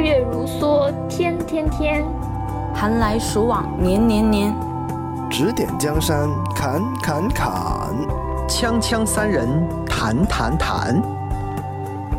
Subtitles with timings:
[0.00, 2.02] 月如梭，天天天；
[2.74, 4.54] 寒来暑往，年年年。
[5.30, 7.94] 指点江山，砍砍砍；
[8.48, 9.46] 锵锵三人，
[9.86, 11.02] 谈谈谈。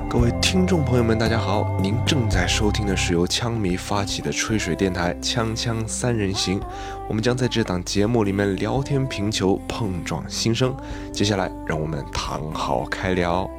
[0.07, 1.65] 各位听众朋友们，大家好！
[1.81, 6.59] 您正在收听的是由枪迷发起的吹水电台《锵锵三人行》，
[7.07, 10.75] 我们将在这档节目里面聊天评球，碰撞心声。
[11.11, 13.49] 接下来，让我们躺好开聊。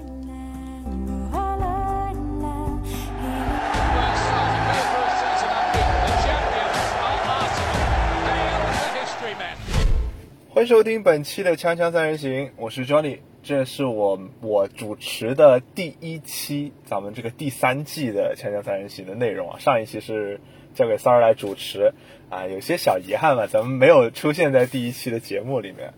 [10.63, 19.59] 欢迎收听本期的《锵锵三人行》，我是 Johnny，这是我我主持的第一期，咱们这个第三季的《锵锵三人行》的内容啊。
[19.59, 20.41] 上一期是
[20.73, 21.95] 交给三儿来主持
[22.31, 25.95] 啊，有些小遗憾吧，咱们没有出现在第一期的节目里面。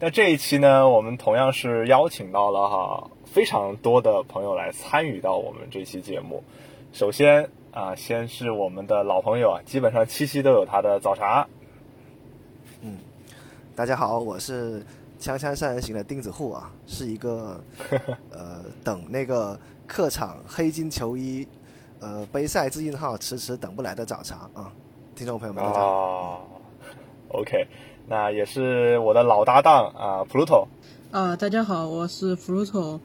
[0.00, 6.42] 那这一期呢，我们同样是邀请到了哈非常多的朋友来参与到我们这期节目。
[6.94, 11.48] 首先啊，先是我们的老朋友啊，基本上七夕都有他的早茶。
[13.76, 14.80] 大家好，我是
[15.20, 17.62] 《锵锵三人行》的钉子户啊，是一个
[18.32, 21.46] 呃等那个客场黑金球衣
[22.00, 24.72] 呃杯赛自印号迟迟等不来的早茶啊，
[25.14, 26.48] 听众朋友们大家好。
[27.28, 27.68] OK，
[28.08, 30.68] 那也是我的老搭档啊，Pluto。
[31.10, 32.98] 啊，大家好，我是 Pluto。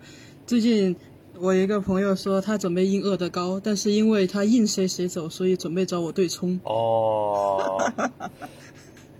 [0.48, 0.96] 最近
[1.38, 6.58] 我一个朋友说他准备印恶的高，但是因为他印谁谁走，所以准备找我对冲。
[6.64, 7.78] 哦。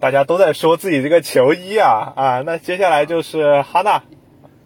[0.02, 4.02] 大家都在说自己这个球衣啊啊，那接下来就是哈娜。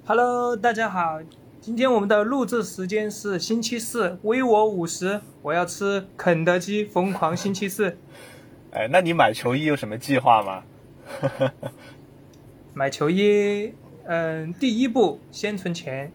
[0.05, 1.19] Hello，大家好，
[1.59, 7.97] 今天我们的录制时间是星期四，微我五十，我要吃肯德基疯狂星期四。
[8.72, 10.64] 哎，那你买球衣有什么计划吗？
[12.73, 13.73] 买球衣，
[14.05, 16.14] 嗯，第一步先存钱，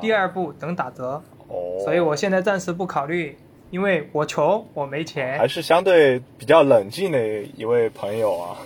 [0.00, 1.22] 第二步等打折。
[1.48, 3.36] 哦，所以我现在暂时不考虑。
[3.74, 8.56] 因为我穷，我没钱，还是相对比较冷静的一位朋友啊，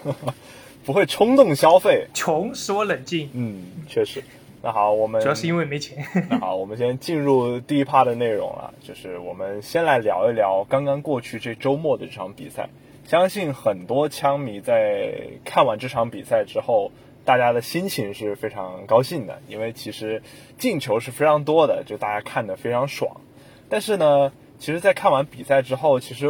[0.85, 2.09] 不会冲动消费。
[2.13, 4.23] 穷使我冷静，嗯，确实。
[4.61, 6.05] 那好，我们主要是因为没钱。
[6.29, 12.69] 那好，我们先进入第一趴的内容了，就是我们先来聊一聊刚刚过去这周末的这场比赛。
[13.07, 16.93] 相信很多枪迷在看完这场比赛之后，
[17.25, 20.23] 大家的心情是非常高兴的，因为其实
[20.59, 23.23] 进球是非常多的，就大家看得非常爽。
[23.71, 24.33] 但是呢？
[24.59, 26.27] 其实，在看完比赛之后，其实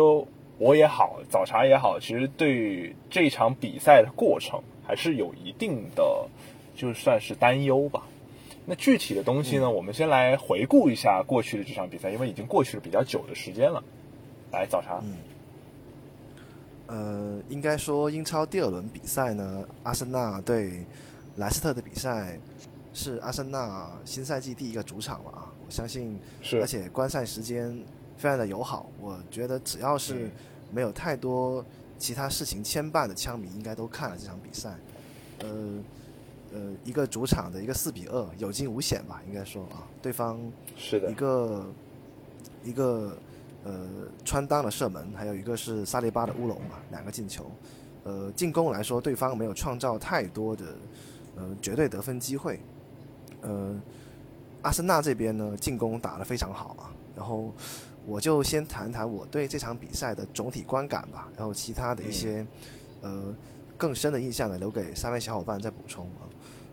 [0.59, 6.29] 我也好，早茶也好，其实对这场比赛的过程还是有一定的，
[6.77, 8.03] 就算是担忧吧。
[8.67, 13.83] 那具体的东西呢，我们先来回顾一下过去的这场比赛，因为已经过去了比较久的时间了。
[14.53, 15.01] 来，早茶。
[15.03, 15.17] 嗯。
[16.87, 20.85] 呃，应该说英超第二轮比赛呢，阿森纳对
[21.37, 22.39] 莱斯特的比赛
[22.93, 25.53] 是阿森纳新赛季第一个主场了啊！
[25.67, 27.79] 我相信，是，而且观赛时间。
[28.19, 30.29] 非常的友好，我觉得只要是
[30.73, 31.65] 没有太多
[31.97, 34.77] 其他事情牵绊的枪迷，应该都看了这场比赛。
[35.39, 35.79] 呃
[36.53, 40.41] 呃，一个主场的一个四比二，有惊无险吧，应该说啊，对方
[40.77, 41.67] 是的一个
[42.65, 43.17] 一个
[43.65, 43.89] 呃
[44.25, 47.49] 穿裆的射门，还有一个是萨利巴的乌龙嘛，两个进球。
[48.03, 50.65] 呃，进攻来说，对方没有创造太多的
[51.37, 52.59] 呃绝对得分机会。
[53.43, 53.79] 呃，
[54.63, 57.53] 阿森纳这边呢，进攻打得非常好啊，然后。
[58.09, 62.47] 我就先谈谈我对这场比赛的总体观感吧，然后其他的一些，
[63.03, 63.35] 呃，
[63.77, 66.25] 更深的印象呢，留给三位小伙伴再补充啊。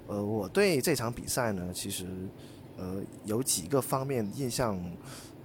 [0.07, 2.05] 呃，我对这场比赛呢，其实，
[2.77, 4.79] 呃，有几个方面印象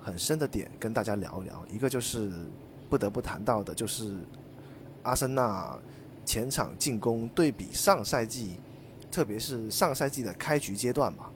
[0.00, 1.66] 很深的点跟大家聊一聊。
[1.68, 2.30] 一个就是
[2.88, 4.14] 不得不谈到的，就是
[5.02, 5.76] 阿森纳
[6.24, 8.60] 前场进攻对比上赛季，
[9.10, 11.32] 特别是上赛季的开局阶段吧，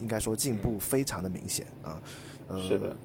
[0.00, 2.00] 应该说进步非常的明显啊。
[2.46, 2.96] 呃，是的。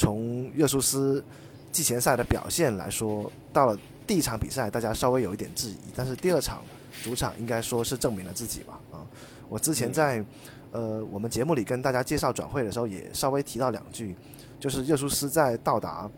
[0.00, 1.22] 从热苏斯
[1.70, 6.62] 季前赛的表现来说，到了第一场比赛，大家稍微有一点质疑，但是第二场
[7.04, 8.80] 主场应该说是证明了自己吧。
[8.90, 9.04] 啊，
[9.46, 10.24] 我之前在
[10.72, 14.16] 呃我们节目里跟大家介绍转会的时候，也稍微提到两句，
[14.58, 16.10] 就是热苏斯在到达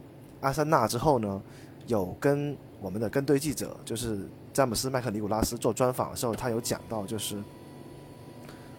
[0.43, 1.43] 阿森纳之后呢，
[1.89, 4.21] 有跟我们的跟队记者，就是
[4.53, 7.37] 詹姆斯麦克尼古拉斯做专访的时候，他有讲到，就是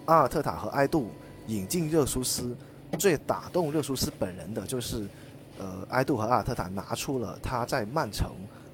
[0.06, 1.09] 阿尔特塔和埃杜
[1.47, 2.56] 引进热苏斯。
[2.98, 5.07] 最打动热苏斯本人的就是，
[5.57, 8.31] 呃，埃杜和阿尔特塔拿出了他在曼城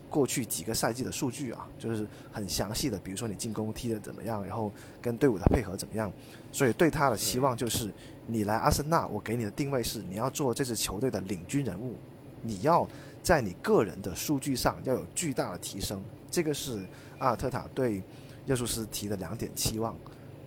[0.10, 4.72] 过去几个赛季的数据啊，就是很详细的，比如说你进攻踢得怎么样，然后
[5.02, 6.12] 跟队伍的配合怎么样，
[6.52, 7.92] 所以对他的期望就是，
[8.26, 11.96] 你来阿森纳，我给你的定位是你要做这支球队的领军人物，
[12.42, 12.88] 你要
[13.22, 16.80] 在你个人的数据上要有巨大的提升，这个是
[17.20, 18.02] 阿尔特塔对
[18.46, 19.96] 热苏斯提的两点期望。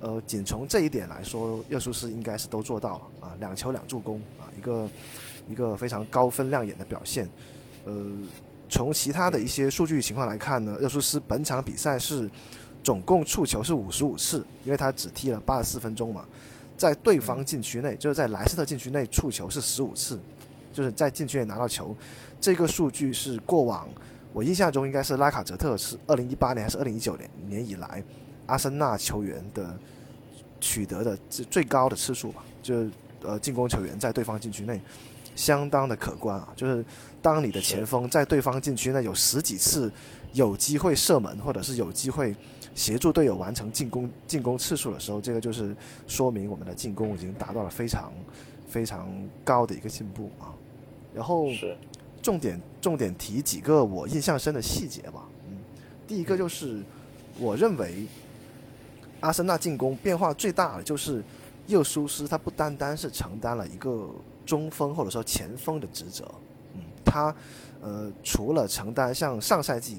[0.03, 4.91] 呃，仅从这一点来说，热苏斯应该是都做到了啊，两球两助攻啊，一个
[5.49, 7.29] 一个非常高分亮眼的表现。
[7.85, 8.05] 呃，
[8.69, 12.29] 从其他的一些数据情况来看呢，热苏斯本场比赛是
[12.83, 16.27] 总共触球是五十五次，因为他只踢了八十四分钟嘛，
[16.77, 20.19] 在对方禁区内，就是在莱斯特禁区内触球是十五次，
[20.73, 21.95] 就是在禁区内拿到球，
[22.41, 23.89] 这个数据是过往
[24.33, 28.03] 我印象中应该是拉卡泽特是二零一八年还是二零一九年年以来
[28.53, 29.75] 阿森纳球员的
[30.61, 32.91] 取得的最最高的次数吧，就是
[33.23, 34.79] 呃进攻球员在对方禁区内。
[35.35, 36.53] 相当的可观啊！
[36.55, 36.85] 就是
[37.23, 39.91] 当你的前锋在对方禁区内有十几次
[40.35, 42.37] 有机会射门，或者是有机会
[42.75, 45.75] 协助队友完成进攻进攻次数的时候，这个就是
[46.07, 48.13] 说明我们的进攻已经达到了非常
[48.69, 49.11] 非常
[49.43, 50.53] 高的一个进步啊。
[51.15, 51.49] 然后
[52.21, 55.27] 重点重点提几个我印象深的细节吧。
[55.49, 55.57] 嗯，
[56.07, 56.83] 第一个就是
[57.39, 58.07] 我认为
[59.23, 61.25] 阿森纳进攻变化最大的就是
[61.67, 64.07] 右苏斯，他不单单是承担了一个。
[64.45, 66.29] 中锋或者说前锋的职责，
[66.75, 67.33] 嗯，他
[67.81, 69.99] 呃除了承担像上赛季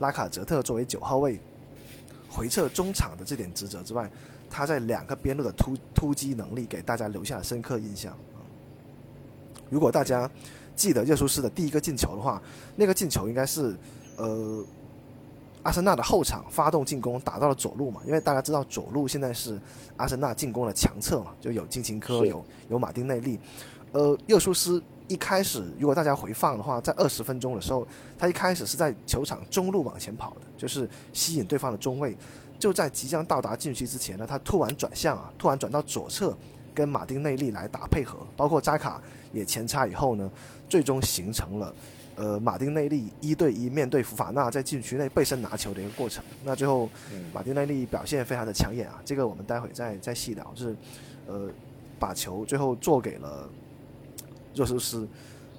[0.00, 1.38] 拉卡泽特作为九号位
[2.28, 4.10] 回撤中场的这点职责之外，
[4.50, 8.18] 他在两个边路的突突击能力给大家留下了深刻印象。
[9.70, 10.28] 如果大家
[10.74, 12.42] 记得热苏斯的第一个进球的话，
[12.74, 13.76] 那个进球应该是
[14.16, 14.64] 呃
[15.64, 19.58] 阿森纳的后场发动进攻打到了左路嘛，因为大家知道左路现在是
[19.96, 23.40] 阿森纳进攻的强侧嘛，就有金琴科有有马丁内利。
[23.92, 27.86] 呃，热苏斯一开始，如果大家回放的话，在二十分钟的时候，
[28.18, 32.16] 他一开始是在球场中路往前跑的，就是吸引对方的中卫。
[32.58, 36.36] 就在即将到达禁区之前呢，他突然转向啊，突然转到左侧，
[36.74, 39.00] 跟马丁内利来打配合，包括扎卡
[39.32, 40.30] 也前插以后呢，
[40.68, 41.74] 最终形成了
[42.16, 46.24] 呃马丁内利一对一面对福法纳在禁区内背身拿球的一个过程。
[46.44, 46.88] 那最后
[47.32, 50.76] 马丁内利表现非常的抢眼啊，这个我们待会再再细聊，就是
[51.26, 51.48] 呃
[51.98, 53.48] 把球最后做给了。
[54.56, 55.04] 热苏斯，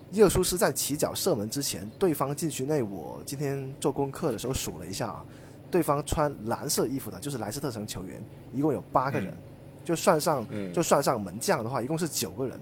[0.10, 5.26] 热苏斯在起脚射门之前，对方禁区内，我今天做功课的时候数了一下啊，
[5.70, 8.24] 对方穿蓝色衣服的，就是莱斯特城球员，
[8.54, 9.34] 一共有八个人，
[9.84, 12.58] 就算上就算上门将的话，一共是九个人。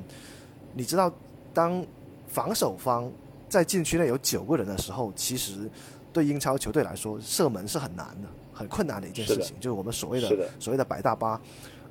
[0.73, 1.13] 你知道，
[1.53, 1.85] 当
[2.27, 3.11] 防守方
[3.53, 5.69] 在禁区内有九个人的时候，其实
[6.11, 11.39] 对英超球队来说，射门是很难的，很困难的一件事情，就是我们所谓的所谓的白大巴。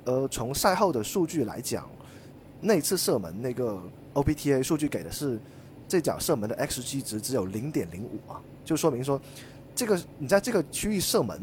[0.04, 1.88] 呃，从赛后的数据来讲，
[2.60, 3.80] 那次射门那个。
[4.14, 5.40] OPTA 数据给的是
[5.88, 9.18] 这脚射门的 xG 值只有零点零五啊，就说明说
[9.74, 11.40] 这个你在这个区域射门，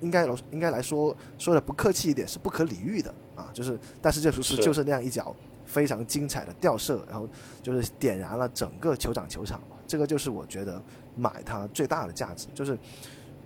[0.00, 5.34] 应该应该来说说的不客气一点是不可理喻的啊，就是但是这不是就是那样一脚
[5.72, 7.28] 非常精彩的吊射，然后
[7.62, 10.80] 就是点燃了整个酋长球场，这个就是我觉得
[11.16, 12.78] 买它最大的价值，就是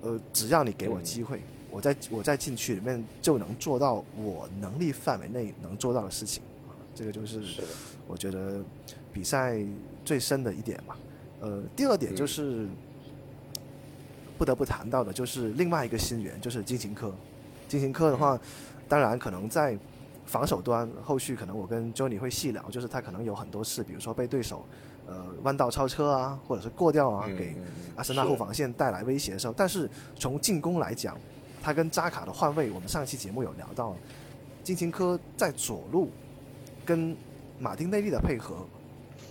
[0.01, 1.41] 呃只要你给我机会，
[1.71, 7.41] 我在我在禁区里面就能做到我能力范围内能做到的事情啊，这个就是。
[8.09, 8.63] 我觉得
[9.13, 9.61] 比赛
[10.05, 10.97] 最深的一点吧，
[11.41, 12.69] 呃，第二点就是
[14.39, 17.13] 不得不谈到的，就是另外一个新援，就是金琴科。
[17.67, 18.39] 金琴科的话，
[18.89, 19.77] 当然可能在
[20.27, 24.67] 防守端，后续可能我跟 Johnny 会细聊，就是他可能有很多次，比如说被对手
[25.07, 27.57] 呃弯道超车啊，或者是过掉啊，给
[27.95, 29.55] 阿森纳后防线带来威胁的时候。
[29.57, 31.17] 但是从进攻来讲，
[31.63, 33.97] 他跟扎卡的换位，我们上期节目有聊到，
[34.65, 36.11] 金琴科在左路
[36.85, 37.17] 跟
[37.59, 38.67] 马丁内利的配合，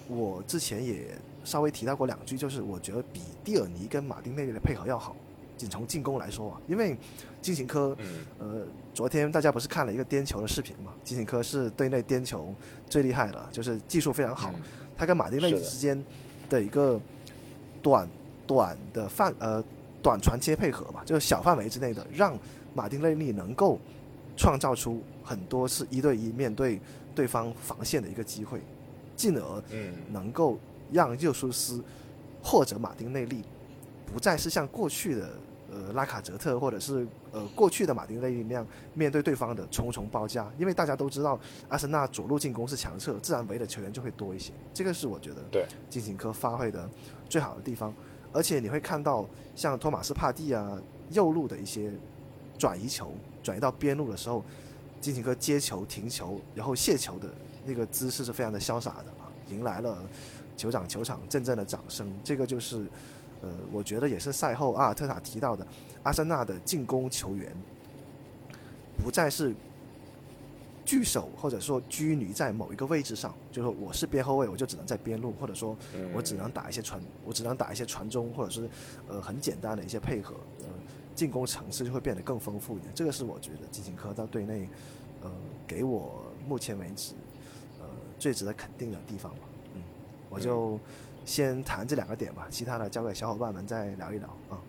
[0.08, 5.16] 我之前也稍微提到过两句，就是我觉得比蒂尔尼跟马丁内利的配合要好，
[5.58, 6.98] 仅从进攻来说啊，因为
[7.46, 7.96] 金琴科，
[8.40, 10.92] 呃，昨天大家不是看了一个颠球的视频嘛？
[11.04, 12.52] 金琴科是队内颠球
[12.90, 14.52] 最厉害的，就是技术非常好，
[14.98, 16.04] 他跟马丁内利之间
[16.50, 17.00] 的一个
[17.84, 18.10] 短
[18.48, 19.64] 短的范呃
[20.02, 22.36] 短传接配合嘛，就是小范围之内的，让
[22.74, 23.80] 马丁内利能够
[24.36, 26.82] 创造出很多是一对一面对。
[27.16, 28.60] 对方防线的一个机会，
[29.16, 29.64] 进而
[30.12, 30.60] 能够
[30.92, 31.82] 让热苏斯
[32.44, 33.42] 或者马丁内利
[34.06, 35.30] 不再是像过去的
[35.76, 44.54] 呃拉卡泽特或者是呃过去的马丁内利那样面对对方的重重包夹，因为大家都知道阿森纳左路进攻是强侧，自然围的球员就会多一些。
[44.74, 46.90] 这个是我觉得对金琴科发挥的
[47.30, 47.94] 最好的地方，
[48.32, 51.92] 而且你会看到像托马斯帕蒂啊右路的一些
[52.58, 53.12] 转移球
[53.44, 54.42] 转移到边路的时候。
[55.02, 57.28] 金琴科接球、停球，然后卸球的
[57.64, 60.04] 那个姿势是非常的潇洒的啊，迎来了
[60.58, 62.12] 酋长球场阵阵的掌声。
[62.24, 62.88] 这个就是，
[63.42, 65.66] 呃，我觉得也是赛后阿尔特塔提到的，
[66.04, 67.56] 阿森纳的进攻球员
[69.04, 69.54] 不再是
[70.84, 75.76] 聚守或者说拘泥在某一个位置上，就是说我是边后卫，我就只能在边路，或者说
[76.14, 78.70] 我只能打一些传，我只能打一些传中，或者是
[79.08, 80.66] 呃很简单的一些配合，呃，
[81.14, 82.92] 进攻层次就会变得更丰富一点。
[82.96, 84.68] 这个是我觉得金琴科到队内。
[85.24, 85.32] 呃，
[85.66, 87.16] 给我目前为止，
[87.80, 87.88] 呃，
[88.20, 89.40] 最值得肯定的地方吧。
[89.74, 89.82] 嗯
[90.30, 90.80] 我就
[91.26, 94.62] 先谈这两个点吧，其他的交给小伙伴们再聊一聊啊。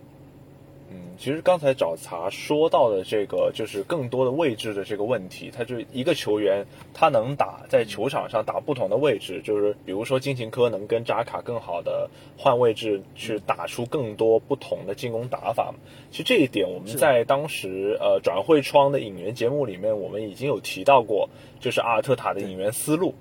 [0.89, 5.51] 嗯，其实刚才找茬说到的这个，就是更多的位置的这个问题。
[5.51, 12.09] 他就一个球员，他能打在球场上打不同的位置，就是比如说金琴科能跟扎卡更好的
[12.39, 15.75] 换位置，去打出更多不同的进攻打法。
[16.13, 23.17] 其实这一点我们在当时呃转会窗的引援节目里面，我们已经有提到过，就是阿尔特塔的引援思路。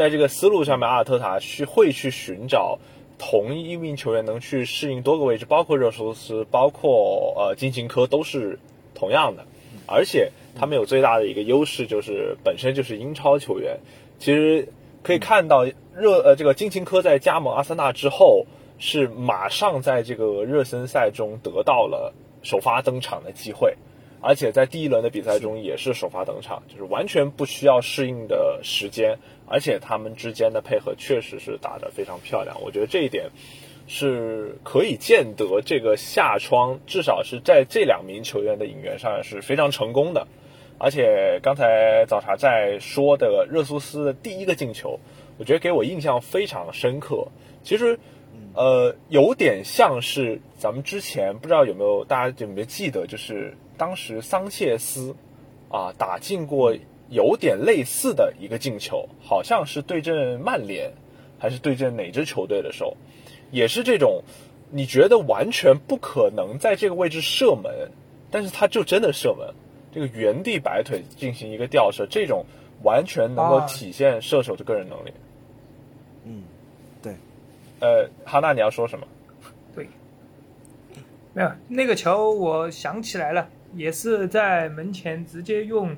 [0.00, 2.78] 在这个思路上面，阿尔特塔去会去寻找。
[3.22, 8.58] 同一名球员能去适应多个位置，包括热苏斯，包括呃金琴科都是
[8.94, 9.44] 同样的，
[9.86, 13.80] 而且他们有最大的一个优势就是本身就是英超球员。
[14.18, 18.46] 其实可以看到热呃这个金琴科在加盟阿森纳之后，
[18.78, 23.76] 是马上在这个热身赛中得到了首发登场的机会，
[24.20, 29.18] 而且在第一轮的比赛中也是首发登场，就是完全不需要适应的时间。
[29.46, 33.30] 而且他们之间的配合确实是打得非常漂亮，我觉得这一点
[33.88, 40.28] 是可以见得这个夏窗至少是在这两名球员的引援上是非常成功的。
[40.78, 45.00] 而且刚才早茶在说的热苏斯的第一个进球，
[45.36, 47.26] 我觉得给我印象非常深刻。
[47.64, 47.98] 其实，
[48.54, 55.16] 呃，有点像是咱们之前不知道有没有大家有没有记得，就是当时桑切斯
[55.70, 56.76] 啊打进过。
[57.12, 60.92] 有点类似的一个进球，好像是对阵曼联，
[61.40, 62.96] 还是对阵哪支球队的时候，
[63.50, 64.22] 也是这种，
[64.70, 67.90] 你觉得完全不可能在这个位置射门，
[68.30, 69.54] 但是他就真的射门，
[69.92, 72.46] 这个原地摆腿进行一个吊射，这种
[72.84, 75.12] 完全能够体现射手的个人能力。
[76.26, 76.44] 嗯，
[77.02, 77.14] 对。
[77.80, 79.08] 呃，哈娜，你要说什么？
[79.74, 79.88] 对，
[81.34, 85.96] 没有那个球，我想起来了，也是在门前直接用。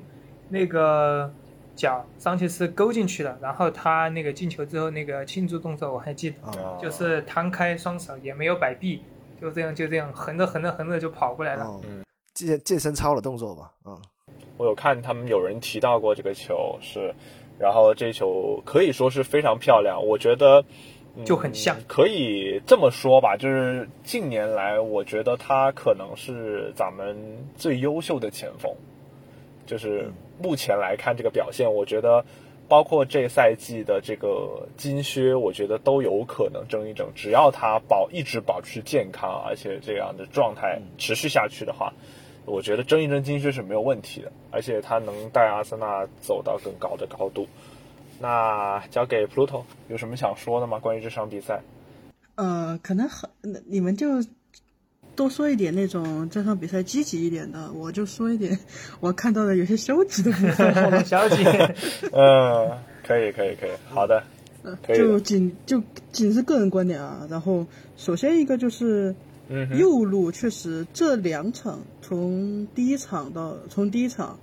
[0.49, 1.33] 那个
[1.75, 6.37] 脚桑切斯勾进去的，然后他那个进球之后那个庆祝动作我还记得，
[6.79, 9.01] 就是摊开双手也没有摆臂，
[9.41, 11.65] 就这样就这样横着横着横着就跑过来了。
[11.85, 12.03] 嗯，
[12.35, 13.71] 健健身操的动作吧。
[13.85, 13.99] 嗯，
[14.57, 17.11] 我有看他们有人提到过这个球是，
[17.57, 20.63] 然后这球可以说是非常漂亮，我觉得
[21.25, 27.15] 就很像，可以这么说吧，就是近年来我觉得他可能是咱们
[27.55, 28.73] 最优秀的前锋。
[29.65, 32.25] 就是目前来看这个表现，我觉得
[32.67, 37.07] 包括这赛季的这个金靴，我觉得都有可能争一争。
[37.15, 41.93] 只要他保一直保持健康，而且这样的状态持续下去的话，
[42.45, 44.31] 我觉得争一争金靴是没有问题的。
[44.51, 47.47] 而且他能带阿森纳走到更高的高度。
[48.23, 50.79] 那交给 Pluto，有什么想说的吗？
[50.79, 51.61] 关于这场比赛？
[52.35, 53.29] 呃，可能很，
[53.67, 54.23] 你们就。
[55.15, 58.57] 多说一点那种这场比赛积极一点的，我就说一点
[58.99, 61.05] 我看到的有些消极的部分。
[61.05, 61.43] 消极。
[62.11, 64.23] 嗯，可以，可以，可以，好的
[64.63, 64.75] 嗯。
[64.87, 65.79] 就仅就
[66.11, 67.27] 仅是个人观点啊。
[67.29, 67.63] 然后，
[67.95, 69.13] 首先一个就是，
[69.49, 74.39] 嗯右路确实这两场从第一场到从第一场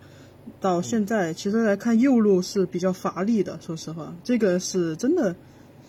[0.60, 3.58] 到现在，其实来看右路是比较乏力的。
[3.60, 5.34] 说实话，这个是真的。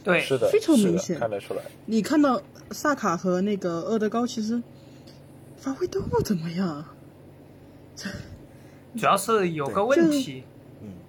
[0.04, 1.62] 对，是的，非常明显，看得出来。
[1.86, 2.42] 你看到
[2.72, 4.62] 萨卡和那个厄德高，其实
[5.58, 6.84] 发挥都不怎么样。
[8.98, 10.44] 主要是有个问题，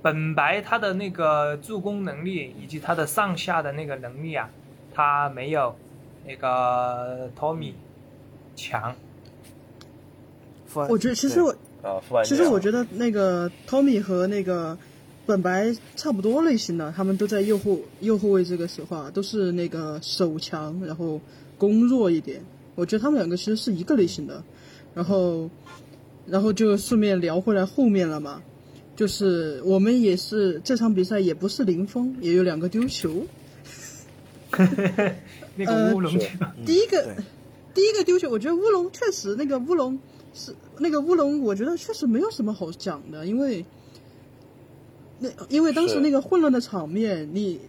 [0.02, 4.50] 本白他的那个助攻能力以及他的上下的那个能力啊，
[4.92, 5.74] 他没有
[6.26, 7.74] 那个托米
[8.54, 8.94] 强。
[10.74, 14.78] 我觉得其实我啊，其实我觉得那个托米和那个。
[15.24, 21.20] 本白差不多类型的，他们都在右后右后卫这个时候啊，都是那个手强，然后
[21.56, 22.42] 攻弱一点。
[22.74, 24.42] 我觉得他们两个其实是一个类型的。
[24.94, 25.48] 然后，
[26.26, 28.42] 然后就顺便聊回来后面了嘛，
[28.96, 33.24] 就是我们也是这场比赛也不是零封，也有两个丢球。
[35.54, 36.26] 那个乌龙球，
[36.66, 37.14] 第一个
[37.72, 39.96] 第一个丢球，我觉得乌龙确实那个乌龙
[40.34, 43.64] 是那个乌龙，我觉得确实没有什么好讲的，因为。
[45.24, 47.60] 那因为当时那个混乱的场面，你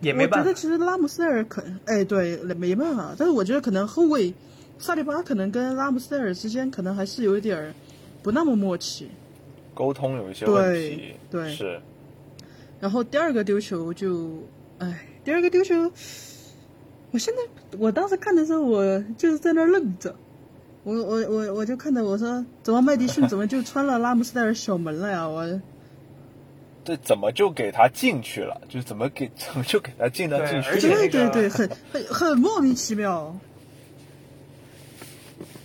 [0.00, 0.38] 也没办法。
[0.40, 4.34] 我觉得其实拉姆塞尔可哎对没办法，但是我觉得可能后卫
[4.80, 7.72] 萨利巴可能跟拉姆塞尔之间可能还是有一点儿
[8.20, 9.08] 不那么默契，
[9.72, 11.14] 沟通有一些问题。
[11.30, 11.80] 对，是。
[12.80, 14.42] 然后第二个丢球就
[14.78, 15.76] 哎，第二个丢球，
[17.12, 20.12] 我现在我当时看的时候，我就是在那愣着。
[20.82, 25.28] 我我我我就看到我说，怎么麦迪逊怎么就穿了拉姆斯戴尔守门了呀？
[25.28, 25.60] 我
[26.82, 28.62] 这怎么就给他进去了？
[28.68, 30.80] 就怎么给怎么就给他进到进去？
[30.80, 33.36] 对对对，很很很莫名其妙。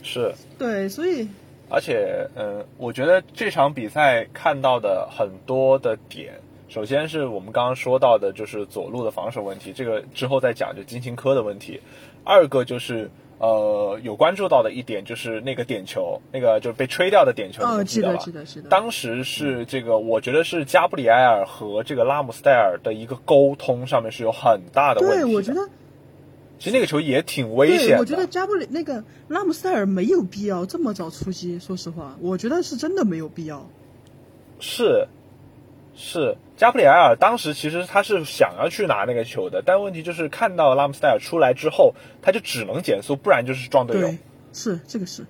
[0.04, 0.34] 是。
[0.58, 1.28] 对，所以。
[1.68, 11.82] 而且，嗯，我觉得这场比赛看到的很多的点，首先是我们刚刚说到的，就是左路的防守问题，这个之后再讲，就金琴科的问题。
[12.24, 17.84] 二个就是呃，有关注到的一点就是那个点球，那个就是被吹掉的点球，你哦？
[17.84, 18.70] 记得记得记得。
[18.70, 25.68] 当时是这个，我觉得是加布里埃尔和这个拉姆斯戴尔的一个沟通上面是有很大的问题对，我觉得
[26.58, 28.00] 其实那个球也挺危险，的。
[28.00, 31.60] 我觉得加布里那个拉姆斯戴尔没有必要这么早出击。
[31.60, 33.68] 说实话，我觉得是真的没有必要。
[34.62, 35.10] 是
[35.96, 44.10] 是加布里埃尔当时其实他是想要去拿那个球的，但问题就是看到拉姆斯戴尔出来之后，他就只能减速，不然就是撞队友，，
[44.54, 45.26] 是这个是。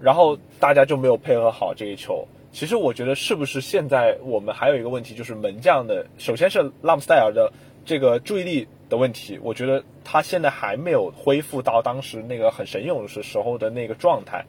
[0.00, 2.28] 然后大家就没有配合好这一球。
[2.52, 7.52] 其实我觉得是不是现在我们还有一个问题，就是门将的，首先是拉姆斯戴尔的
[7.84, 14.44] 这个注意力的问题，我觉得他现在还没有恢复到当时那个很神勇时时候的那个状态。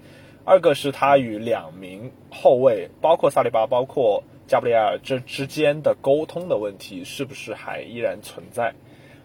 [0.46, 8.74] 二个是他与两名后卫，包括萨利巴，包括加布里埃尔这之间的沟通的问题，是不是还依然存在？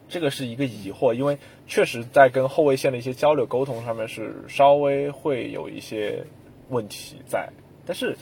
[0.06, 6.24] 这个是一个疑惑，因为确实在跟后卫线的一些交流沟通上面是稍微会有一些
[6.68, 7.48] 问题在。
[7.86, 8.16] 但是，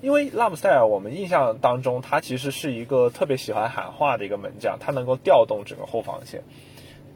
[0.00, 6.44] 因为拉姆塞尔，我们印象当中他其实是一个特别喜欢喊话的一个门将，他能够调动整个后防线。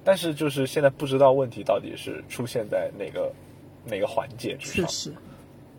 [0.02, 3.32] 但是就是现在不知道问题到底是出现在哪个
[3.84, 4.56] 哪个环节。
[4.58, 5.14] 确实，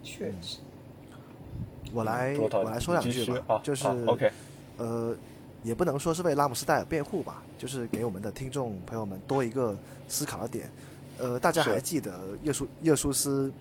[0.01, 0.59] 确实，
[1.93, 4.31] 我来我来说两句吧啊，就是好 OK，
[4.77, 5.15] 呃，
[5.63, 9.77] 也不能说是为拉姆斯戴尔辩护吧，就是给我们的听众朋友们多一个
[10.07, 10.69] 思考的点。
[11.17, 13.51] 呃，大家还记得耶稣耶稣斯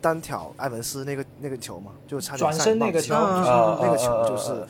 [0.00, 1.92] 单挑埃文斯那个那个球吗？
[2.06, 4.66] 就差点转身那个球啊那个球啊就是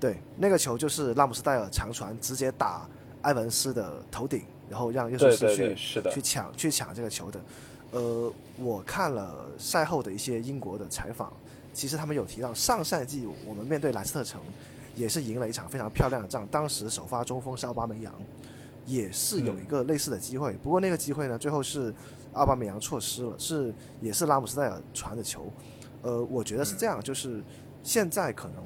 [0.00, 2.88] 对，那个球就是拉姆斯戴尔长传直接打
[3.22, 5.74] 埃文斯的头顶，然后让耶稣斯去
[6.10, 7.40] 去，抢去抢这个球的。
[7.90, 11.30] 呃，我看了赛后的一些英国的采访，
[11.72, 14.40] 其实他们有提到上赛季我们面对莱斯特城
[14.94, 18.12] 也是赢了一场非常漂亮的仗，当时首发中锋是奥巴梅扬，
[18.86, 21.94] 也是有一个类似的机会，不过那个机会呢，最后是
[22.32, 25.50] 奥巴梅扬错失了，是也是拉姆斯戴尔传的球。
[26.02, 27.42] 呃，我觉得是这样，就是
[27.82, 28.64] 现在可能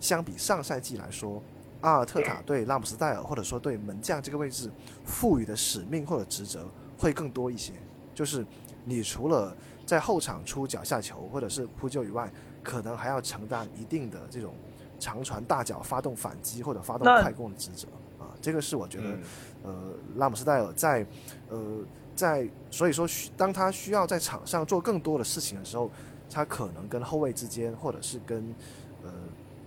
[0.00, 1.42] 相比上赛季来说，
[1.80, 4.70] 阿尔特塔对拉姆斯戴尔或者说对门将这个位置
[5.04, 6.68] 赋予的使命或者职责
[6.98, 7.72] 会更多一些。
[8.14, 8.44] 就是
[8.84, 12.30] 你除了在后场出脚下球或者是扑救以外，
[12.62, 14.54] 可能还要承担一定的这种
[14.98, 17.86] 长传大脚发动反击或者发动快攻的职责
[18.18, 18.32] 啊。
[18.40, 19.22] 这个是我觉得，嗯
[19.62, 21.04] 呃，拉姆斯戴尔在
[21.48, 21.78] 呃
[22.14, 25.90] 在所以说需当他需要在场上做更多的事情的时候，
[26.30, 28.54] 他可能跟后卫之间或者是跟
[29.02, 29.10] 呃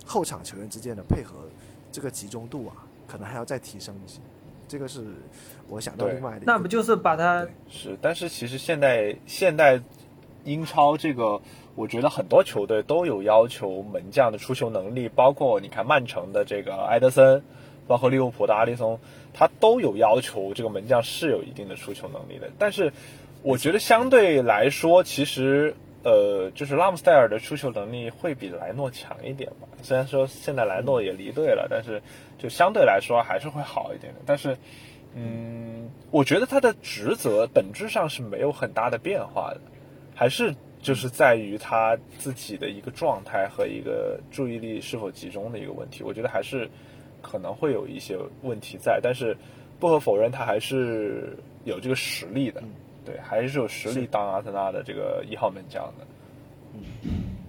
[0.06, 1.34] 后场球员之间的配合
[1.92, 4.20] 这个集中度啊，可能还要再提升一些。
[4.68, 5.06] 这个是
[5.70, 9.82] 我想到另外的一个那不就是把他是，但是其实现在现代
[10.48, 11.42] 英超这个，
[11.76, 17.44] 我觉得很多球队都有要求门将的出球能力，包括你看曼城的这个埃德森，
[17.86, 19.00] 包括利物浦的阿里松，
[19.34, 22.50] 他都有要求这个门将是有一定的出球能力的。
[22.58, 22.94] 但是
[23.44, 29.68] 我觉得相对来说，其实呃，就是拉姆斯戴尔的出球能力会比莱诺强一点吧。
[29.84, 32.02] 虽然说现在莱诺也离队了，但是
[32.38, 34.22] 就相对来说还是会好一点的。
[34.26, 34.58] 但是
[35.14, 39.62] 嗯，我觉得他的职责本质上是没有很大的变化的，
[40.20, 40.52] 还是
[40.82, 46.02] 就是在于他自己的一个状态和一个注意力是否集中的一个问题。
[46.02, 46.68] 我觉得还是
[47.22, 49.38] 可能会有一些问题在，但是
[49.80, 52.64] 不可否认，他还是有这个实力的，
[53.06, 56.08] 对，还是有实力当阿森纳的这个一号门将的。
[56.74, 56.82] 嗯，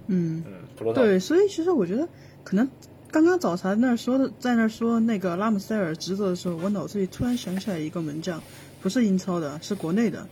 [0.06, 2.06] 嗯，嗯，对，所以其实我觉得
[2.44, 2.68] 可能
[3.10, 8.42] 刚刚早茶那儿说的，在那儿说那个拉姆塞尔职责的时候，我脑子里突然想起来一个门将，
[8.82, 10.28] 不是英超的，是国内的，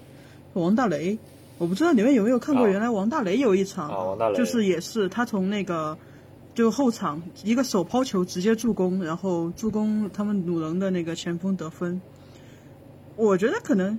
[0.52, 1.16] 王大雷。
[1.58, 5.96] 我不知道你们有没有看过，啊原来王大雷有一场，啊王大雷就是也是他从那个
[6.54, 12.00] 就后场一个手抛球直接助攻，然后助攻他们鲁能的那个前锋得分。
[13.16, 13.98] 我觉得可能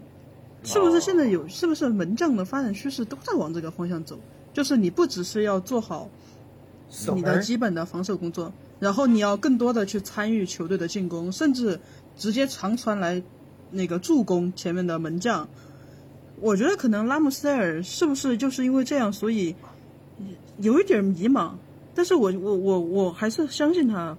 [0.63, 4.19] 是不是现在有，是不是门将的发展趋势都在往这个方向走？
[4.53, 6.09] 就是你不只是要做好
[7.15, 11.79] 你的基本的防守工作，然后你要更多的去参与球队的进攻，甚至
[12.15, 13.23] 直接长传来
[13.71, 15.47] 那个助攻前面的门将。
[16.39, 19.55] 我觉得可能拉姆斯戴尔是不是就是因为这样，所以
[20.59, 21.51] 有一点迷茫。
[21.93, 24.15] 但是我我我我还是相信他，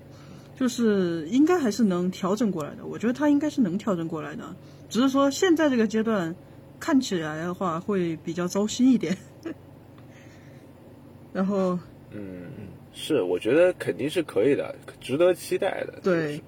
[0.59, 2.85] 就是应该还是能调整过来的。
[2.85, 4.57] 我觉得他应该是能调整过来的，
[4.88, 6.35] 只是说现在这个阶段
[6.81, 9.16] 看起来的话会比较糟心一点。
[11.33, 11.78] 然后
[12.11, 12.46] 嗯，
[12.92, 16.00] 是，我觉得肯定是可以的，值得期待的。
[16.02, 16.42] 对，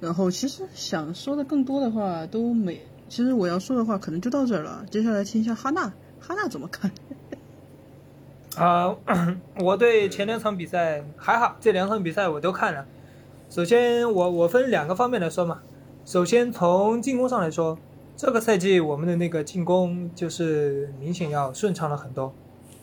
[0.00, 2.80] 然后其实想说的更多的话都没，
[3.14, 4.84] 其实我要说的话可能就到这儿了。
[4.90, 5.82] 接下来听一下哈娜，
[6.18, 6.90] 哈娜怎么看？
[8.58, 8.92] 啊、
[9.62, 12.84] 我对前两场比赛还好，这两场比赛我都看了。
[13.48, 15.60] 首先我我分两个方面来说嘛。
[16.04, 17.78] 首先从进攻上来说，
[18.16, 22.34] 这个赛季我们的那个进攻就是明显要顺畅了很多，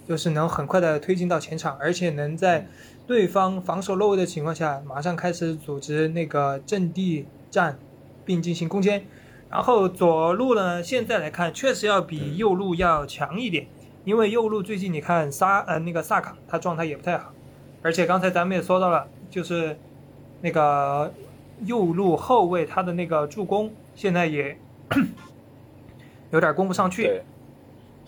[0.08, 2.70] 就是能很快的推进到前场，而且能在
[3.06, 7.78] 对方防守落位的情况下，马上开始组织那个阵地战，
[8.24, 9.04] 并进行攻坚。
[9.52, 13.68] 然后左路呢，现在来看确实要比右路要强一点，
[14.06, 17.34] 因为右路最近你看萨呃那个萨卡他状态也不太好，
[17.82, 19.78] 而且刚才咱们也说到了，就是
[20.40, 21.14] 那个
[21.66, 24.58] 右路后卫他的那个助攻现在也
[26.32, 27.22] 有点攻不上去，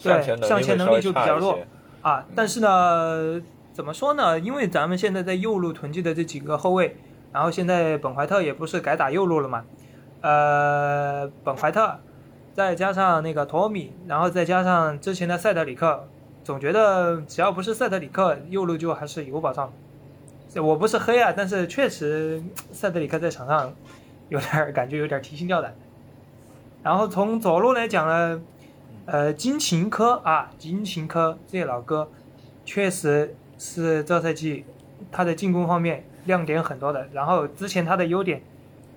[0.01, 1.59] 对，对，向前能力就比较弱弱。
[2.01, 2.25] 啊。
[2.33, 3.41] 但是呢，
[3.73, 4.39] 怎么说呢？
[4.39, 6.95] 因为咱们现在在右路囤积的这几个后卫，
[7.33, 9.65] 然后现在本怀特也不是改打右路了嘛，
[10.23, 11.99] 呃，本怀特，
[12.53, 16.07] 再加上那个托米，然后再加上之前的塞德里克，
[16.45, 19.69] 总觉得只要不是塞德里克，右路就还是有保障。
[20.55, 23.73] 我不是黑啊，但是确实塞德里克在场上
[24.29, 25.75] 有点感觉有点提心吊胆。
[26.81, 28.41] 然后从左路来讲呢，
[29.05, 32.07] 呃，金琴科啊，金琴科这些老哥，
[32.63, 34.63] 确实是这赛季
[35.11, 37.09] 他的进攻方面亮点很多的。
[37.11, 38.41] 然后之前他的优点，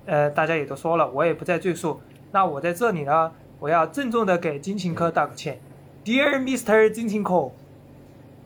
[0.07, 2.01] 呃，大家也都说了，我也不再赘述。
[2.33, 5.61] 那我在这里呢，我要郑重的给金琴科道个歉
[6.05, 6.91] ，Dear Mr.
[6.91, 7.51] 金琴科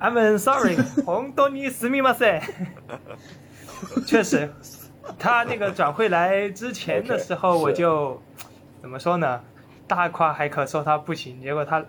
[0.00, 2.42] ，I'm sorry， 红多尼斯密马塞。
[4.06, 4.50] 确实，
[5.18, 8.20] 他那个转会来之前的时候 我就
[8.80, 9.40] 怎么说呢？
[9.86, 11.84] 大夸海可说他不行，结果他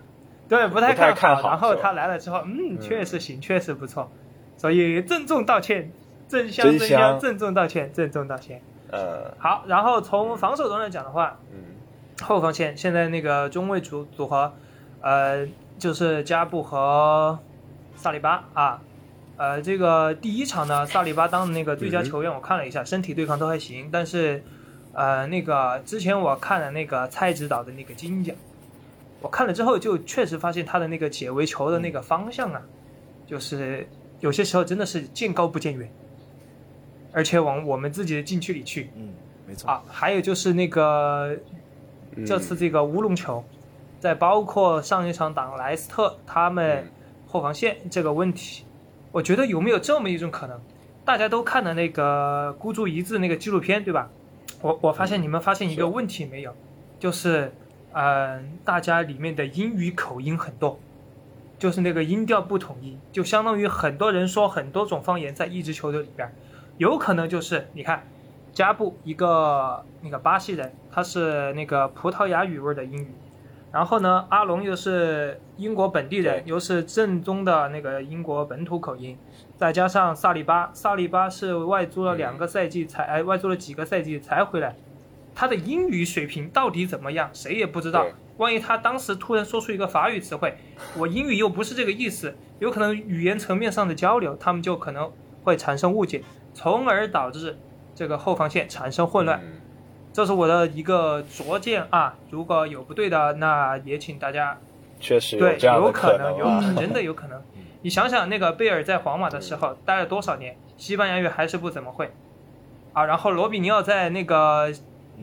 [0.48, 4.10] 对不太看看好然后他来了之后，嗯，确实行，确实不错，
[4.56, 5.92] 所以郑重道歉，
[6.28, 8.60] 郑香郑香，郑重道歉，郑重道歉。
[8.92, 11.58] 呃，好，然后从防守端来讲的话，嗯，
[12.20, 14.52] 后防线现在那个中卫组组合，
[15.00, 17.38] 呃，就是加布和
[17.96, 18.82] 萨里巴啊，
[19.38, 24.44] 呃，这个第一场呢，萨里巴当的那个最佳球员，我看了一下，身体对抗都还行，但是，
[24.92, 28.36] 呃，那个之前我看了那个蔡指导的那个金奖，
[29.22, 32.60] 我看了之后就确实发现他的那个解围球的那个方向啊，
[33.26, 33.88] 就是
[34.20, 35.90] 有些时候真的是见高不见远，
[37.12, 39.10] 而且往我们自己的禁区里去，嗯，
[39.46, 39.70] 没错。
[39.70, 41.36] 啊，还有就是那个
[42.16, 43.44] 嗯这次这个乌龙球，
[44.00, 46.90] 在包括上一场打莱斯特他们嗯
[47.26, 48.64] 后防线这个问题，
[49.12, 50.58] 我觉得有没有这么一种可能？
[51.04, 54.08] 大家都看了那个孤注一掷那个纪录片，对吧？
[54.60, 56.54] 我我发现你们发现一个问题没有？
[57.00, 57.52] 就是
[57.92, 60.78] 嗯、呃大家里面的英语口音很多，
[61.58, 66.32] 就是那个音调不统一，就相当于很多人说很多种方言在一支球队里边儿，
[66.78, 68.06] 有可能就是你看
[68.52, 73.08] 加布一个那个巴西人，他是那个葡萄牙语味儿的英语，
[73.72, 79.16] 然后呢，阿龙又是英国本地人，又是正宗的那个英国本土口音，
[79.56, 84.76] 再加上萨利巴，萨利巴是外租了两个赛季才，哎，外租了几个赛季才回来，
[85.34, 88.06] 他的英语水平到底怎么样，谁也不知道。
[88.38, 90.56] 万一他当时突然说出一个法语词汇，
[90.98, 95.12] 我英语又不是这个意思，有可能语言层面上的交流，他们就可能
[95.44, 96.22] 会产生误解，
[96.54, 97.58] 从而导致
[97.94, 99.40] 这个后防线产生混乱。
[99.42, 99.60] 嗯
[100.14, 104.58] 这是我的一个拙见啊，如果有不对的，那也请大家
[105.00, 106.38] 确实对，这样的有可能啊。
[106.38, 107.42] 有可能，真的有可能。
[107.80, 112.10] 你想想，那个贝尔在皇马的时候待了多少年，西班牙语还是不怎么会
[112.92, 113.06] 啊。
[113.06, 114.70] 然后罗比尼奥在那个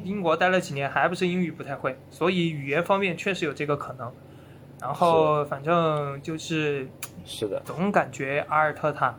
[0.03, 4.11] 英国待了几年，还不是英语不太会，所以语言方面确实有这个可能。
[4.81, 6.89] 然后反正就是
[7.25, 9.15] 是的，总感觉阿尔特塔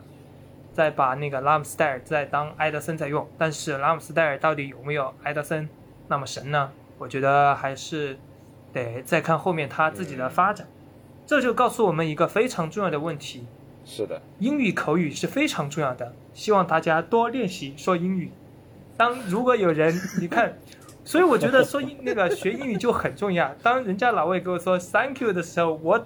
[0.73, 5.67] 在把那个拉姆斯戴尔再当埃德森在用，但是拉姆斯戴尔到底有没有埃德森
[6.07, 6.71] 那么神呢？
[6.97, 8.17] 我觉得还是
[8.71, 10.67] 得再看后面他自己的发展。
[11.25, 13.47] 这就告诉我们一个非常重要的问题：
[13.85, 18.31] 是的，英语口语是非常重要的，希望大家多练习说英语。
[18.97, 20.57] 当如果有人 你看，
[21.03, 23.53] 所以我觉得说英那个学英语就很重要。
[23.63, 26.05] 当人家老外跟我说 “thank you” 的时候，我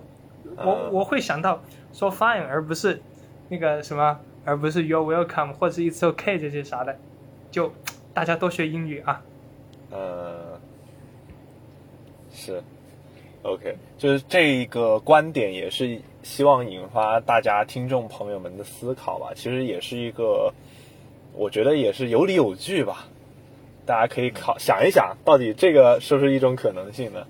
[0.58, 3.02] 我嗯我会想到说 “fine” 而不是
[3.50, 6.96] 那个什么，而不是 “you're welcome” 或者 “it's okay” 这些啥的。
[7.52, 7.74] 就
[8.14, 9.22] 大家多学英语啊！
[9.92, 10.60] 呃，
[12.32, 12.64] 是
[13.44, 19.32] ，OK，就是这一个观点也是希望引发大家听众朋友们的思考吧。
[19.36, 20.54] 其实也是一个，
[21.34, 23.08] 我觉得也是有理有据吧。
[23.86, 27.28] 大家可以考想一想，到底这个是不是一种可能性呢？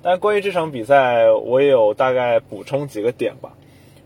[0.00, 3.52] 但关于这场比赛，我也有大概补充几个点吧。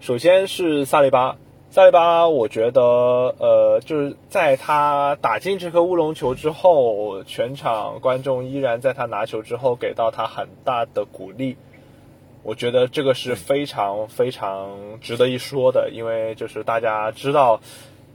[0.00, 1.36] 首先是萨利巴，
[1.74, 11.56] 萨利巴，我觉得呃，就是在他打进这颗乌龙球之后，全场观众依然在他拿球之后给到他很大的鼓励。
[12.42, 17.62] 我觉得这个是非常非常值得一说的，因为就是大家知道，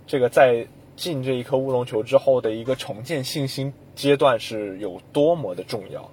[0.06, 6.12] 这个在进这一颗乌龙球之后的一个重建信心阶段是有多么的重要。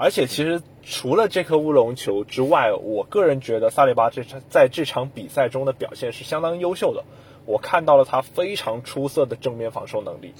[0.00, 7.02] 而且，其实除了这颗乌龙球之外，我个人觉得萨利巴这场在这场比赛中的表现是相当优秀的。
[7.46, 10.34] 我看到了他非常出色的正面防守能力，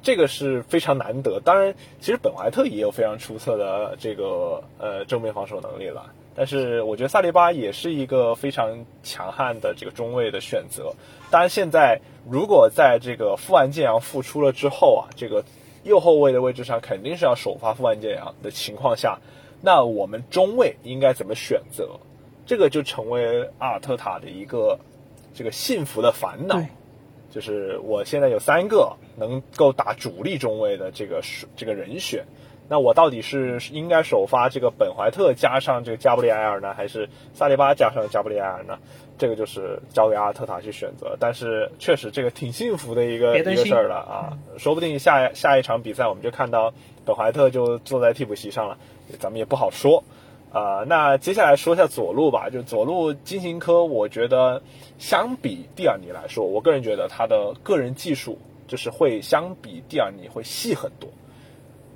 [0.00, 1.42] 这个是非常难得。
[1.44, 6.14] 当然，其实本怀特也有非常出色的这个呃正面防守能力了。
[6.34, 10.94] 但是，我觉得萨利巴也是一个非常强悍的这个中卫的选择。
[11.30, 15.44] 当然，现在如果在这个富安健洋复出了之后啊，这个。
[15.86, 19.20] 右后卫的位置上肯定是要首发富安健洋的情况下，
[19.62, 22.00] 那我们中卫应该怎么选择？
[22.44, 24.78] 这个就成为阿尔特塔的一个
[25.32, 26.60] 这个幸福的烦恼。
[27.30, 31.20] 就是我现在有三个能够打主力中卫的这个
[31.54, 32.24] 这个人选，
[32.68, 38.78] 那我到底是应该首发这个本怀特加上这个加布里埃尔呢，还是萨利巴加上加布里埃尔呢？
[39.18, 44.36] 这个就是交给阿尔特塔去选择，但是确实这个挺幸福的一个一个事儿了啊！
[44.58, 46.72] 说不定下下一场比赛我们就看到
[47.04, 48.76] 本怀特就坐在替补席上了，
[49.18, 50.04] 咱们也不好说
[50.52, 50.84] 啊。
[50.86, 54.62] 那接下来说一下左路吧，就左路金琴科，我觉得
[54.98, 61.08] 相比蒂尔尼来说，我个人觉得他的个人技术就是会相比蒂尔尼会细很多。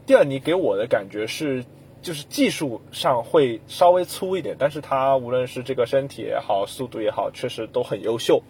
[0.07, 1.65] 蒂尔尼给我的感觉是。
[2.03, 8.43] 就是技术上会稍微粗一点，但是他无论是这个身体也好，速度也好，确实都很优秀。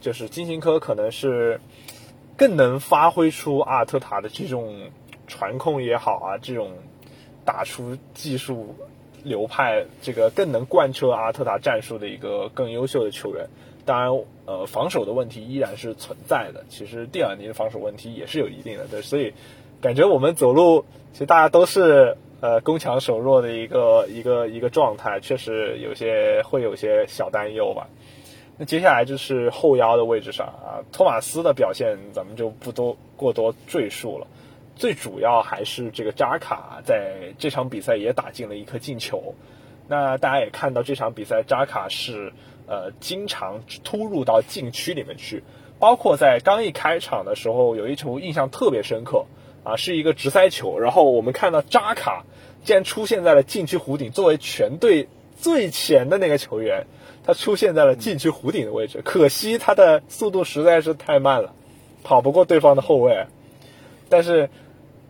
[0.00, 1.60] 就是金星科可能是
[2.36, 4.90] 更能发挥出阿尔特塔的这种
[5.28, 6.72] 传控也好啊，这种
[7.44, 8.74] 打出技术
[9.22, 13.46] 流派，这个更能贯彻阿尔特塔战术的一个更优秀的球员。
[13.84, 16.64] 当然，呃，防守的问题依然是存在的。
[16.68, 19.32] 其实蒂尔尼的防守问题也是有一定的，对，所以
[19.80, 22.16] 感觉我们走路其实大家都是。
[22.44, 27.88] 呃，攻强守弱的一个一个一个状态，确实有些会有些小担忧吧。
[28.58, 34.26] 那接下来就是后腰的位置上啊，托马斯的表现咱们就不多过多赘述了。
[34.76, 39.34] 最主要还是这个扎卡在这场比赛也打进了一颗进球。
[39.88, 42.34] 那大家也看到这场比赛，扎卡是
[42.66, 45.42] 呃经常突入到禁区里面去，
[45.78, 49.24] 包括在刚一开场的时候，有一球印象特别深刻
[49.64, 52.24] 啊，是一个直塞球，然后我们看到扎卡。
[52.64, 56.86] 竟然出现在了禁区弧顶，作为全队最前的那个球员，
[57.22, 59.02] 他出现在了禁区弧顶的位置。
[59.04, 61.52] 可惜他的速度实在是太慢了，
[62.04, 63.26] 跑不过对方的后卫。
[64.08, 64.48] 但是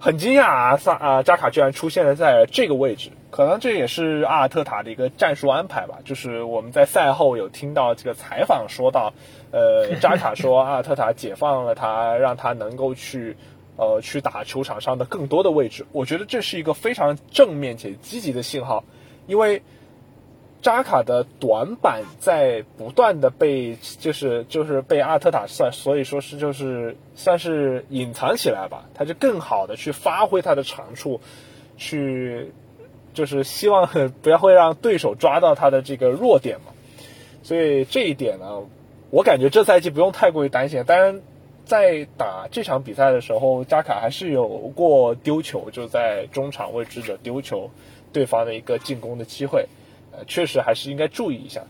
[0.01, 6.01] 很惊讶啊，萨啊扎卡居然出现了在这个位置，可能这也是阿尔特塔的一个战术安排吧。
[6.05, 9.13] 就是我们在赛后有听到这个采访说到，
[9.53, 13.37] 呃，扎卡说阿尔特塔解放了他，让他能够去。
[13.77, 18.85] 呃，去打球场上的更多的位置，我觉得这是一个非常正面且积极的信号，
[19.27, 19.63] 因为
[20.63, 31.21] 扎卡的短板在不断的被就是就是被阿特塔算，所以说是就是算是隐藏起来吧，他就更好的去发挥他的长处，
[31.77, 32.53] 去
[33.13, 33.89] 就是希望
[34.23, 36.73] 不要会让对手抓到他的这个弱点嘛，
[37.43, 38.63] 所以这一点呢，
[39.11, 41.23] 我感觉这赛季不用太过于担心，当然。
[41.65, 47.71] 在打这场比赛的时候，扎卡还是有过丢球，就在中场位置的丢球，
[48.13, 49.67] 对方的一个进攻的机会，
[50.13, 51.63] 呃，确实还是应该注意一下。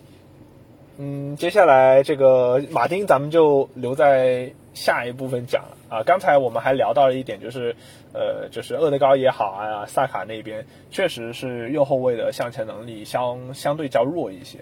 [0.96, 6.02] 嗯，接下来这个马丁，咱们就留在下一部分讲了啊。
[6.04, 7.74] 刚才我们还聊到了一点，就是
[8.12, 14.58] 呃，就是厄德高也好啊，萨卡那边确实是右后卫的向前能力相相对较弱一些。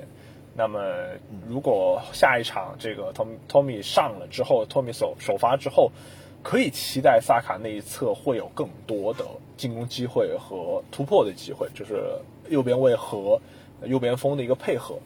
[0.55, 0.81] 那么，
[1.49, 5.91] 如果下一场这个托托米上了之后，托米首首发之后，
[6.43, 9.25] 可以期待萨卡那一侧会有更多的
[9.57, 12.05] 进攻机会和突破的机会，就是
[12.51, 13.41] 右边卫和
[13.85, 14.99] 右边锋的一个配合，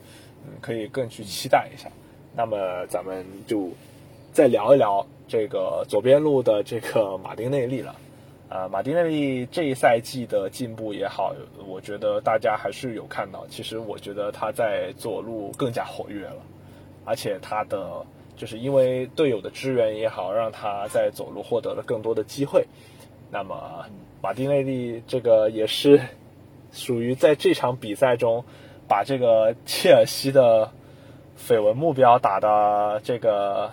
[0.44, 1.88] 嗯，可以更去期待一下。
[2.34, 3.70] 那么，咱们就
[4.32, 7.94] 再聊一聊这个左边路的这个马丁内利了。
[8.48, 11.34] 啊，马丁内利这一赛季的进步也好，
[11.66, 13.44] 我觉得大家还是有看到。
[13.48, 16.36] 其实我觉得他在左路更加活跃了，
[17.04, 18.06] 而且他的
[18.36, 22.68] 就是因为队友的支援也好，让他在左路获得了更多的机会。
[23.32, 23.84] 那么
[24.22, 26.00] 马丁内利这个也是
[26.70, 28.44] 属于在这场比赛中
[28.86, 30.70] 把这个切尔西的
[31.36, 33.72] 绯闻目标打的这个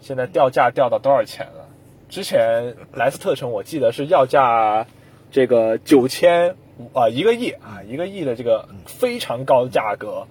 [0.00, 1.63] 现在掉价掉到多少钱了？
[2.14, 4.86] 之前莱斯特城我记得是要价
[5.32, 6.54] 这个九千
[6.92, 10.28] 啊一个亿啊一个亿的这个非常高的价格，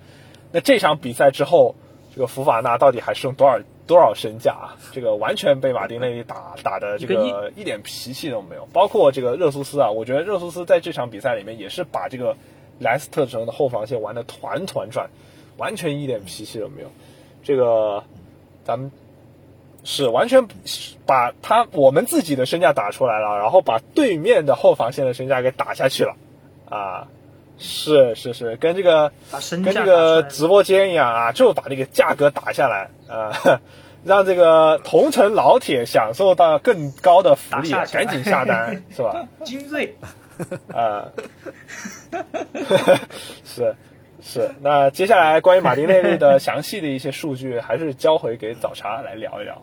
[0.53, 1.75] 那这场比赛之后，
[2.15, 4.77] 这个福法纳到底还剩多少多少身价啊？
[4.93, 8.65] 这个完全被马丁内利打打的这个一点脾气都没有。
[8.71, 12.37] 包括这个热苏斯啊，我觉得热苏斯在这场比赛里面也是把这个
[12.79, 15.09] 莱斯特城的后防线玩的团团转，
[15.57, 16.87] 完全一点脾气都没有。
[17.43, 18.05] 这个
[18.63, 18.89] 咱们。
[19.83, 20.47] 是完全
[21.05, 26.15] 把他我们自己的身价打出来了，然后把对面的后防线的身价给打下去了，
[26.69, 27.07] 啊，
[27.57, 29.11] 是是是，跟这个
[29.63, 33.59] 跟这个直播间一样啊，就把这个价格打下来啊，
[34.05, 39.27] 让这个同城老铁享受到更高的福利，赶紧下单是吧？
[39.43, 39.93] 精锐，
[40.73, 41.11] 啊，
[43.43, 43.75] 是
[44.21, 44.49] 是。
[44.61, 49.61] 那接下来关于马丁内利的详细的一些数据，还是交回给早茶来聊一聊。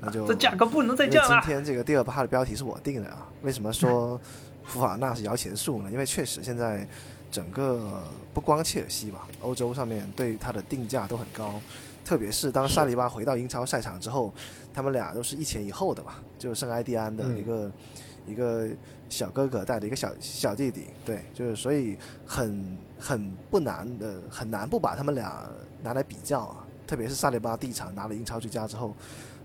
[0.00, 1.40] 那就这价格不能再降了。
[1.42, 3.26] 今天这个第二趴的标题是我定的啊。
[3.42, 4.20] 为什么说
[4.64, 5.90] 福法纳是摇钱树呢？
[5.90, 6.86] 因为确实现在
[7.30, 8.02] 整个
[8.34, 11.60] 不光切尔西吧，欧洲上面对它的定价都很高。
[12.04, 14.32] 特别是当萨利巴回到英超赛场之后，
[14.72, 17.72] 他们俩都是一前一后的吧，就圣埃蒂安的一个、
[18.26, 18.68] 一个
[19.08, 25.50] 小哥哥带着一个小小弟弟，对，就是所以很很不难的，很难不把他们俩
[25.82, 26.64] 拿来比较啊。
[26.86, 28.94] 特别是萨利巴第一场拿了英超最佳之后，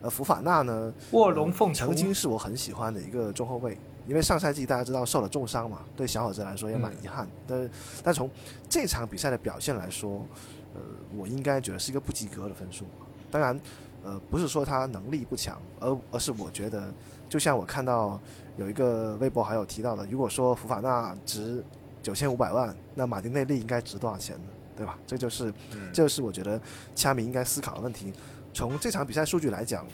[0.02, 7.28] 呃，福法纳呢，卧龙凤雏曾经是我很喜欢的一个中后卫，因为上赛季大家知道受了重伤嘛，对小伙子来说也蛮遗憾。
[7.48, 7.70] 但
[8.04, 8.30] 但从
[8.68, 10.26] 这场比赛的表现来说，
[10.74, 10.82] 呃，
[11.16, 12.86] 我应该觉得是一个不及格的分数。
[13.30, 13.60] 当然，
[14.04, 16.92] 呃，不是说他能力不强，而而是我觉得，
[17.30, 18.20] 就像我看到
[18.58, 21.64] 有一个微博好友提到的，如果说福法纳值
[22.02, 24.44] 九千五百万，那马丁内利应该值多少钱呢？
[24.76, 24.98] 对吧？
[25.06, 25.54] 这就是，
[25.94, 26.60] 这就是我觉得
[26.96, 28.12] 掐米应该思考的问题。
[28.54, 29.86] 从这场比赛数据来讲，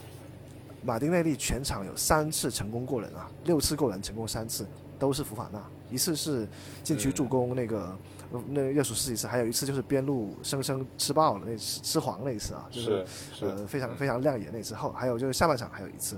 [0.84, 4.66] 马丁内利全场有三次成功过人啊，六次过人成功三次
[4.98, 6.48] 都是福法纳，一次是
[6.84, 7.98] 禁区助攻那个、
[8.32, 16.18] 呃那个热苏斯一次，还有一次就是边路生生吃爆了那次吃黄那一次啊，就是是呃非常非常亮眼那次后，还有就是下半场还有一次，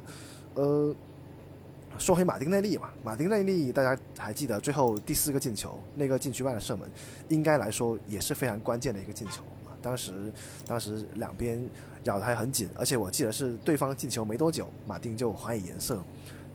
[0.56, 0.96] 呃。
[1.98, 6.90] 说回马丁内利嘛，马丁内利大家还记得最后第四个进球那个禁区外的射门，
[7.28, 9.76] 应该来说也是非常关键的一个进球啊。
[9.82, 10.32] 当时
[10.66, 11.62] 当时两边
[12.04, 16.02] 咬得还很紧，而且我记得是对方进球没多久，马丁就还以颜色。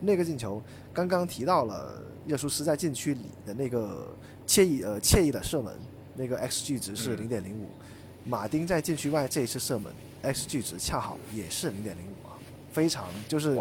[0.01, 0.61] 那个进球
[0.93, 4.07] 刚刚提到了热苏斯在禁区里的那个
[4.45, 5.73] 惬意呃惬意的射门，
[6.15, 7.67] 那个 xG 值是零点零五，
[8.25, 9.91] 马丁在禁区外这一次射门
[10.23, 12.35] xG 值恰好也是零点零五啊，
[12.73, 13.57] 非常就是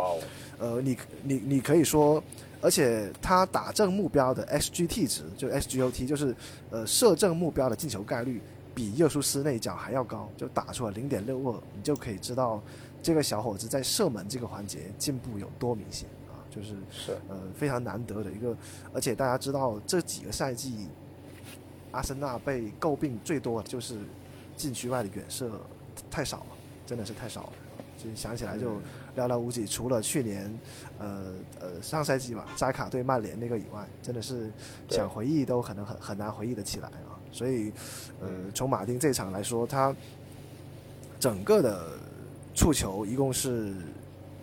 [0.59, 2.23] 呃，你你你可以说，
[2.61, 6.35] 而且他打正目标的 SGT 值，就 SGOT，就是
[6.71, 8.41] 呃射正目标的进球概率，
[8.75, 12.61] 比热苏斯那一脚还要高，就打出了零点六二，你就可以知道
[13.03, 18.57] 这个小伙子在射门这个环节进步有多明显啊，就是是呃非常难得的一个，
[18.93, 20.89] 而且大家知道这几个赛季，
[21.93, 23.97] 阿森纳被诟病最多的就是
[24.57, 25.51] 禁区外的远射
[26.11, 26.47] 太少了，
[26.85, 27.53] 真的是太少了，
[27.97, 28.73] 就想起来就
[29.17, 29.67] 寥寥无几。
[29.67, 30.59] 除了去年，
[30.99, 34.51] 呃呃上赛季吧，扎卡对曼联那个以外，真的是
[34.89, 37.04] 想回忆都可能很很难回忆得起来啊。
[37.35, 37.73] 所以，
[38.21, 39.93] 呃，从马丁这场来说，他
[41.19, 41.99] 整个的
[42.55, 43.75] 触球一共是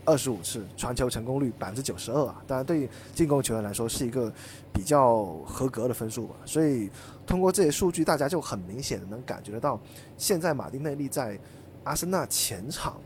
[0.04, 2.44] 二十五次，传球成功率百分之九十二啊。
[2.46, 4.30] 当然，对进攻球员来说是一个
[4.74, 6.36] 比较合格的分数吧。
[6.46, 6.90] 所以，
[7.26, 9.80] 通过这些数据，大家就很明显的能感觉得到，
[10.18, 11.40] 现在马丁内利在
[11.86, 13.00] 阿森纳前场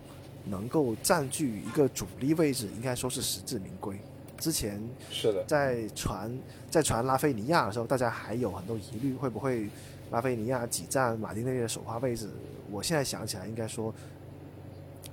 [0.45, 3.99] 能够占据一个主力位置，应该说是实至名归。
[4.37, 6.31] 之前是的，在传
[6.69, 9.69] 在传拉菲尼亚的时候，大家还有很多疑虑，会不会
[10.11, 12.29] 拉菲尼亚挤占马丁内利的首发位置？
[12.71, 13.93] 我现在想起来，应该说，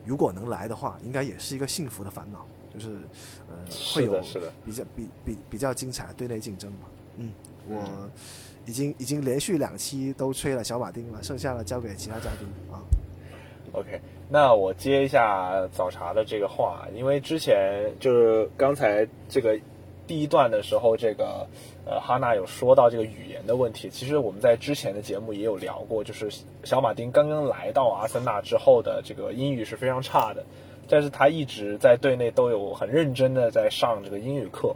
[0.05, 2.97] 如果能来的话，应该也是一个幸福的烦恼，就是
[3.49, 3.57] 呃
[3.95, 4.21] 会有
[4.65, 6.79] 比较比比比较精彩的队内竞争嘛。
[7.17, 7.33] 嗯，
[7.69, 8.11] 我
[8.67, 12.81] 已经已经连续两期都吹了小马丁了，剩下的交给其他嘉宾啊。
[13.73, 14.01] OK，
[14.33, 19.61] 那我接一下早茶的这个话，因为之前就是刚才这个
[20.07, 21.47] 第一段的时候，这个
[21.85, 23.91] 呃哈娜有说到这个语言的问题。
[23.91, 26.31] 其实我们在之前的节目也有聊过，就是
[26.65, 30.43] 小马丁刚刚来到阿森纳之后的这个英语是非常差的，
[30.89, 34.75] 但是他一直在队内都有很认真的在上这个英语课。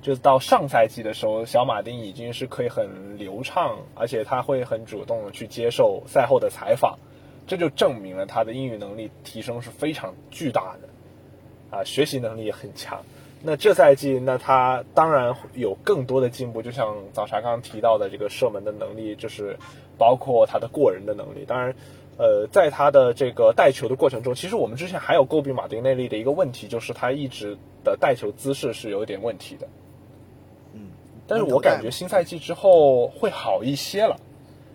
[0.00, 6.98] 就到上赛季的时候，小马丁已经是可以很流畅，而且他会很主动去接受赛后的采访。
[7.46, 13.02] 这就证明了他的英语能力提升是非常巨大的，啊，学习能力也很强。
[13.42, 19.58] 那这赛季，那他当然有更多的进步，就像早茶刚刚提到的这个射门的能力，就是
[19.98, 21.44] 包括他的过人的能力。
[21.46, 21.74] 当然，
[22.16, 29.68] 呃，在他的这个带球的过程中，其实我们之前还有诟病马丁内利的一个问题，就是他一直的带球姿势是有一点问题的。
[30.72, 30.88] 嗯，
[31.26, 34.18] 但是我感觉新赛季之后会好一些了。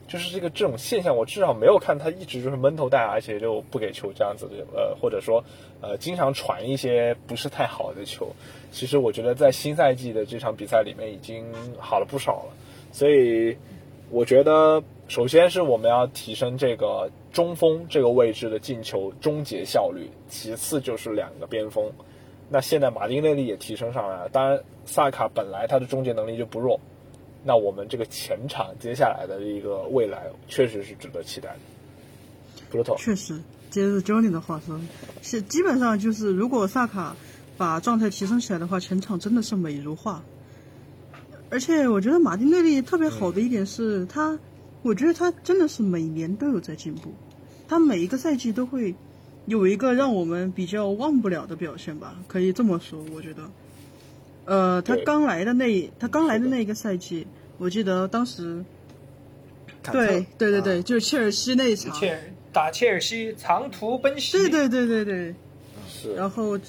[0.09, 5.43] 就是这个这种现象，我至少没有看他一直就是闷头带，而且就不给球这样子的，呃，或者说
[5.81, 8.33] 呃经常传一些不是太好的球。
[8.71, 11.45] 其实我觉得在新赛季的这场比赛里面已经
[11.77, 12.53] 好了不少了，
[12.91, 13.55] 所以
[14.09, 21.91] 我觉得首先是我们要提升这个中锋这个位置的进球终结效率，其次就是两个边锋。
[22.49, 26.79] 那现在马丁内利也提升上来了，当然萨卡本来他的终结能力就不弱，
[27.43, 31.59] 那我们这个前场接下来的一个未来确实是值得期待的。
[32.69, 34.79] 布鲁托，确实，接着 Johnny 的话说，
[35.21, 37.15] 是基本上就是如果萨卡
[37.57, 40.21] 把状态提升起来的话，前场真的是美如画。
[41.49, 44.37] 而且我觉得马丁内利特别好的一点是他，
[44.83, 47.11] 我觉得他真的是每年都有在进步，
[47.67, 48.93] 他每一个赛季都会
[49.45, 53.49] 有一个让我们比较忘不了的表现吧，可以这么说，我觉得。
[54.49, 57.27] 呃，他刚来的那他刚来的那一个赛季，
[57.59, 58.65] 我记得当时，
[59.91, 60.81] 对对对对，啊。
[60.81, 62.19] 就是切尔西那一场，切尔
[62.51, 65.35] 打切尔西长途奔袭，对对对对对，
[65.87, 66.15] 是。
[66.15, 66.59] 然后，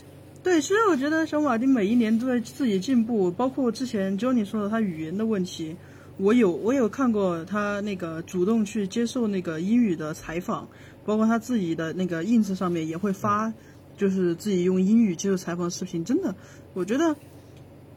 [0.42, 5.74] 对，其实我觉得小马丁每一年都在自己进步，包括之前 Johnny 说的他语言的问题，
[6.18, 10.68] 我有我有看过他那个主动去接受那个英语的采访，
[11.06, 13.50] 包括他自己的那个 ins 上面也会发，
[13.96, 16.04] 就是自己用英语接受采访的视频。
[16.04, 16.34] 真的，
[16.74, 17.16] 我觉得，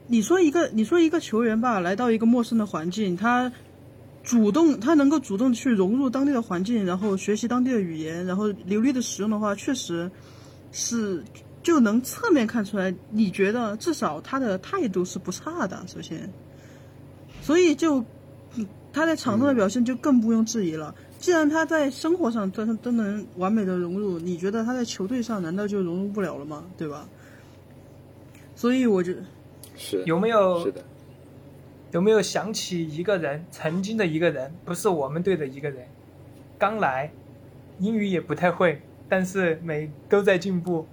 [0.07, 3.51] 你说一个你说一个球员吧，来到一个陌生的环境，他。
[4.25, 10.09] 主动，他能够主动去融入当地的环境，然后学习当地的语言，然后流利的使用的话，确实
[10.71, 11.21] 是
[11.61, 15.83] 就能侧面看出来，你觉得至少他的态度是不差的。
[15.87, 16.31] 首先，
[17.41, 18.01] 所以就
[18.93, 20.95] 他在场上的表现就更不用质疑了。
[21.19, 26.63] 既然他在生活上都都能完美的融入，你觉得他在球队上难道就融入不了了吗？
[26.77, 27.09] 对吧？
[28.55, 29.21] 所以我觉得，
[29.83, 30.81] 是有没有是的，
[31.91, 35.85] 有没有想起一个人，曾经的一个人，不是我们队的一个人，
[36.57, 37.11] 刚来，
[37.79, 40.87] 英语也不太会，但是每都在进步。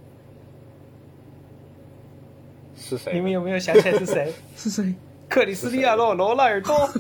[2.76, 3.12] 是谁？
[3.12, 4.34] 你们有没有想起来是谁？
[4.57, 4.95] 是谁？
[5.28, 6.74] 克里斯蒂亚诺·罗纳尔多。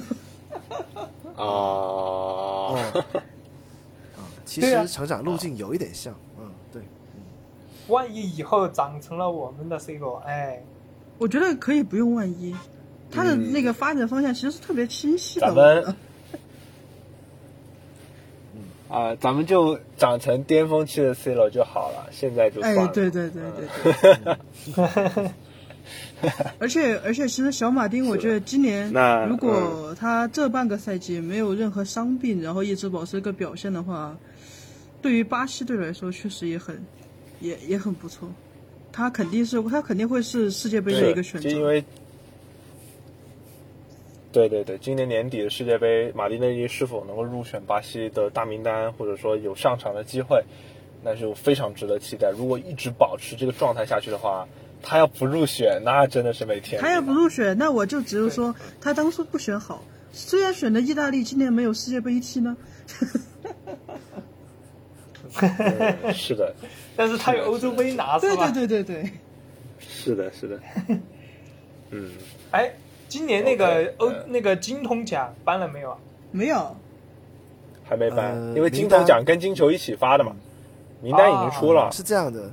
[1.36, 2.76] 啊？
[4.44, 6.82] 其实成长路径有一点像，嗯，对，
[7.88, 10.62] 万一以后长成了我们的 C 罗，哎，
[11.20, 12.56] 我觉得可以不用万一，
[13.10, 15.46] 他的嗯那个发展方向其实是特别清晰的。
[15.52, 15.96] 咱们
[18.88, 22.62] 啊，咱们就长成巅峰期的 C 罗就好了，现在就。
[22.62, 23.68] 哎，对对对对
[24.74, 25.30] 对。
[26.58, 28.90] 而且而且，其实小马丁，我觉得今年
[29.28, 34.16] 如果他这半个赛季没有任何伤病，然后一直保持一个表现的话，
[35.02, 36.82] 对于巴西队来说，确实也很
[37.40, 38.28] 也也很不错。
[38.92, 41.48] 他肯定是他肯定会是世界杯的一个选择。
[41.48, 41.84] 就因为，
[44.32, 50.44] 对对对，今年年底的世界杯，马丁内利是否能够入选巴西的大名单，或者说有上场的机会，
[51.02, 52.30] 那就非常值得期待。
[52.30, 54.46] 如果一直保持这个状态下去的话，
[54.82, 56.80] 他要不入选，那真的是没天。
[56.80, 59.82] 他要不入选，那我就只有说他当初不选好。
[60.12, 62.56] 虽然选的意大利今年没有世界杯期呢，
[65.40, 66.54] 嗯是的，
[66.96, 68.50] 但是他有欧洲杯拿，是对吧？
[68.50, 69.10] 对对对对，
[69.78, 70.60] 是的，是的。
[71.90, 72.10] 嗯，
[72.50, 72.72] 哎，
[73.08, 75.98] 今年那个欧呃那个金童奖颁了没有啊？
[76.32, 76.76] 没有。
[77.88, 80.34] 还没颁，呃因为金童奖跟金球一起发的嘛，
[81.02, 81.90] 名单已经出了。
[81.92, 82.50] 是这样的，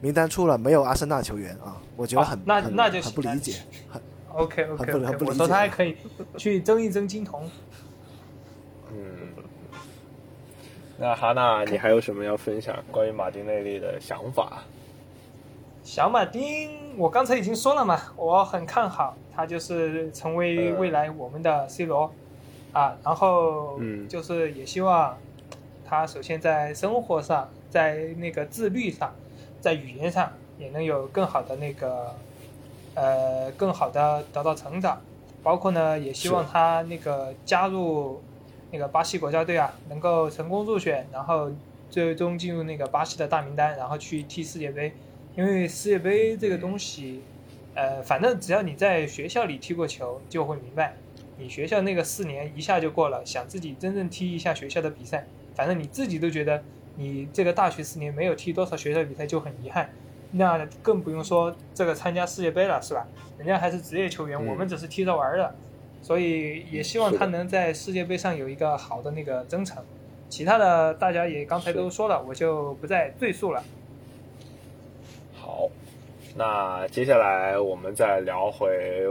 [0.00, 3.54] 名单出了，没有阿森纳球员啊，我觉得很、哦那那就很不理解，
[3.88, 4.00] 很
[4.32, 5.96] OK OK 很不很 OK，我说不理解他还可以
[6.36, 7.48] 去争一争金童。
[8.92, 8.96] 嗯，
[10.98, 14.62] 那哈娜，你还有什么要分享关于马丁内利的想法？
[15.82, 22.10] 小马丁，我刚才已经说了嘛，我很看好他，就是成为未来我们的 C 罗、
[22.72, 22.96] 啊。
[23.04, 25.16] 然后，嗯就是也希望
[25.84, 29.14] 他首先在生活上，在那个自律上，
[29.60, 32.14] 在语言上也能有更好的那个
[32.94, 35.00] 呃更好的得到成长。
[35.42, 38.20] 包括呢，也希望他那个加入
[38.76, 41.50] 那个巴西国家队啊，能够成功入选，然后
[41.88, 44.92] 最终进入那个巴西的大名单，然后去踢世界杯。
[45.34, 47.22] 因为世界杯这个东西，
[47.74, 50.94] 呃，反正只要你在学校里踢过球，就会明白，
[51.38, 56.62] 你学校那个四年一下就过了，想自己真正踢一下学校的比赛，反正你自己都觉得
[56.96, 59.88] 你这个大学四年没有踢多少学校比赛就很遗憾，
[60.32, 63.06] 那更不用说这个参加世界杯了，是吧？
[63.38, 65.54] 人家还是职业球员，嗯我们只是踢着玩儿的，
[66.02, 69.82] 所以也希望他能在世界杯上有一个好的那个征程。
[70.28, 73.62] 其他的大家也刚才都说了，我就不再赘述了。
[75.34, 75.68] 好，
[76.34, 78.66] 那接下来我们再聊回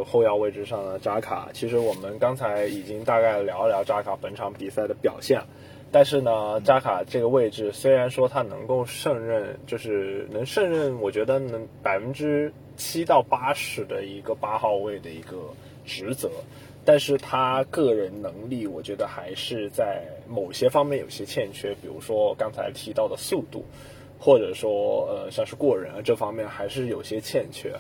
[0.06, 1.48] 后腰位置上的扎卡。
[1.54, 5.42] 其实我们刚才已经大概聊了聊扎卡本场比赛的表现，
[5.90, 15.38] 但是呢，扎卡这个位置虽然说他能够胜任，就是能胜任，我觉得能百分之七到八十的一个八号位的一个
[15.86, 16.30] 职责。
[16.88, 23.66] 但是他个人能力，我觉得还是在某些方面有些欠缺，比如说刚才提到的速度，
[24.20, 27.74] 或者说呃像是过人啊这方面还是有些欠缺。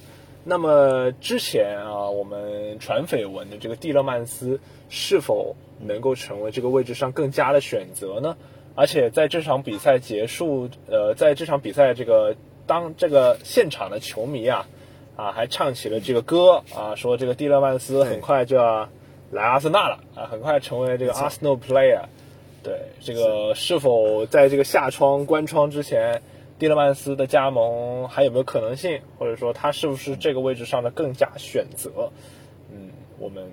[0.43, 8.35] 那么之前啊，我们传绯闻的这个蒂勒曼斯是否能够成为这个位置上更佳的选择呢？
[8.73, 12.35] 而且在这场比赛结束，呃，在这场比赛这个
[12.65, 14.67] 当这个现场的球迷啊。
[15.16, 18.89] 啊，还唱起了这个歌啊，说这个蒂勒曼斯很快就要
[19.32, 22.01] 来阿森纳了啊，很快成为这个 Arsenal player。
[22.63, 26.22] 对，这个是否在这个夏窗关窗之前，
[26.57, 29.01] 蒂勒曼斯的加盟还有没有可能性？
[29.20, 32.11] 或者说他是不是这个位置上的更加选择？
[32.72, 32.89] 嗯，
[33.20, 33.47] 我们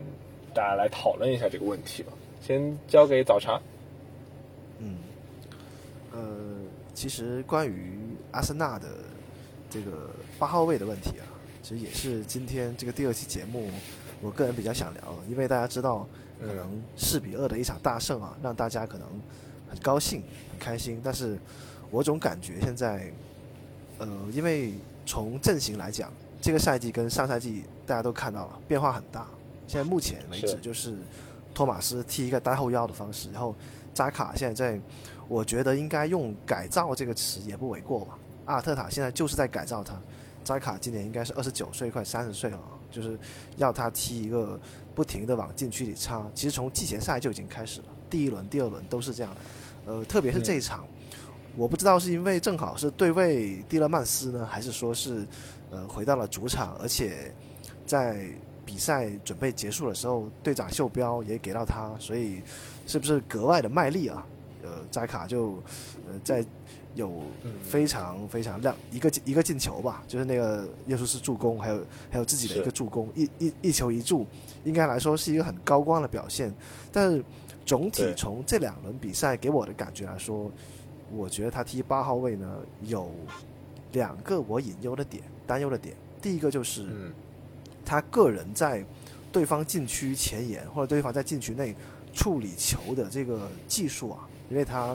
[0.54, 2.12] 大家来讨论一下这个问题吧。
[2.40, 3.60] 先交给早茶。
[4.78, 4.96] 嗯，
[6.10, 6.20] 呃，
[6.94, 7.98] 其实关于
[8.32, 8.88] 阿森纳的
[9.70, 11.26] 这个八号位的问题啊。
[11.62, 13.70] 其实也是今天这个第二期节目，
[14.20, 16.06] 我个人比较想聊的，因为大家知道，
[16.40, 19.06] 可能四比二的一场大胜啊，让大家可能
[19.70, 21.00] 很高兴、很开心。
[21.04, 21.38] 但是
[21.88, 23.12] 我总感觉现在，
[23.98, 24.74] 呃，因为
[25.06, 29.28] 从阵型来讲，这个赛季跟上赛季大家都看到了变化很大。
[29.68, 30.96] 现在目前为止，就是
[31.54, 33.54] 托马斯踢一个单后腰的方式，然后
[33.94, 34.80] 扎卡现在在，
[35.28, 38.18] 我觉得应该用改造这个词也不为过吧。
[38.46, 39.94] 阿尔特塔现在就是在改造他。
[40.44, 42.58] 扎卡今年应该是二十九岁，快三十岁了，
[42.90, 43.18] 就是
[43.56, 44.60] 要他踢一个
[44.94, 46.26] 不停的往禁区里插。
[46.34, 49.34] 其实从季前赛就已经开始了，第一轮、第二轮都是这样。
[49.86, 50.86] 呃，特别是这一场，
[51.56, 55.26] 我不知道是因为正好是对位蒂勒曼斯呢，还是说是
[55.70, 57.34] 呃回到了主场，而且
[57.86, 58.26] 在
[58.64, 62.42] 比赛准备结束的时候，队长袖标也给到他，所以
[62.86, 64.26] 是不是格外的卖力啊？
[64.62, 65.62] 呃，扎卡就
[66.08, 66.44] 呃在。
[66.94, 67.22] 有
[67.62, 74.26] 非常非常亮一个一个进球吧，就是那个耶稣是助攻，还有还有自己的一个助攻，一一一球一助，
[74.64, 76.52] 应该来说是一个很高光的表现。
[76.92, 77.24] 但是
[77.64, 80.50] 总体从这两轮比赛给我的感觉来说，
[81.10, 83.10] 我觉得他踢八号位呢有
[83.92, 85.96] 两个我隐忧的点、担忧的点。
[86.20, 86.86] 第一个就是
[87.86, 88.84] 他个人在
[89.32, 91.74] 对方禁区前沿或者对方在禁区内
[92.12, 94.94] 处理球的这个技术啊，因为他。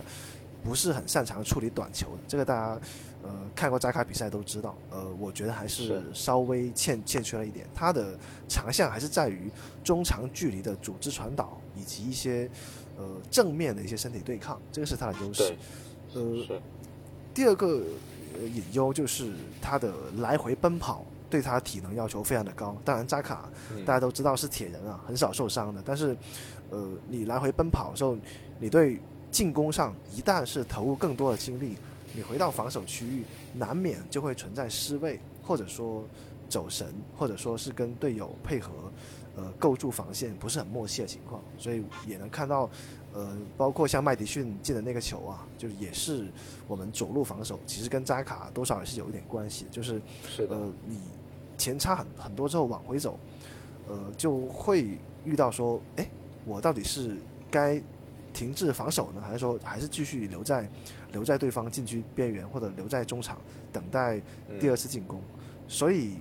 [0.67, 2.79] 不是很擅长处理短球的，这个大家
[3.23, 4.75] 呃看过扎卡比赛都知道。
[4.91, 7.65] 呃，我觉得还是稍微欠欠缺了一点。
[7.73, 9.49] 他的长项还是在于
[9.81, 12.49] 中长距离的组织传导以及一些
[12.97, 15.55] 呃正面的一些身体对抗，这个是他的优势。
[16.13, 16.59] 呃，
[17.33, 17.81] 第二个
[18.41, 22.75] 隐忧就是他的来回奔跑对他体能要求非常的高。
[22.83, 23.49] 当然扎卡
[23.85, 25.81] 大家都知道是铁人啊，很少受伤的。
[25.85, 26.15] 但是
[26.69, 28.17] 呃，你来回奔跑的时候，
[28.59, 28.99] 你对
[29.29, 31.75] 进攻上一旦是投入更多的精力，
[32.13, 33.23] 你回到防守区域，
[33.53, 36.03] 难免就会存在失位，或者说
[36.49, 38.71] 走神，或者说是跟队友配合，
[39.35, 41.41] 呃，构筑防线不是很默契的情况。
[41.57, 42.69] 所以也能看到，
[43.13, 46.27] 呃，包括像麦迪逊进的那个球啊，就也是
[46.67, 50.01] 我们左路防守，其实跟扎卡多少也是有一点关系，就是
[50.49, 50.99] 呃，你
[51.57, 53.19] 前插很很多之后往回走，
[53.87, 56.09] 呃，就会遇到说，哎，
[56.45, 57.17] 我到底是
[57.51, 57.79] 该。
[58.37, 60.69] 停滞防守呢，还是说还是继续留在
[61.11, 63.41] 留在对方禁区边缘，或者留在中场
[63.73, 64.21] 等待
[64.59, 65.19] 第二次进攻？
[65.67, 66.17] 所以，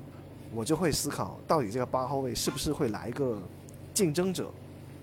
[0.54, 3.38] 我就会思考，到底这个八号位是不是会来一个
[3.92, 4.50] 竞争者，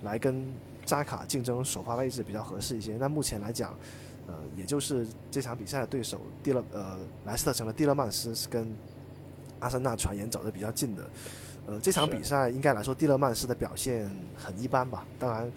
[0.01, 0.43] 来跟
[0.85, 2.97] 扎卡竞争首发位置比较合适一些？
[2.97, 3.77] 那目前来讲，
[4.25, 8.75] 呃，也就是这场比赛的对手蒂勒呃莱斯特城的蒂勒曼斯是跟
[9.59, 11.07] 阿森纳传言走的比较近的。
[11.67, 15.05] 呃，这场比赛应该来说蒂勒曼斯的表现很一般吧？
[15.19, 15.51] 当然。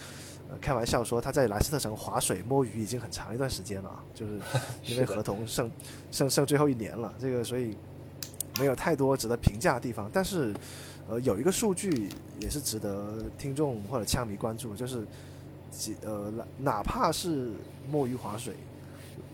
[0.61, 4.41] 开玩笑说他在莱斯特城划水摸鱼已经很长一段时间了，就是
[4.87, 5.71] 因为合同剩
[6.11, 7.77] 剩剩最后一年了，这个所以
[8.59, 10.11] 没有太多值得评价的地方。
[10.13, 10.55] 但是，
[11.09, 12.09] 呃，有一个数据
[12.41, 15.05] 也是值得听众或者枪迷关注，就是
[15.71, 17.51] 几呃哪怕是
[17.91, 18.55] 摸鱼划水，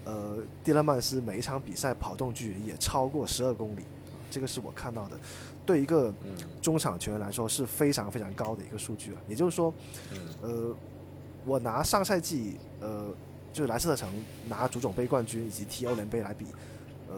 [0.04, 3.82] 呃，蒂勒曼斯每一场比赛跑动距离也超过十二公里，
[4.30, 5.16] 这个是我看到的，
[5.64, 6.12] 对一个
[6.60, 9.20] 中场球员来说是非常非常高的一个数据了。
[9.28, 9.72] 也就是说，
[10.40, 10.74] 呃。
[11.44, 13.08] 我拿上赛季，呃，
[13.52, 14.08] 就是莱斯特城
[14.48, 16.46] 拿足总杯冠军以及踢欧联杯来比，
[17.08, 17.16] 呃，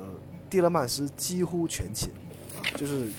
[0.49, 2.11] 蒂勒曼斯几乎全勤，
[2.57, 3.11] 啊，就是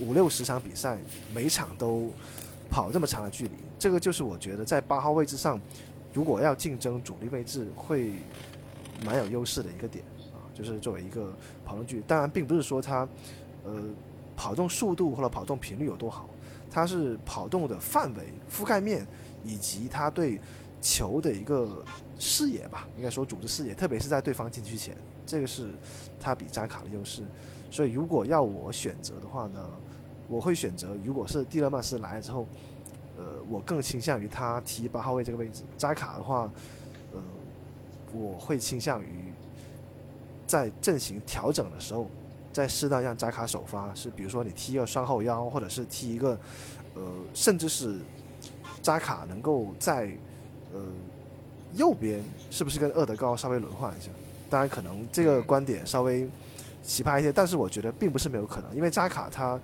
[0.00, 0.98] 五六十场比赛，
[1.34, 2.10] 每场都
[2.70, 5.60] 跑这么长的距离，这个就是我觉得在八号位置上，
[6.12, 8.12] 如果要竞争主力位置，会
[9.04, 10.02] 蛮有优势的一个点，
[10.32, 11.30] 啊，就是作为一个
[11.64, 13.06] 跑动距离，当然并不是说他，
[13.64, 13.82] 呃，
[14.34, 16.28] 跑动速度或者跑动频率有多好，
[16.70, 19.06] 他是跑动的范围覆盖面。
[19.44, 20.40] 以及他对
[20.80, 21.84] 球的一个
[22.18, 25.70] 视野吧，应该说组织视野，特别是在对方禁区前，这个是
[26.18, 27.22] 他比扎卡的优势。
[27.70, 29.68] 所以如果要我选择的话呢，
[30.28, 32.46] 我会选择，如果是蒂勒曼斯来了之后，
[33.16, 35.62] 呃，我更倾向于他踢八号位这个位置。
[35.76, 36.50] 扎卡的话，
[37.12, 37.20] 呃，
[38.12, 39.32] 我会倾向于
[40.46, 42.08] 在阵型调整的时候，
[42.52, 46.38] 再适当让扎卡首发，是比如说你踢一个双后腰，或者是踢一个，
[46.94, 47.98] 呃，甚至是
[48.84, 50.10] 扎卡能够在
[50.74, 50.80] 呃
[51.74, 54.10] 右边，是不是跟厄德高稍微轮换一下？
[54.50, 56.28] 当然，可能这个观点稍微
[56.82, 59.58] 奇葩一些，但是我觉得并不是没有可能，因为扎卡他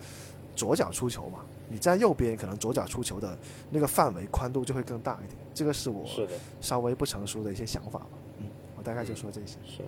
[0.57, 3.39] 左脚出球嘛，你在右边可能左脚出球的
[3.71, 6.07] 那个范围宽度就会更大一点，这个是我，
[6.63, 8.07] 稍微不成熟的一些想法吧。
[8.39, 8.47] 嗯，
[8.79, 9.59] 我大概就说这些。
[9.67, 9.83] 是，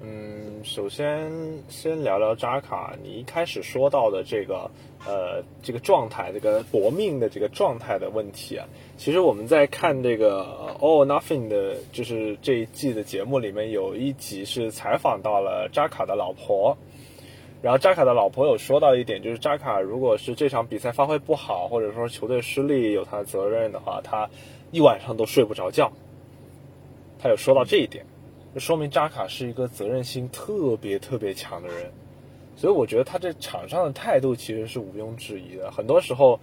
[0.00, 1.32] 嗯，首先
[1.68, 4.70] 先聊聊扎卡，你一开始说到的这个
[5.06, 8.68] 呃这个状态，这个搏命的这个状态的问题啊，
[8.98, 16.76] 其实我们在看这个呃 All Nothing 的，就是这一季的节目里面有一集是采访到了扎卡的老婆。
[17.62, 24.28] 然后扎卡的老婆有说到一点，就是扎卡如果是这场比赛发挥不好，或者说球队失利有他的责任的话，他
[24.70, 25.92] 一晚上都睡不着觉。
[27.18, 28.04] 他有说到这一点，
[28.54, 31.90] 就说明扎卡是一个责任心特别特别强的人，
[32.56, 35.70] 所以我觉得他这场上的态度其实是毋庸置疑的。
[35.72, 36.38] 很多时候，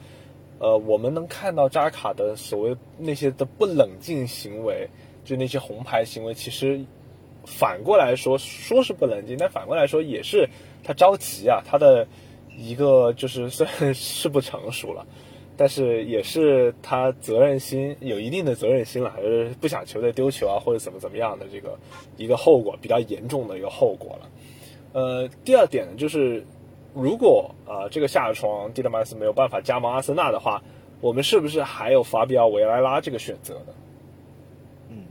[0.59, 4.89] 呃，我们能看到扎卡的所谓那些的不冷静行为，
[5.23, 6.83] 就那些红牌行为，其实
[7.45, 10.49] 反过来说说是不冷静，但反过来说也是。
[10.83, 12.07] 他着急啊，他的
[12.57, 15.05] 一个就是虽然是不成熟了，
[15.57, 21.77] 但是也是他责任心有一定的责任心了，还是不想球队丢球啊，或者怎么怎么样的这个
[22.17, 24.29] 一个后果比较严重的一个后果了。
[24.93, 26.45] 呃，第二点呢，就是
[26.93, 30.63] 如果啊这个下窗蒂勒曼斯没有办法加盟阿森纳的话，
[30.99, 33.73] 我们是不是还有法比奥维埃拉这个选择呢？
[34.89, 35.03] 嗯，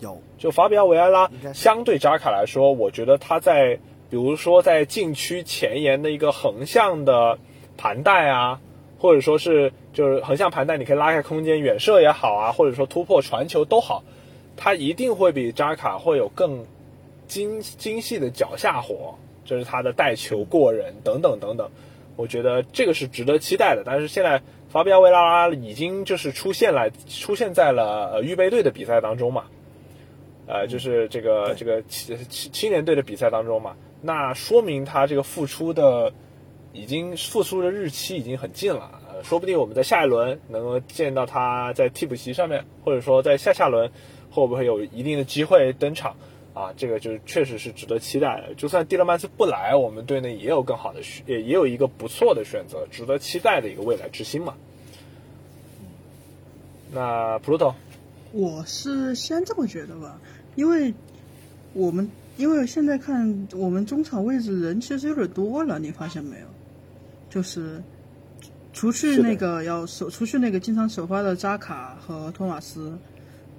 [0.00, 3.78] 有，就法比奥维埃拉相对扎卡来说，我觉得他在。
[4.10, 7.38] 比如说，在禁区前沿的一个横向的
[7.76, 8.58] 盘带啊，
[8.98, 14.02] 或者说是就是横向盘带，你可以拉开空间远射也好啊，或者说突破传球都好，
[14.56, 16.66] 他一定会比扎卡会有更
[17.26, 21.70] 精精细的脚下活，这是他的带球过人等等等等。
[22.16, 23.84] 我觉得这个是值得期待的。
[23.86, 29.44] 但是现在法比奥维拉拉已经就是出现了，出现在了呃预备队的比赛当中嘛，
[30.48, 33.76] 呃，就是这个这个青青青年队的比赛当中嘛。
[34.00, 36.12] 那说明他这个复出的，
[36.78, 38.90] 已经复出的日期已经很近了，
[39.24, 43.90] 说不定我们在下一轮能够见到他在替补席上面，或者说在下下轮
[44.30, 46.14] 会不会有一定的机会登场
[46.54, 46.72] 啊？
[46.76, 48.54] 这个就确实是值得期待的。
[48.54, 54.54] 就算蒂勒曼斯不来，我们队内也有更好的选，也也有一个不错的选择，值得期待的一个未来之星嘛。
[56.92, 57.74] 那普鲁托，
[58.32, 60.20] 我是先这么觉得吧，
[60.54, 60.94] 因为
[61.72, 62.08] 我们。
[62.38, 66.46] 因为现在看我们中场位置人其实有点多了，你发现没有？
[67.28, 67.82] 就是
[68.72, 72.96] 除去那个要首，除去那个经常首发的扎卡和托马斯、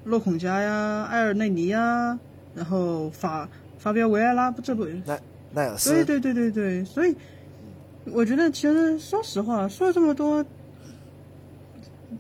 [0.03, 2.17] 洛孔加呀、埃尔内尼呀，
[2.55, 3.47] 然后法
[3.77, 5.21] 法比奥维埃拉不这不奈
[5.53, 5.89] 奈尔斯？
[5.89, 7.15] 对对对对对，所以
[8.05, 10.45] 我觉得其实说实话说了这么多，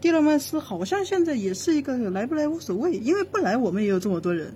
[0.01, 4.53] 蒂勒曼斯好像现在也是一个来不来无所谓，因为不来我们也有这么多人。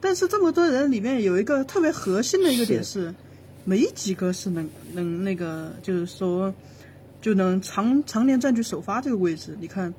[0.00, 3.12] 但是这么多人里面有一个特别核心的一个点是，
[3.66, 6.54] 没几个是能能那个，就是说
[7.20, 9.56] 就能常常年占据首发这个位置。
[9.60, 9.92] 你看，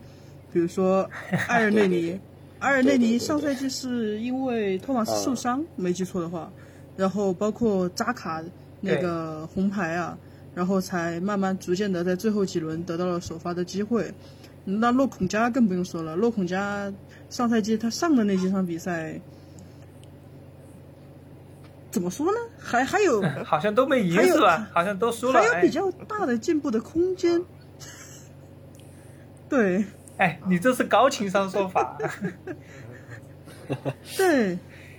[0.53, 1.07] 比如说
[1.49, 2.17] 埃尔内尼，
[2.59, 6.49] 埃尔内尼上赛季是因为托马斯受伤，没记错的话，
[6.95, 8.41] 然后包括扎卡
[8.79, 10.17] 那个红牌啊，
[10.55, 14.09] 然后才慢慢逐渐的在最后几轮得到了首发的机会。
[14.63, 16.89] 那洛孔加更不用说了，洛孔加
[17.29, 19.19] 上赛季他上的那几场比赛。
[21.97, 22.37] 怎么说呢？
[22.59, 24.69] 还还有 好像都没赢是吧？
[24.71, 25.41] 好像都输了。
[25.41, 27.43] 还有比较大的进步的空间。
[29.49, 29.83] 对。
[30.17, 31.97] 哎，你这是高情商说法。
[34.15, 34.55] 对。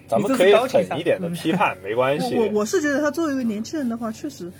[0.08, 2.34] 咱们可以狠一点的批判，没关系。
[2.34, 4.50] 我我是觉得他作为一个年轻人的话，确实，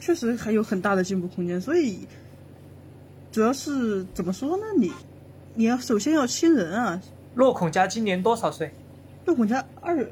[0.00, 1.60] 确实还有很大的进步空间。
[1.60, 2.00] 所以，
[3.30, 4.64] 主要是怎么说呢？
[4.76, 4.90] 你
[5.54, 7.00] 你要首先要亲人啊。
[7.36, 8.72] 洛孔家今年多少岁？
[9.24, 10.04] 洛孔家二。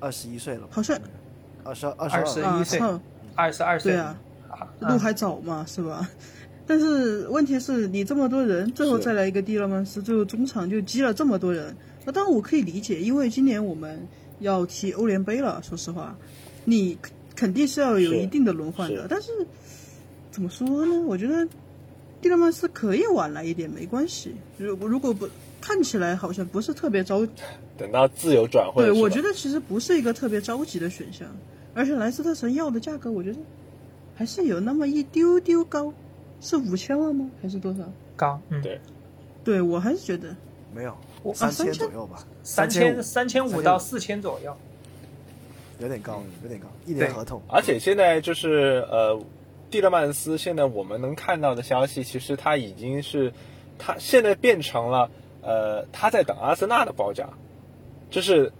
[0.00, 0.98] 二十一岁了，好像
[1.64, 2.80] 二十二二十一岁，
[3.34, 4.16] 二十二岁，对啊，
[4.80, 6.08] 路还早嘛，是吧？
[6.66, 11.74] 但是问题是你这么多人，最后再来一个蒂勒曼斯，最后中场就积了这么多人。
[12.04, 14.06] 那当然我可以理解，因为今年我们
[14.40, 16.16] 要踢欧联杯了，说实话，
[16.64, 16.96] 你
[17.34, 19.06] 肯定是要有一定的轮换的。
[19.08, 19.30] 但是
[20.30, 21.00] 怎么说呢？
[21.02, 21.46] 我觉得
[22.20, 24.34] 蒂勒曼斯可以晚来一点，没关系。
[24.58, 25.28] 如如果不
[25.60, 27.26] 看起来好像不是特别着。
[27.78, 31.28] 等到自由转会，对，我觉得其实不是一个特别着急的选项，
[31.74, 33.38] 而且莱斯特城要的价格，我觉得
[34.16, 35.94] 还是有那么一丢丢高，
[36.40, 37.30] 是五千万吗？
[37.40, 37.84] 还是多少？
[38.16, 38.80] 高，嗯，对
[39.44, 40.34] 对我还是觉得
[40.74, 44.56] 没有我三千左右吧，三千千三千五到四千左右。
[45.80, 47.40] 有点高嗯，有点高，一年合同。
[47.48, 49.22] 而且现在就是呃，
[49.70, 53.32] 蒂勒曼斯现在我们能看到的消息，其实他已经是
[53.78, 55.08] 他现在变成了
[55.40, 57.30] 呃他在等阿森纳的报价，
[58.10, 58.52] 就是，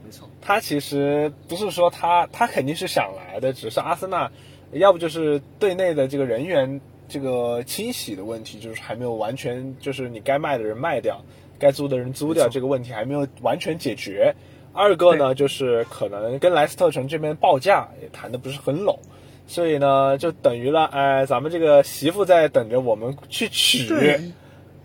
[0.43, 4.31] 他其实不是说他他肯定是想来的，只是阿森纳
[4.73, 11.23] 要不就是队内的这个人员这个清洗的问题，就是还没有完全就是你该卖的人卖掉，
[11.59, 14.35] 该租的人租掉，这个问题还没有完全解决。
[14.75, 18.99] 二个呢，就是可能跟莱斯特城这边报价也谈的不是很拢，
[19.47, 24.21] 所以呢，就等于了，哎，咱们这个媳妇在等着我们去娶对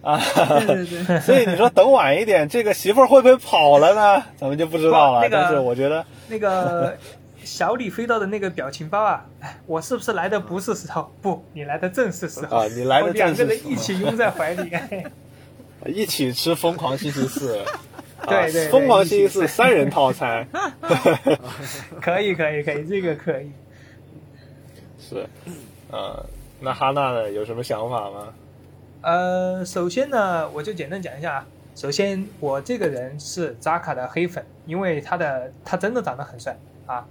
[0.03, 0.19] 啊。
[0.67, 4.23] 对对对， 所以你说等晚一点，这个媳妇儿会不会跑了呢？
[4.37, 5.21] 咱们就不知道了。
[5.21, 6.97] 那个但是我觉得，那个
[7.43, 11.11] 小李飞刀的那个表情包啊，哎，我是不是来的不是时候？
[11.21, 14.71] 不，你来的正是时候啊你来的正是时候两个人一起拥在怀里。
[15.85, 17.61] 一起吃疯狂星期四，
[18.25, 20.47] 对啊对对疯狂星期四三人套餐
[21.99, 23.51] 可以可以可以，这个可以。
[24.97, 25.27] 是，
[25.91, 26.25] 呃，
[26.61, 28.27] 那哈娜呢有什么想法吗？
[29.03, 31.45] 呃，首先呢，我就简单讲一下啊。
[31.75, 37.05] 首先，我这个人是扎卡的黑粉，因为他的他真的长得很帅啊。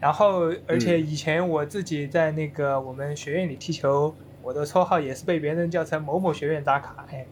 [0.00, 7.24] 然后，而且以前我自己在那个我们学院里踢球，我的绰号也是被别人叫成某某学院扎卡，哎，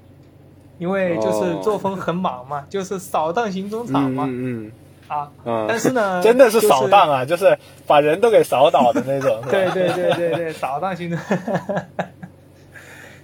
[0.79, 4.71] 因为就是哦作风很莽嘛，就是扫荡型中场嘛，嗯
[5.09, 5.33] 啊。
[5.45, 9.43] 嗯但是呢， 真的是扫荡啊，就是把人都给扫倒的那种。
[9.51, 11.19] 对对对对对，扫荡型的，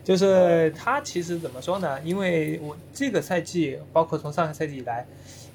[0.04, 1.98] 就是他其实怎么说呢？
[2.02, 5.06] 因为我这个赛季，包括从上个赛季以来，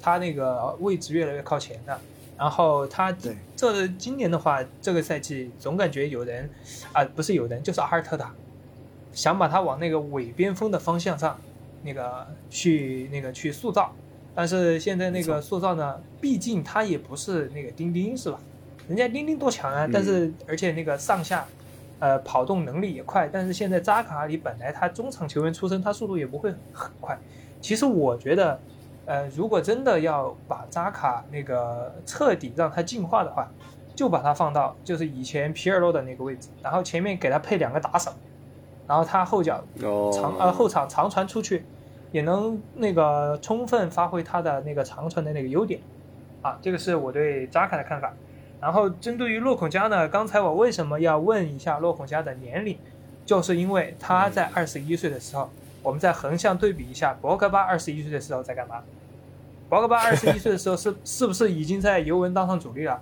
[0.02, 1.98] 他那个位置越来越靠前了。
[2.36, 3.12] 然后他
[3.54, 6.50] 这今年的话，这个赛季总感觉有人
[6.92, 8.34] 啊，不是有人，就是阿尔特塔
[9.12, 11.40] 想把他往那个伪边锋的方向上
[11.82, 13.94] 那个去那个去塑造。
[14.34, 18.40] 但是现在那个塑造呢，毕竟他也不是那个丁丁是吧？
[18.88, 19.86] 人家丁丁多强啊！
[19.92, 21.46] 但是而且那个上下，
[22.00, 23.28] 呃，跑动能力也快。
[23.32, 27.16] 但是现在扎卡里本来他中场球员出身，他速度也不会很快。
[27.60, 28.58] 其实我觉得，
[29.06, 33.48] 呃，如果真的要把扎卡那个彻底让他进化的话，
[33.94, 38.10] 就把他放到就是以前皮尔洛的那个位置，然后前面给他配两个打手，
[38.86, 41.64] 然后他后脚哦长呃后场长传出去，
[42.12, 45.80] 也能那个充分发挥他的那个长传的那个优点，
[46.40, 48.10] 啊，这个是我对扎卡的看法。
[48.60, 52.76] 然后针对于洛孔加呢，刚才我为什么要问一下洛孔加的年龄，
[53.24, 55.50] 就是因为他在二十一岁的时候，
[55.82, 58.82] 我们再横向对比一下博格巴二十一岁的时候在干嘛？
[59.68, 63.00] 博格巴二十一岁的时候是 是不是已经在尤文当上主力了？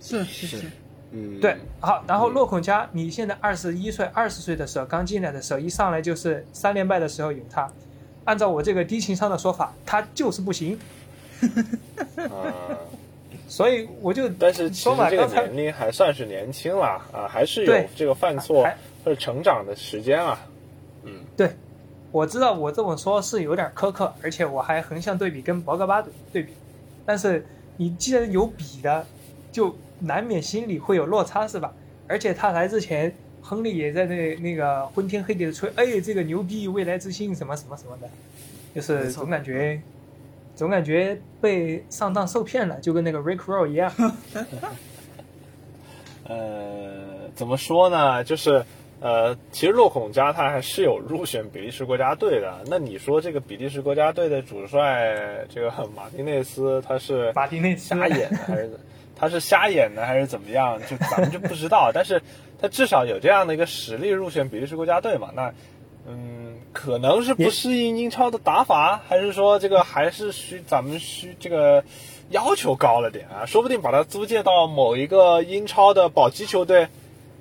[0.00, 0.70] 是是是，
[1.10, 7.70] 嗯，对，好，然后洛孔加，你现在二十一岁、二十岁的时候刚进来的时候，一上来就是三连败的时候有他，
[8.24, 10.78] 按照我这个低情商的说法，他就是不行，
[12.16, 12.78] 啊，
[13.52, 18.74] 所以我就但是其说嘛，实这个刚才年龄还算是年轻啦，啊，还是有这个犯错还
[19.04, 20.40] 或者成长的时间啊。
[21.02, 21.50] 嗯对，
[22.10, 26.54] 我知道我这么说是有点苛刻，而且我还横向对比跟博格巴对比，
[27.04, 27.44] 但是
[27.76, 29.04] 你既然有比的，
[29.52, 31.74] 就难免心里会有落差，是吧？
[32.08, 38.08] 而且他来之前，亨利也在那那个昏天黑地的吹，哎，这个牛逼，未来之星什么什么什么的，
[38.74, 39.78] 就是总感觉，
[40.54, 43.92] 总感觉被上当受骗了，就跟那个 Rick Roll 一样。
[46.28, 48.22] 呃，怎么说呢？
[48.22, 48.64] 就是
[49.00, 52.62] 呃，其实洛孔加他还是有入选比利时国家队的。
[52.68, 58.70] 那你说这个比利时国家队的主帅这个马丁内斯，他是马丁内斯瞎演的还是
[59.16, 60.80] 他是瞎演的还是怎么样？
[60.88, 61.90] 就咱们就不知道。
[61.92, 62.22] 但是
[62.60, 65.30] 他至少有这样的一个实力入选比利时国家队嘛？
[65.34, 65.52] 那
[66.06, 66.41] 嗯，
[66.72, 71.84] 可能是不适应英超的打法，还是说这个还是需咱们需这个
[72.30, 73.44] 要求高了点啊？
[73.46, 76.88] 说不定把他租借到某一个英超的保级球队，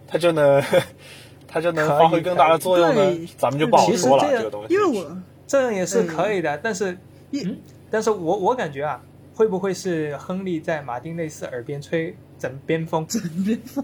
[0.07, 0.61] 他就能
[1.47, 3.27] 他就能发挥更大的作用呢？
[3.37, 4.73] 咱们就不好说了，这这个东西。
[4.73, 5.17] 因为我
[5.47, 6.97] 这样也是可以的，但是，
[7.29, 7.57] 一嗯，
[7.89, 9.01] 但是我我感觉啊，
[9.35, 13.05] 会不会是亨利在马丁内斯耳边吹枕边风？
[13.45, 13.83] 别放，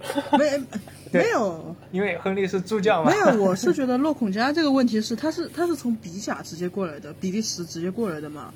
[0.38, 0.62] 没
[1.12, 1.74] 没有。
[1.92, 3.10] 因为亨利是助教嘛。
[3.10, 8.52] 没有，我是觉得洛孔加这个问题是他是他是从比甲直接过来的，比利时直接过来的嘛，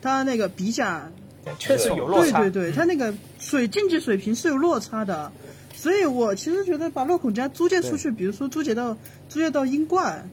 [0.00, 1.10] 他那个比甲
[1.58, 2.40] 确实有落差。
[2.40, 5.30] 对对对，他那个水竞技水平是有落差的，
[5.74, 8.96] 所以我其实觉得把洛孔加租借出去，比如说租借到
[9.28, 10.28] 租借到英冠，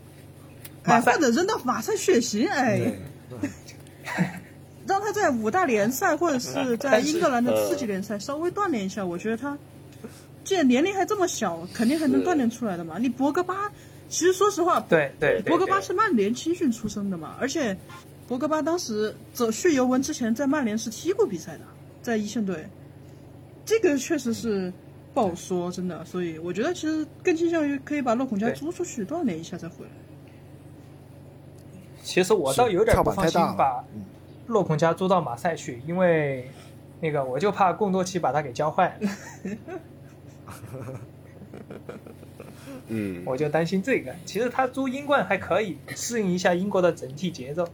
[0.83, 2.93] 哎，或者扔到马赛血型，哎，
[4.87, 9.57] 让他在五大联赛或者是在英格兰的次级联赛稍微锻炼一下，我觉得他
[10.45, 12.97] 既然年龄还这么小，肯定还能锻炼出来的嘛。
[12.97, 13.69] 你博格巴
[14.07, 17.75] 其实说实话，对对对，博格巴是曼联青训出身的嘛，而且
[18.27, 21.61] 博格巴当时走去尤文之前，在曼联是踢过比赛的，
[22.01, 22.65] 在一线队，
[23.65, 24.71] 这个确实是
[25.13, 26.05] 不好说，真的。
[26.05, 29.91] 所以我觉得其实更倾向于可以把洛孔加租出去锻炼一下再回来。
[32.03, 34.05] 其实我倒有点跳不放心把嗯
[34.45, 36.47] 洛孔加租到马赛去，因为
[37.01, 39.09] 那个我就怕贡多奇把他给教坏了，
[42.87, 44.15] 嗯， 我就担心这个。
[44.25, 47.67] 其实他租英冠还可以适应一下英国的整体节奏。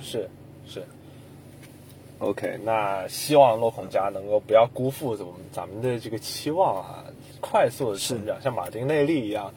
[0.00, 0.28] 是
[0.66, 0.84] 是。
[2.20, 7.04] OK，那希望洛孔加能够不要辜负我们咱们的这个期望啊，
[7.40, 9.54] 快速的成长，像马丁内利一样，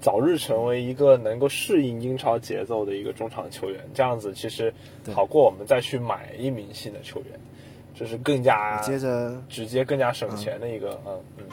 [0.00, 3.84] 早日成为一个能够适应英超节奏的一个中场球员。
[3.94, 4.72] 这样子其实
[5.12, 7.40] 好过我们再去买一名新的球员，
[7.94, 11.44] 这是更加接着直接、更加省钱的一个嗯嗯。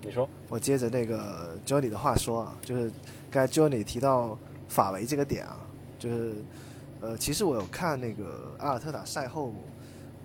[0.00, 0.28] 你说？
[0.48, 2.90] 我接着那个 Johnny 的话说啊，就是
[3.30, 4.38] 刚才 Johnny 提到
[4.68, 5.58] 法维这个点啊，
[5.98, 6.34] 就是
[7.00, 9.52] 呃，其实我有看那个阿尔特塔赛后，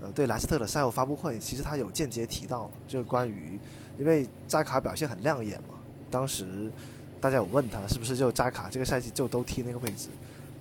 [0.02, 3.60] 呃，对莱斯特的赛后发布会，其实他有间接提到，就是关于
[4.00, 5.76] 因为扎卡表现很亮眼嘛，
[6.10, 6.72] 当时
[7.20, 10.08] 大家有问他是不是就扎卡这个赛季就都踢那个位置，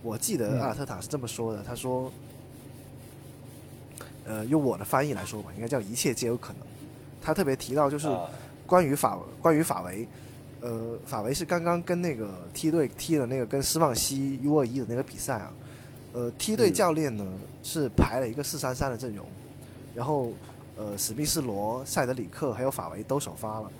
[0.02, 2.10] 我记得阿尔特塔是这么说的，他说，
[4.24, 6.62] 呃，用我的翻译来说吧，应该叫一切皆有可能。
[7.20, 8.08] 他特别提到就是。
[8.08, 8.28] 啊
[8.64, 10.08] 关于法关于法维，
[10.60, 15.52] 呃，法维是刚刚跟那个梯队踢了那个跟斯旺西 U 二一的那个比赛啊，
[16.14, 17.26] 呃，梯队教练呢、
[17.62, 19.26] 是排了一个四三三的阵容，
[19.94, 20.32] 然后
[20.76, 23.70] 呃，史密斯罗、塞德里克还有法维都首发了，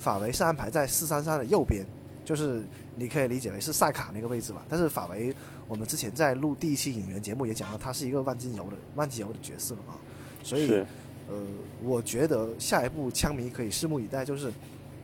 [0.00, 1.86] 法维是安排在四三三的右边，
[2.30, 2.62] 就是
[2.94, 5.34] 你可以理解为是萨卡那个位置吧，但是法维
[5.66, 9.98] 我们之前在录第一期引援节目也讲了，他是一个万金油的万金油的角色啊，
[10.44, 10.84] 所以。
[11.32, 11.36] 呃，
[11.84, 14.52] 我觉得下一步枪迷可以拭目以待，就是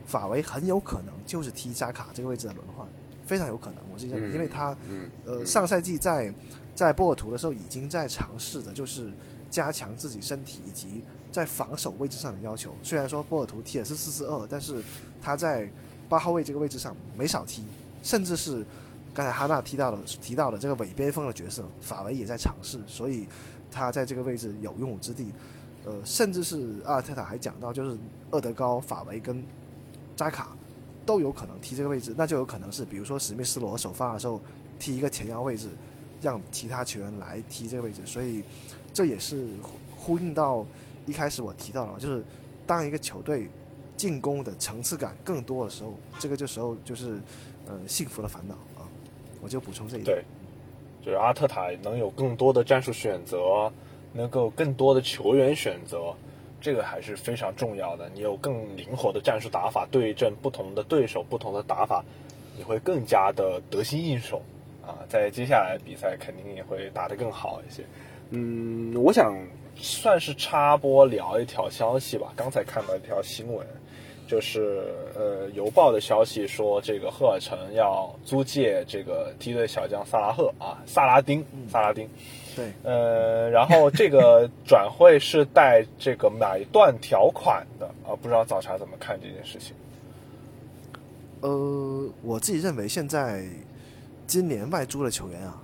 [0.05, 2.85] 法维很有可能就是踢扎卡这个位置的轮换，
[3.25, 3.77] 非常有可能。
[3.93, 6.33] 我是认为，嗯因为他嗯呃上赛季在
[6.75, 9.09] 在波尔图的时候已经在尝试着就是
[9.49, 11.01] 加强自己身体以及
[11.31, 12.75] 在防守位置上的要求。
[12.83, 14.83] 虽然说波尔图踢的是四四二，但是
[15.21, 15.71] 他在
[16.09, 17.63] 八号位这个位置上没少踢，
[18.03, 18.65] 甚至是
[19.13, 23.27] 刚才哈纳提到的提到的这个伪边锋的角色，法维也在尝试，所以
[23.71, 25.31] 他在这个位置有用武之地。
[25.85, 27.97] 呃，甚至是阿尔特塔还讲到，就是
[28.31, 29.41] 厄德高、法维跟
[30.17, 30.49] 扎卡
[31.05, 34.41] 都有可能踢这个位置，那就有可能是，比如说史密斯罗首发的时候
[34.77, 35.69] 踢一个前腰位置，
[36.21, 38.43] 让其他球员来踢这个位置，所以
[38.91, 39.47] 这也是
[39.95, 40.65] 呼应到
[41.05, 42.21] 一开始我提到了，就是
[42.65, 43.49] 当一个球队
[43.97, 47.19] 进攻的层次感更多的时候，这个这时候就是
[47.67, 48.87] 呃幸福的烦恼啊，
[49.41, 50.15] 我就补充这一点。
[50.15, 50.23] 对，
[51.03, 53.71] 就是阿特塔能有更多的战术选择，
[54.13, 56.13] 能够更多的球员选择，
[56.61, 58.09] 这个还是非常重要的。
[58.13, 62.05] 你有更灵活的战术打法，对阵不同的对手、不同的打法，
[62.55, 64.41] 你会更加的得心应手
[64.85, 64.99] 啊。
[65.09, 67.83] 在接下来比赛肯定也会打得更好一些。
[68.29, 69.33] 嗯，我想
[69.75, 72.33] 算是插播聊一条消息吧。
[72.35, 73.65] 刚才看到一条新闻，
[74.27, 74.83] 就是
[75.15, 82.07] 呃邮报的消息说，这个赫尔城要租借这个梯队小将萨拉赫啊，萨拉丁，萨拉丁。
[82.55, 89.73] 对，呃，然后这个 转会是带这个买断条款的啊，不知道早茶怎么看这件事情？
[91.41, 93.45] 呃，我自己认为现在
[94.25, 95.61] 今年外租的球员啊，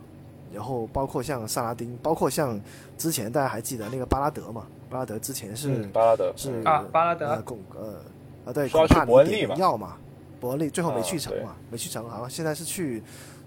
[0.53, 2.61] 然后包括像萨拉丁，包括像
[2.95, 4.68] 之前大家还记得那个巴拉德嘛？
[4.88, 7.43] 巴拉德之前是、嗯，巴拉德是嗯啊巴拉德
[7.76, 7.95] 呃
[8.45, 9.97] 啊对，说要去恐怕你点伯恩利嘛要嘛，
[10.39, 13.01] 伯恩利最后没去成嘛，没去成，好像现在是去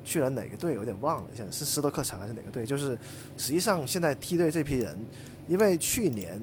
[0.05, 2.64] 去了哪个队，有点忘了，现在是斯托克城还是哪个队？
[2.64, 2.99] 就是
[3.36, 4.99] 实际上现在梯队这批人，
[5.49, 6.40] 因为去年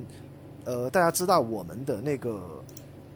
[0.65, 2.63] 呃大家知道我们的那个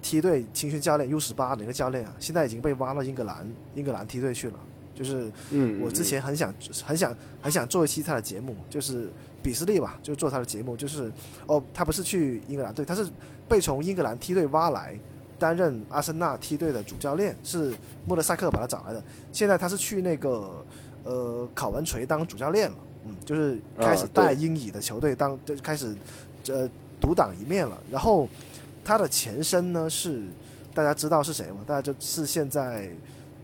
[0.02, 4.60] 梯队青训教练 U 十八的那个教练啊，现在已经被挖到英格兰英格兰梯队去了，
[4.96, 6.54] 就是嗯我之前很想
[6.86, 9.10] 很想很想做一期他的节目，就是
[9.44, 11.12] 比斯利吧，就做他的节目，就是
[11.46, 13.08] 哦，他不是去英格兰队，他是
[13.50, 14.98] 被从英格兰梯队挖来
[15.40, 17.74] 担任阿森纳梯队的主教练，是
[18.06, 19.04] 莫德萨克把他找来的。
[19.32, 20.66] 现在他是去那个
[21.04, 25.96] 呃考文垂当主教练了，嗯，就是开始带英乙的球队当就开始
[26.50, 26.70] 呃
[27.00, 27.78] 独当一面了。
[27.92, 28.28] 然后
[28.84, 30.24] 他的前身呢是
[30.74, 31.58] 大家知道是谁吗？
[31.66, 32.90] 大家就是现在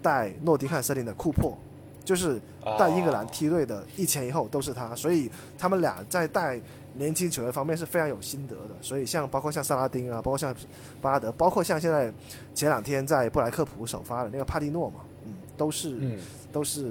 [0.01, 1.57] 带诺丁汉森林的库珀，
[2.03, 2.39] 就是
[2.77, 6.59] 带英格兰梯队的一前一后都是他，所以他们俩在带
[6.95, 8.75] 年轻球员方面是非常有心得的。
[8.81, 10.55] 所以像包括像萨拉丁啊，包括像
[11.01, 12.11] 巴拉德，包括像现在
[12.53, 16.19] 前两天在布莱克普首发的那个帕蒂诺嘛，嗯，都是、嗯
[16.51, 16.83] 都是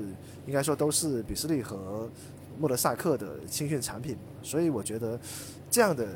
[0.45, 2.11] 应该说都是比斯利和
[2.59, 5.17] 莫德萨克的青训产品，所以我觉得
[5.71, 6.09] 这样的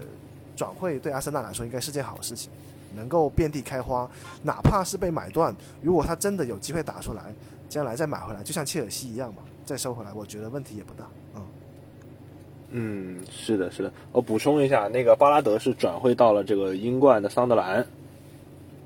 [0.56, 2.50] 转会对阿森纳来说应该是件好事情，
[2.96, 4.10] 能够遍地开花，
[4.42, 7.32] 哪怕是被买断，如果他真的有机会打出来，
[7.68, 11.06] 将来再买回来，就像切尔西一样嘛，再收回来，我觉得问题也不大。
[12.70, 13.92] 嗯，嗯，是的，是的。
[14.12, 17.86] 我补充一下，那个巴拉德是转会到了这个英冠的桑德兰。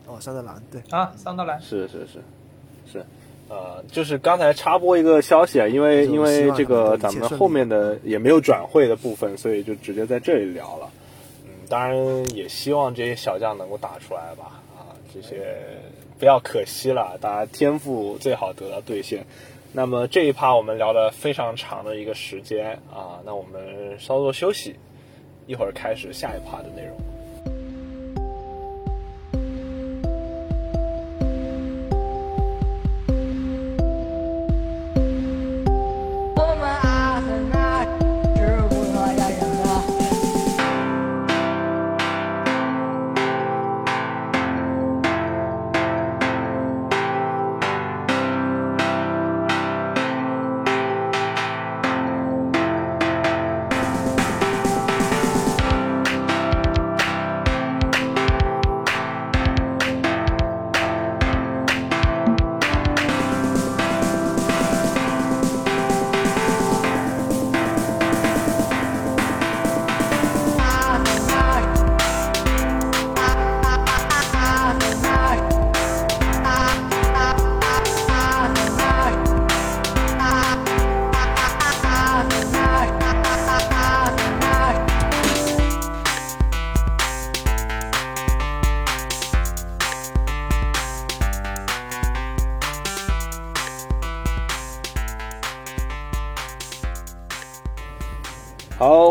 [0.07, 2.20] 哦，桑德兰，对啊，桑德兰是是是
[2.91, 3.05] 是，
[3.49, 10.91] 呃，就是刚才插播一个消息啊，因为因为这个咱们后面的也没有转会的部分，所以就直接在这里聊了。
[11.45, 14.61] 嗯，当然也希望这些小将能够打出来吧。
[14.76, 15.57] 啊，这些
[16.18, 19.24] 不要可惜了，大家天赋最好得到兑现。
[19.73, 24.77] 那么这一趴我们聊了非常长的一个时间啊，那我们稍作休息，
[25.47, 27.09] 一会儿开始下一趴的内容。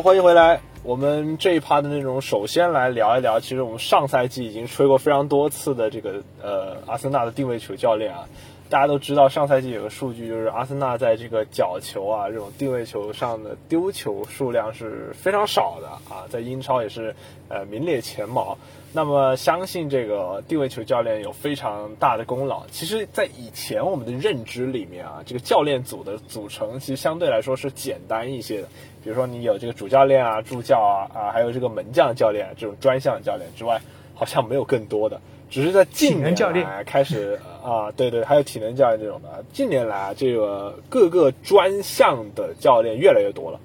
[0.09, 0.59] 欢迎回来。
[0.81, 8.27] 我们这一趴的内容，首先来聊一聊，其实我们上赛季已经吹过非常多次的这个呃阿森纳的定位球教练啊。
[8.71, 17.15] 大家都知道，上赛季有个数据，就是阿森纳在这个角球啊这种定位球上的丢球数量是非常少的啊，在英超也是
[17.47, 18.57] 呃名列前茅。
[18.91, 22.65] 那么相信这个定位球教练有非常大的功劳。
[22.71, 28.67] 其实，在以前我们的认知里面啊，这个教练组的组成其实相对来说是简单一些的。
[29.03, 33.81] 比如说你有这个主教练啊、助教啊啊，还有这个门将教练这种专项教练之外，
[34.13, 35.21] 好像没有更多的。
[35.49, 39.43] 只是在近年来开始 啊，对对，还有体能教练这种的。
[39.51, 43.59] 近年来啊，这个各个专项的教练越来越多了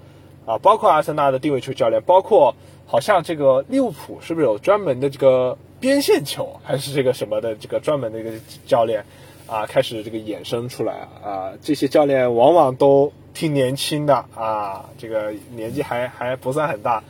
[0.46, 2.54] 啊，包括阿森纳的定位球教练，包括
[2.86, 8.30] 好像这个利物浦是不是有专门的这个边线球，还是这个什么的这个专门的一个
[8.66, 9.04] 教练
[9.46, 17.02] 啊，开始这个衍生出来啊，这些教练往往都挺年轻的啊，这个年纪还还不算很大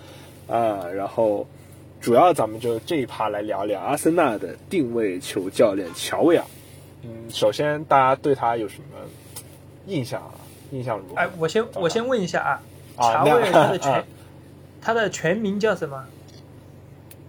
[0.49, 1.47] 啊，然后。
[2.01, 6.45] 主要咱们就这一趴来聊聊阿森纳的定位球教练乔维尔。
[7.03, 8.99] 嗯，首先大家对他有什么
[9.87, 10.35] 印象啊？
[10.71, 11.15] 印象如何？
[11.15, 12.61] 哎，我先我先问一下啊，
[12.97, 14.05] 啊乔维尔他的全
[14.83, 16.05] 他的全名叫什么？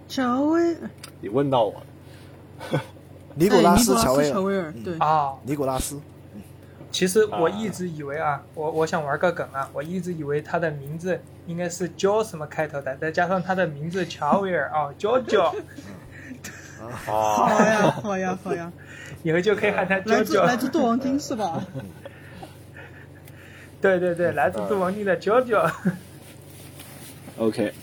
[0.09, 0.75] 乔威，
[1.21, 1.81] 你问到我
[2.71, 2.81] 了。
[3.35, 4.29] 尼古拉斯乔威
[4.59, 5.97] 尔，对，啊，尼古拉斯，
[6.95, 15.53] 其实我一直以为啊，我我想玩个梗啊，我一直以为他的名字应该是 Jo 什么开头的，再加上他的名字乔维尔啊，JoJo，
[17.05, 18.71] 好啊，呀，好呀，好呀，
[19.23, 20.45] 以后就可以喊他来自来 JoJo。
[20.45, 21.61] 来自杜王町是吧？
[23.81, 25.69] 对对对，来自杜王町的 JoJo。
[27.39, 27.73] OK，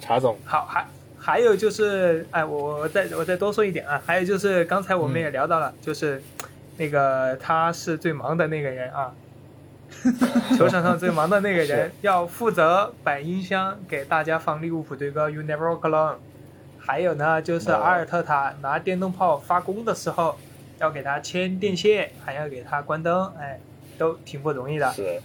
[0.00, 0.86] 查总，好，还
[1.18, 6.22] 还有就是，哎，我我再我再多说一点啊，还有就是刚才我们也聊到了，就是
[6.82, 9.14] 那个他是最忙的那个人啊，
[10.58, 16.14] 球场上最忙的那个人， 要负责摆音箱给大家放利物浦队歌《You Never Walk Alone》，
[16.80, 20.34] 还有呢就是阿尔特塔拿电动炮发功的时候，
[20.80, 23.60] 要给他牵电线，还要给他关灯，哎，
[23.96, 24.90] 都挺不容易的。
[24.90, 25.22] 是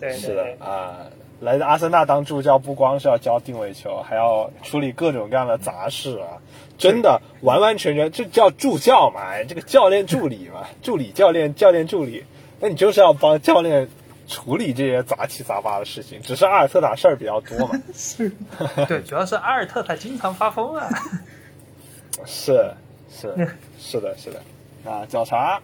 [0.00, 0.96] 对是的啊。
[1.40, 6.38] 来阿森纳当助教，不光是要教定位球，还要处理各种各样的杂事啊！
[6.82, 9.20] 真的，完完全全这叫助教嘛？
[9.30, 12.24] 哎这个教练助理嘛， 助理教练、教练助理，
[12.60, 13.88] 那你就是要帮教练
[14.28, 16.20] 处理这些杂七杂八的事情。
[16.22, 18.30] 只是阿尔特塔事儿比较多嘛， 是
[18.88, 20.88] 对，主要是阿尔特塔经常发疯啊。
[22.26, 22.72] 是
[23.10, 23.34] 是
[23.78, 24.42] 是的，是的。
[24.84, 25.60] 啊，脚茶，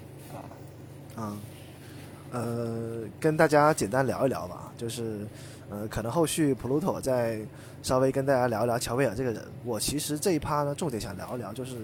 [1.17, 1.37] 嗯，
[2.31, 5.27] 呃，跟大家简单聊一聊吧，就是，
[5.71, 7.41] 呃，可能后续普鲁托再
[7.83, 9.43] 稍微跟大家聊一聊乔维尔这个人。
[9.65, 11.77] 我其实这一趴呢，重点想聊一聊，就是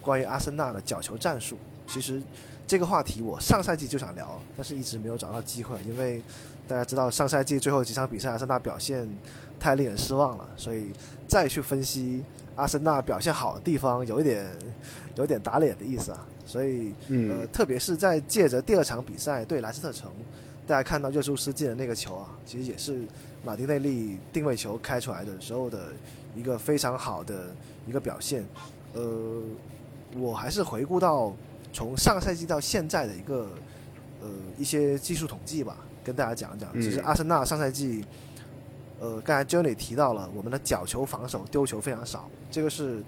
[0.00, 1.56] 关于阿森纳的角球战术。
[1.86, 2.22] 其实
[2.66, 6.22] 这个话题我上赛季就想聊，但是一直没有找到机会，因为
[6.66, 9.08] 大家知道上赛季最后几场比赛，阿森纳表现
[9.58, 10.92] 太令人失望了，所以
[11.26, 12.22] 再去分析
[12.56, 14.46] 阿森纳表现好的地方，有一点
[15.14, 16.26] 有点打脸的意思啊。
[16.44, 20.10] 所以，呃，特别是在借着第二场比赛对莱斯特城，
[20.68, 23.00] 大家看到热苏斯进的那个球啊，其实也是
[23.42, 25.94] 马丁内利定位球开出来的时候的
[26.36, 27.56] 一个非常好的
[27.86, 28.44] 一个表现。
[28.92, 29.42] 呃，
[30.14, 31.34] 我还是回顾到
[31.72, 33.48] 从上赛季到现在的一个
[34.20, 36.70] 呃一些技术统计吧，跟大家讲一讲。
[36.74, 38.04] 其实阿森纳上赛季，
[39.00, 43.02] 呃，刚才 Johnny 提到了我们的角球防守丢球非常少，这个是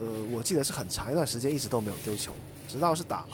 [0.00, 2.30] 呃我记得是很长一段时间一直都没有丢球。
[2.68, 3.24] 直到是打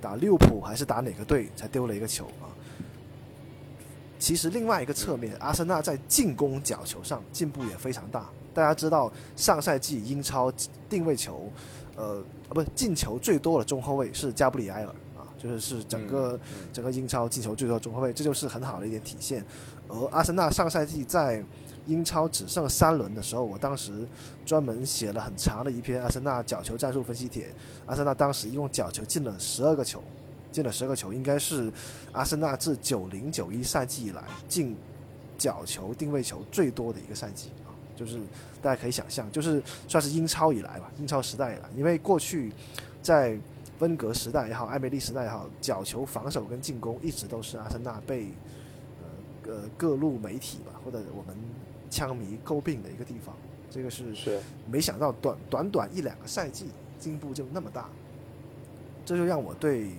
[0.00, 2.50] 打利物浦还是打哪个队才丢了一个球啊？
[4.18, 8.28] 其实另外一个侧面，阿森纳在进攻角球上进步也非常大。
[8.54, 10.50] 大家知道上赛季英超
[10.88, 11.50] 定位球，
[11.94, 16.40] 呃，不是进球最多的中后卫是加布里埃尔啊，就是是整个
[16.72, 19.44] 整个英超进球最多的中后卫，这就是很好的一点体现。
[19.88, 21.44] 而阿森纳上赛季在
[21.86, 24.08] 英超只剩三轮的时候，我当时
[24.44, 27.54] 专门写了很长的一篇阿森纳角球战术分析帖。
[27.84, 30.02] 阿森纳当时一共角球进了十二个球，
[30.52, 31.72] 进了十个球，应该是
[32.12, 34.76] 阿森纳自九零九一赛季以来进
[35.38, 37.70] 角球定位球最多的一个赛季啊！
[37.94, 38.18] 就是
[38.60, 42.52] 大家可以想象，就是算是英超以来吧，英超时代以来，因为过去
[43.02, 43.38] 在
[43.78, 48.28] 温格时代也好，艾梅利时代也好，角球防守跟进攻一直都是阿森纳被
[49.44, 51.36] 呃呃各路媒体吧或者我们。
[51.88, 53.34] 枪迷诟病的一个地方，
[53.70, 56.66] 这个是是没想到短短短一两个赛季
[56.98, 57.88] 进步就那么大，
[59.04, 59.92] 这就让我对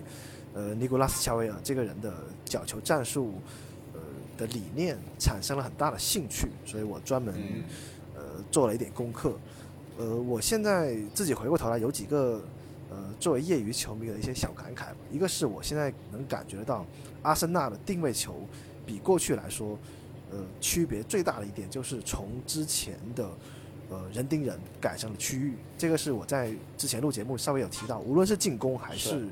[0.54, 2.12] 呃尼古拉斯乔维尔这个人的
[2.44, 3.34] 角球战术
[3.94, 4.00] 呃
[4.36, 7.34] 的理念产生了很大的兴趣，所以我专门
[8.14, 9.38] 呃做了一点功课，
[9.98, 12.42] 呃我现在自己回过头来有几个
[12.90, 16.84] 呃作为业余球迷的一些小感慨，一个是我现在能感觉到
[17.22, 18.34] 阿森纳的定位球
[18.86, 19.78] 比过去来说。
[20.30, 23.26] 呃，区别最大的一点就是从之前的
[23.88, 29.26] 呃人盯人改成了区域，这个是我在之前录节目稍微有提到，无论是进攻还是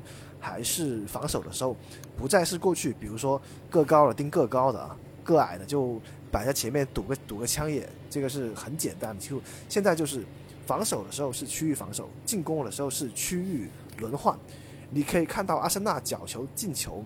[0.47, 1.75] 还是防守的时候，
[2.15, 5.99] 不再是过去比如说个高的盯个高的啊，个矮的就
[6.31, 9.21] 摆在前面堵个堵个枪眼，这个是很简单的。
[9.21, 10.23] 就现在就是
[10.65, 14.37] 防守的时候是区域防守，进攻的时候是区域轮换。
[14.89, 17.03] 你可以看到阿森纳角球进球。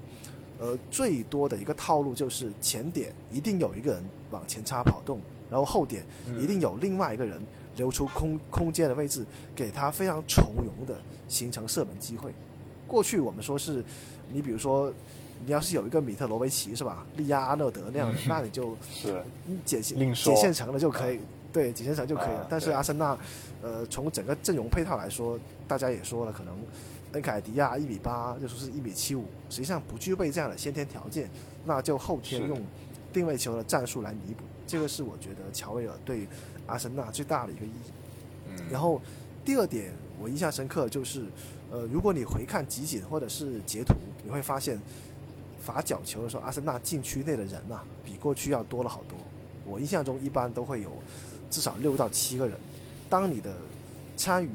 [0.59, 5.19] 呃，最多的一个套路就是前点一定有一个人往前插跑动，
[5.49, 6.05] 然后后点
[6.39, 7.41] 一定有另外一个人
[7.77, 9.25] 留出空空间的位置，
[9.55, 12.31] 给他非常从容的形成射门机会。
[12.91, 13.81] 过去我们说是，
[14.33, 14.91] 你比如说，
[15.45, 19.23] 你要是有一个米特罗维奇是吧，利亚阿诺德那样的，那你就是
[19.63, 19.95] 解解
[20.35, 21.21] 现成了就可以，
[21.53, 22.45] 对，解现成就可以了。
[22.49, 23.17] 但是阿森纳，
[23.61, 26.53] 呃，从整个阵容配套来说，大家也说了，可能。
[27.13, 31.29] 恩凯迪亚一米八，就说是一米七五，实际上不具备这样的先天条件，
[31.65, 32.57] 那就后天用
[33.11, 34.45] 定位球的战术来弥补。
[34.65, 36.25] 这个是我觉得乔威尔对
[36.67, 37.91] 阿森纳最大的一个意义。
[38.51, 38.55] 嗯。
[38.71, 39.01] 然后
[39.43, 41.25] 第二点我印象深刻就是，
[41.71, 44.79] 呃，如果你回看集锦或者是截图，你会发现
[45.59, 49.17] 罚角球的时候，阿森纳禁区内的人呐，比过去要多了好多。
[49.65, 50.91] 我印象中一般都会有
[51.49, 52.57] 至少六到七个人。
[53.09, 53.55] 当你的
[54.15, 54.49] 参与。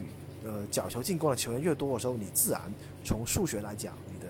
[0.44, 2.62] 呃，角球进攻的球员越多的时候，你自然
[3.02, 4.28] 从数学来讲，你的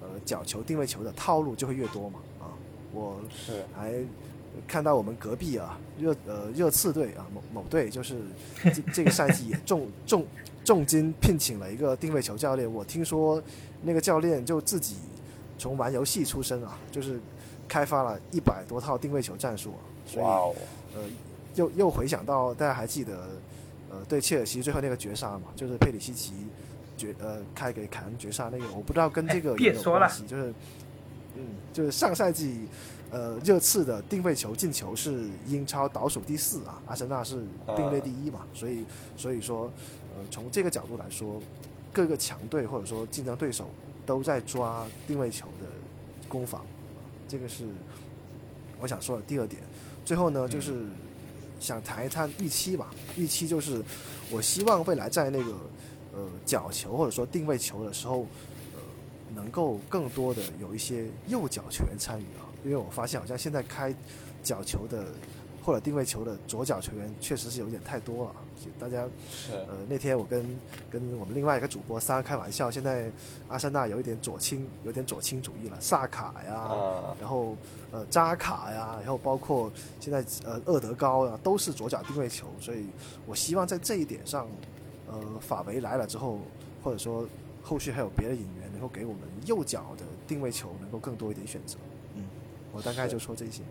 [0.00, 2.20] 呃角球定位球的套路就会越多嘛。
[2.40, 2.48] 啊，
[2.90, 3.92] 我是还
[4.66, 8.16] 看到我们隔壁啊热呃热刺队啊某某队就是
[8.62, 10.26] 这这个赛季也 重重
[10.64, 12.72] 重金聘请了一个定位球教练。
[12.72, 13.42] 我听说
[13.82, 14.96] 那个教练就自己
[15.58, 17.20] 从玩游戏出身啊，就是
[17.68, 19.70] 开发了一百多套定位球战术。
[19.70, 19.80] 啊。
[20.16, 20.54] 哇哦！
[20.94, 21.02] 呃，
[21.54, 23.28] 又又回想到大家还记得。
[23.88, 26.32] 呃，对切尔西最后那个绝杀嘛，就是佩里西奇
[26.96, 30.52] 绝呃开给凯恩绝杀那个，我不知道跟这个有没有关系，就是
[31.36, 32.66] 嗯，就是上赛季
[33.10, 37.44] 呃热刺的定位球进球是英超倒数第四啊，阿森纳是
[37.76, 38.84] 并列第一嘛，所以
[39.16, 39.70] 所以说
[40.16, 41.40] 呃从这个角度来说，
[41.92, 43.70] 各个强队或者说竞争对手
[44.04, 45.66] 都在抓定位球的
[46.28, 46.64] 攻防，
[47.28, 47.64] 这个是
[48.80, 49.62] 我想说的第二点。
[50.04, 50.86] 最后呢，就是。
[51.58, 53.82] 想谈一谈预期吧，预期就是
[54.30, 55.52] 我希望未来在那个
[56.12, 58.26] 呃角球或者说定位球的时候，
[58.74, 58.80] 呃
[59.34, 63.94] 能够更多的有一些右脚球员参与啊，因为我发现好像现在开
[64.42, 65.06] 角球的
[65.64, 68.32] 或者定位球的左脚球员确实是有点太多了。
[68.80, 69.06] 大家
[69.52, 70.44] 呃那天我跟
[70.90, 73.08] 跟我们另外一个主播三开玩笑，现在
[73.48, 76.68] 阿森纳有一点左倾，有点左倾主义了，萨卡呀，
[77.20, 77.56] 然后
[77.92, 79.70] 呃扎卡呀，然后包括
[80.00, 82.86] 现在呃厄德高啊，都是左脚定位球，所以
[83.26, 84.48] 我希望在这一点上，
[85.06, 86.40] 呃法维来了之后，
[86.82, 87.24] 或者说
[87.62, 91.76] 后续还有别的引援，能够给我们右脚的定位球能够更多一点选择。
[92.76, 93.62] 嗯，我大概就说这些。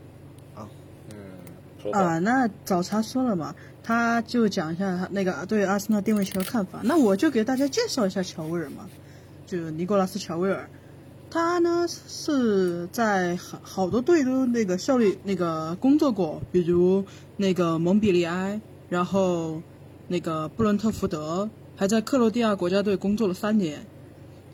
[0.55, 0.67] 啊
[1.11, 3.53] 嗯，啊，那早茶说了嘛，
[3.83, 6.79] 他就讲一下他那个对阿森纳定位球的看法。
[6.83, 8.89] 那我就给大家介绍一下乔威尔嘛，
[9.45, 10.67] 就尼古拉斯乔威尔，
[11.29, 17.05] 他呢是在好好多队都那个效力那个工作过，比如
[17.37, 18.59] 那个蒙彼利埃，
[18.89, 19.61] 然后
[20.07, 23.85] 那个布伦特福德，还在克罗地亚国家队工作了三年。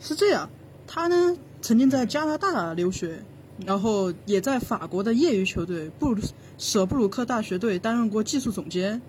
[0.02, 0.49] 是这样，
[0.88, 3.23] 他呢曾经在加拿大留学，
[3.65, 6.21] 然后也在法国的业余球队布鲁
[6.57, 9.01] 舍布鲁克大学队担任过技术总监。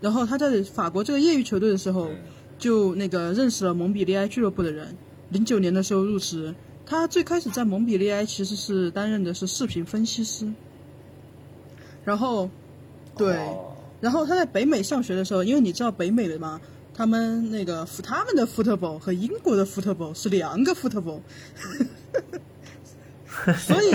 [0.00, 2.10] 然后他在法国这个业余球队的时候，
[2.58, 4.94] 就那个认识了蒙彼利埃俱乐部的人。
[5.30, 6.54] 零九年的时候入职，
[6.84, 10.46] 他最开始在蒙彼利埃其实是担任的是视频分析师。
[12.04, 12.48] 然后，
[13.16, 16.60] 对，哦然后他在北美上学的时候，因为你知道北美的嘛，
[16.94, 21.20] 他们那个他们的 football 和英国的 football 是两个 football，
[23.58, 23.94] 所以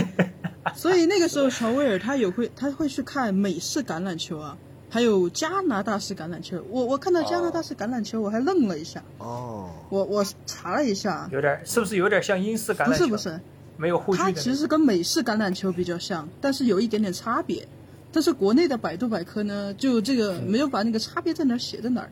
[0.76, 4.58] 所以那个时候乔威尔他也会他会去看美式橄榄球啊，
[4.90, 6.64] 还有加拿大式橄榄球。
[6.70, 9.04] 我我看到加拿大式橄榄球，我还愣了一下。
[9.18, 12.92] 哦，我我查了一下，有点是不是有点像英式橄榄球？
[12.92, 13.40] 不是不是，
[13.78, 14.22] 没有护具。
[14.22, 17.68] 它其实跟美式橄榄球比较像，但是有一点点差别。
[18.14, 22.12] 但是国内的百度百科呢，就这个没有把那个差别在哪儿写在哪儿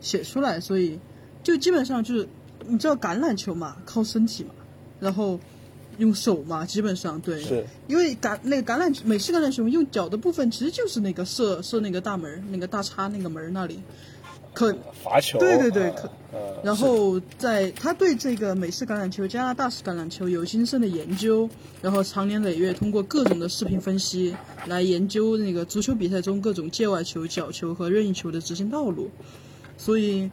[0.00, 1.00] 写出来，所以
[1.42, 2.28] 就基本上就是
[2.66, 4.50] 你知道橄榄球嘛，靠身体嘛，
[5.00, 5.40] 然后
[6.00, 7.64] 用手嘛，基本上对，是。
[7.86, 13.80] 因为橄那个橄榄球美式橄榄球用脚的部分其实就是那个射射那个大门儿那个大叉那个门儿那里，
[14.52, 21.48] 可罚球，对对对呃可呃，然后在他对这个美式橄榄球、加拿大式橄榄球有精深的研究，
[21.82, 24.34] 然后长年累月通过各种的视频分析
[24.66, 29.10] 来研究那个足球比赛中各种界外球、角球和任意球的执行道路，
[29.76, 30.30] 所以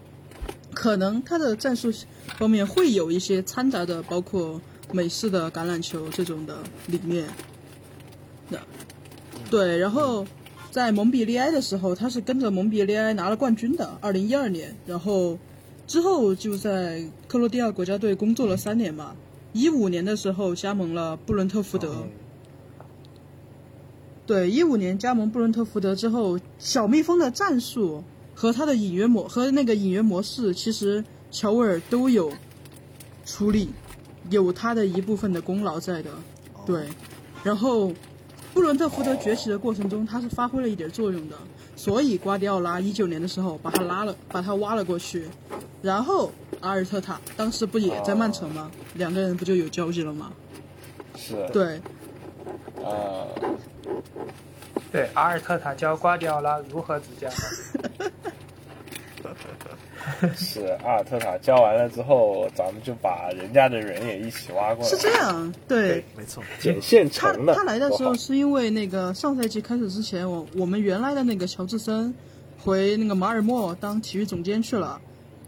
[0.73, 1.91] 可能他的战术
[2.37, 4.61] 方面会有一些掺杂的，包括
[4.91, 6.57] 美式的橄榄球这种的
[6.87, 7.25] 理念。
[8.49, 8.59] 的
[9.49, 10.25] 对，然后
[10.71, 14.75] 在蒙彼利埃的时候，他是跟着蒙彼利埃拿了冠军的，二零一二年。
[14.85, 15.37] 然后
[15.85, 19.15] 之后就在克罗地亚国家队工作了三年嘛。
[19.53, 22.05] 一五年的时候加盟了布伦特福德。
[24.25, 28.03] 对，一五年加盟布伦特福德之后，小蜜蜂的战术
[28.35, 32.31] 和他的引援模和那个引援模式，其实乔威尔都有
[33.25, 33.69] 处理，
[34.29, 36.11] 有他的一部分的功劳在的。
[36.65, 36.87] 对，
[37.43, 37.93] 然后
[38.53, 41.35] 布伦特福德崛起的过程中，他是发挥了一点作用的，
[41.75, 45.27] 所以瓜迪奥拉一九年的时候把他拉了，把他挖了过去，
[45.81, 48.69] 然后阿尔特塔当时不也在曼城吗？
[48.95, 50.33] 两个人不就有交集了吗？
[51.15, 51.81] 是，对，
[52.75, 53.27] 呃，
[54.91, 58.11] 对，阿尔特塔教瓜迪奥拉如何执教的。
[60.35, 66.03] 是阿尔特塔教完了之后，咱们就把人家的人也一起挖过来，是这样，对。
[66.15, 67.53] 没错，捡现他成的。
[67.55, 72.13] 他来的时候是因为那个上赛季开始之前，我我们原来的那个乔治森
[72.63, 74.99] 回那个马尔默当体育总监去了，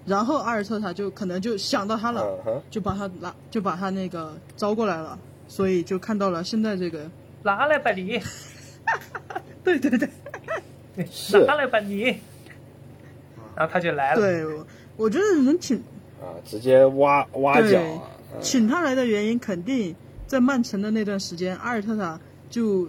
[0.06, 2.24] 然后阿尔特塔就可能就想到他了，
[2.70, 7.10] 就把他拉就把他那个招过来了，所以就看到了现在这个，
[7.44, 8.20] 拿来吧你，
[9.64, 10.10] 对对对
[11.12, 12.20] 是拿来吧你，
[13.60, 14.22] 然后他就来了。
[14.22, 14.66] 对，我
[14.96, 15.76] 我觉得能请
[16.22, 18.02] 啊，直接挖挖角对啊，
[18.34, 19.94] 嗯请他来的原因，肯定
[20.28, 22.18] 在曼城的那段时间，阿尔特塔
[22.50, 22.88] 就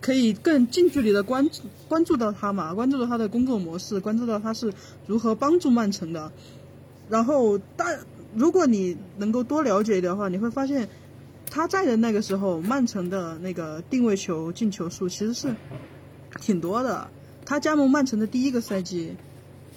[0.00, 4.72] 可以更近距离的关注关注到他嘛，关注到他的工作模式，关注到他是
[5.06, 6.32] 如何帮助曼城的。
[7.10, 8.00] 然后，但
[8.34, 10.88] 如果你能够多了解一点的话，你会发现
[11.50, 15.54] 他在的那个时候，曼城的那个定位球进球数其实是
[16.40, 17.06] 挺多的。
[17.44, 19.14] 他加盟曼城的第一个赛季，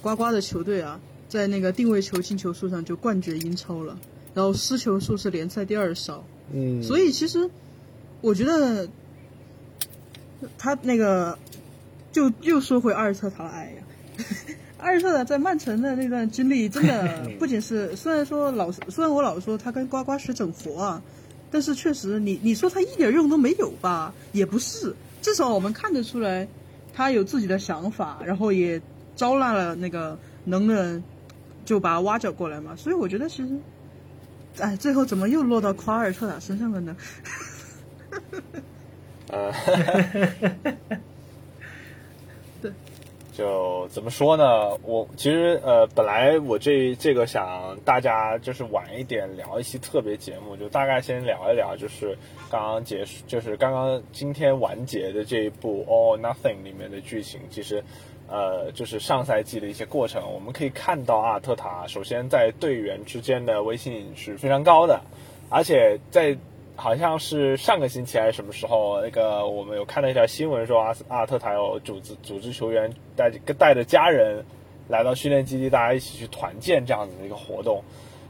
[0.02, 3.98] 呱呱的球队啊，在那个定位球进球数上就冠绝英超了，
[4.34, 6.24] 然后失球数是联赛第二少。
[6.54, 7.50] 嗯，所以其实
[8.22, 8.88] 我觉得
[10.58, 11.38] 他那个
[12.12, 13.84] 就又说回阿尔特塔了，哎呀，
[14.80, 21.02] 阿尔特塔在曼城的那段经历真的 不仅是虽然说老虽然我老说他跟呱呱学整活啊，
[21.52, 26.48] 但是确实你你说他一点用都没有吧，也不是，至少我们看得出来
[26.94, 28.82] 他有自己的想法，然后也
[29.20, 31.04] 招纳了那个能人，
[31.66, 33.50] 就把他挖角过来嘛，所以我觉得其实。
[34.60, 36.98] 哎，最后怎么又落到夸尔特塔身上了呢？
[39.30, 39.54] 呃，
[42.62, 42.72] 对，
[43.32, 44.76] 就怎么说呢？
[44.84, 52.18] 我其实呃，本来我这这个想大家就是晚一点聊一期特别节目，就大概先聊一聊，就是
[52.50, 57.84] 刚刚结束，就是刚刚今天完结的这一部《All Nothing》里面的剧情，其实。
[58.32, 65.02] 呃，就是上赛季的一些过程，我们可以看到阿尔特塔首先在队员之间的威信是非常高的，
[65.50, 66.38] 而且在
[66.76, 74.46] 好像是上个星期还是什么时候，那个我们有看到一条新闻说阿斯阿尔特塔有组织组织球员带着带着家人
[74.88, 77.84] 来到训练基地，大家一起去团建这样子的一个活动，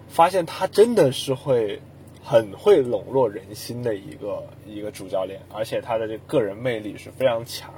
[0.08, 1.82] 发现他真的是会
[2.24, 7.74] 很会笼络人心的一个一个主教练，而且他的这个个人魅力是非常强。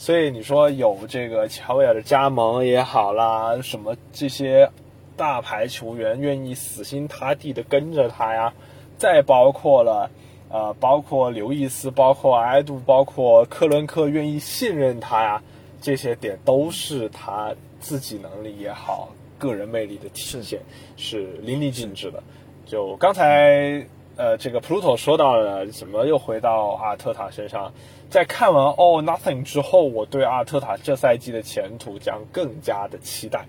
[0.00, 4.70] 所以你说有这个乔维尔的加盟也好啦，什么这些
[5.14, 8.54] 大牌球员愿意死心塌地的跟着他呀，
[8.96, 10.10] 再包括了
[10.48, 15.42] 呃，包括刘易斯，包括埃杜，包括克伦克愿意信任他呀，
[15.82, 20.60] 这些点都是他自己能力也好，个人魅力的体现，
[20.96, 22.22] 是淋漓尽致的。
[22.64, 23.86] 就刚才
[24.16, 27.74] 呃，这个普鲁托说到了，怎么又回到阿特塔身上？
[28.10, 33.46] 在看完《All Nothing》之后，我对阿尔特塔这赛季的前途将更加的期待。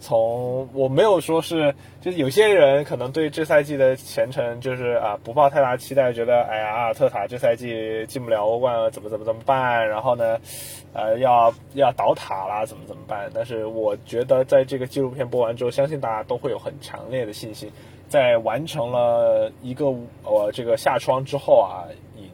[0.00, 9.86] 从我没有说是，就是有些人可能对这赛季的前程就是啊不抱太大期待，觉得哎呀阿尔特塔这赛季进不了欧冠了，怎么怎么怎么办？
[9.88, 10.38] 然后呢，
[10.94, 13.30] 呃要要倒塔啦，怎么怎么办？
[13.32, 17.70] 但是我觉得在这个纪录片播完之后，相信大家都会有很强烈的信心，
[18.08, 19.84] 在完成了一个
[20.24, 21.86] 呃这个下窗之后啊，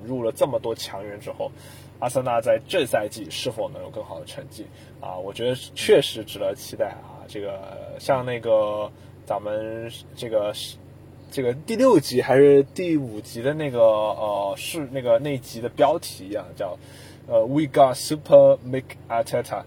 [0.05, 1.51] 入了这么多强援之后。
[2.01, 4.65] 阿森纳在这赛季是否能有更好的成绩
[5.01, 5.19] 啊？
[5.19, 7.27] 我觉得确实值得期待啊！
[7.27, 7.61] 这个
[7.99, 8.89] 像那个
[9.27, 10.55] 咱们这个
[11.29, 16.79] 这个第六集还是第五集的那个呃是那个那集的标题一样，叫
[17.27, 19.65] 呃 We got Super Mick Arteta，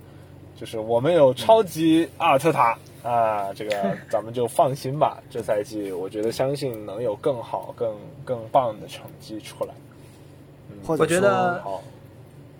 [0.55, 3.53] 就是我们有超级阿尔特塔啊！
[3.53, 7.93] 这个咱们就放心吧，这赛季我觉得相信能有更好、更
[8.23, 9.73] 更棒的成绩出来。
[10.81, 11.63] 嗯或者我觉得。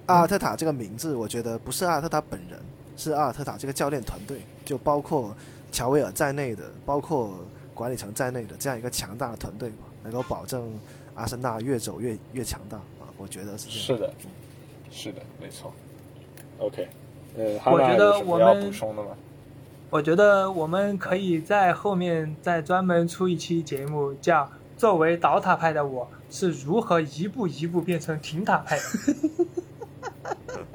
[0.08, 2.60] 阿尔特塔这个名字，我觉得不是阿尔特塔本人，
[2.98, 5.34] 是阿尔特塔这个教练团队，就包括
[5.72, 7.40] 乔威尔在内的，包括
[7.74, 10.78] 管理层在内的这样一个强大的团队吧，能够保证
[11.16, 13.08] 阿森纳越走越越强大啊！
[13.16, 13.86] 我觉得是这样。
[13.86, 14.14] 是的，
[14.92, 15.72] 是的，没错。
[16.58, 16.90] OK，
[17.38, 19.10] 呃，哈我觉得娜有什么要我们补充的吗？
[19.92, 24.50] 我觉得我们可以在后面再专门出一期节目，叫
[24.82, 28.84] “作为倒塔派的我是如何一步一步变成停塔派的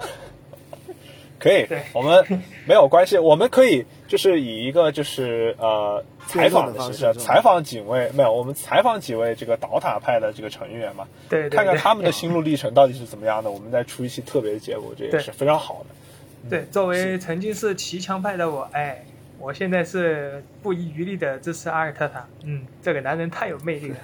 [1.41, 2.25] 可以对，我们
[2.69, 11.09] 没有关系，我们可以就是以一个就是呃采访的形式，采访几位没有，我们采访几位这个倒塔派的这个成员嘛，”。
[11.29, 16.49] 对对对，看看他们的心路历程到底是怎么样的，我们再出一期特别的结果，这也是非常好的。
[16.49, 19.05] 对，作为曾经是骑墙派的我，哎，
[19.39, 22.27] 我现在是不遗余力的支持阿尔特塔。
[22.45, 23.97] 嗯，这个男人太有魅力了。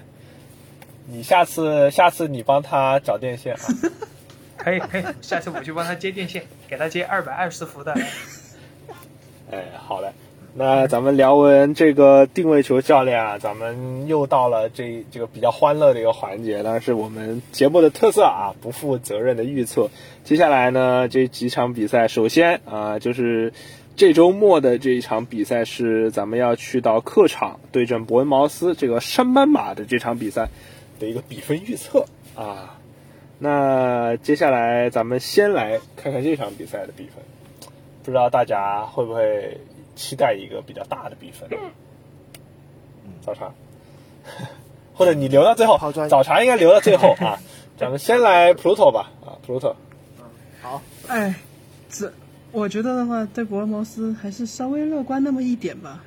[1.06, 3.60] 你下次下次你帮他找电线啊，
[4.56, 7.92] 可以可以，下次我去帮他接电线， 给他接二百二十伏的。
[9.50, 10.08] 哎，好嘞。
[10.54, 19.88] 那咱们聊完这个定位球教练啊，咱们又到了这这个比较欢乐的一个环节，那是我们节目的特色啊，不负责任的预测。
[20.24, 23.54] 接下来呢，这几场比赛，首先啊，就是
[23.94, 30.48] 这周末的这一场比赛是咱们要去到客场对阵伯恩茅斯这个山斑马的这场比赛
[30.98, 32.78] 的一个比分预测啊。
[33.38, 37.22] 那接下来咱们先来看看这场比赛的比分，
[38.02, 39.58] 不知道大家会不会
[39.94, 41.48] 期待一个比较大的比分？
[43.04, 43.52] 嗯早茶，
[44.94, 45.78] 或者你留到最后
[46.08, 47.38] 早茶应该留到最后啊。
[47.78, 49.74] 咱们先来 Pluto 吧，啊，Pluto，
[51.08, 51.34] 哎，
[51.90, 52.12] 这
[52.52, 56.04] 我觉得的话，对伯恩茅斯还是稍微乐观那么一点吧。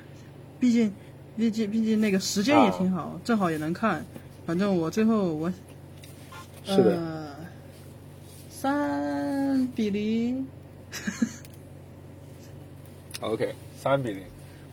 [0.60, 0.92] 毕竟，
[1.36, 4.04] 毕竟，毕竟那个时间也挺好，正好也能看。
[4.46, 5.52] 反正我最后我
[6.64, 7.36] 是的呃
[8.48, 10.46] 三比零，
[13.20, 14.22] OK，三比零，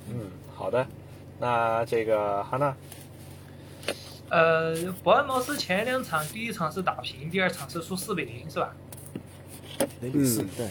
[0.09, 0.85] 嗯，好的。
[1.39, 2.75] 那这个哈娜，
[4.29, 8.75] 呃，伯恩茅斯前两场，第一场是打平，第二场是输四比零，是吧？
[10.01, 10.67] 零比四嗯，对，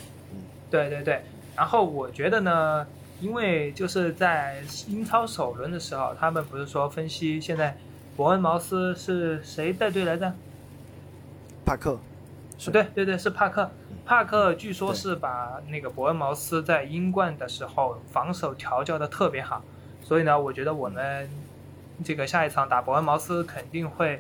[0.73, 1.20] 对对对，
[1.55, 2.86] 然后我觉得呢，
[3.20, 7.77] 因为就是在英超首轮的时候，他们不是说分析现在
[8.16, 10.32] 伯恩茅斯是谁带队来着？
[11.66, 12.01] 帕克，
[12.57, 13.70] 是对对对，是帕克。
[14.07, 19.62] 帕克据说是把那个伯恩茅斯在英冠的时候防守调教的特别好，
[20.03, 21.28] 所以呢，我觉得我们
[22.03, 24.19] 这个下一场打伯恩茅斯肯定会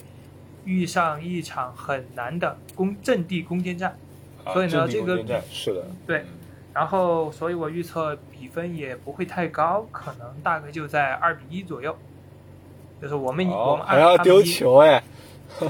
[0.66, 3.96] 遇上一场很难的攻阵地攻坚战。
[4.44, 6.26] 啊所以呢阵地这个攻坚战是的，对，
[6.74, 11.96] 然后所以我预测比分也不会太高，可能大概就在二比一左右。
[13.00, 15.02] 就是我们、我哦，们还要丢按他们一球哎，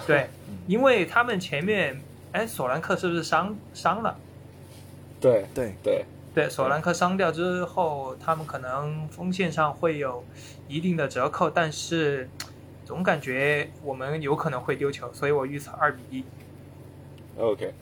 [0.06, 0.28] 对，
[0.68, 1.98] 因为他们前面
[2.32, 4.14] 哎索兰克是不是伤伤了？
[5.18, 6.04] 对对，对，
[6.34, 10.22] 对，索兰克伤掉之后，他们可能锋线上会有
[10.68, 12.28] 一定的折扣，但是
[12.84, 16.24] 总感觉我们有可能会丢球，所以我预测二比一。
[17.38, 17.72] OK，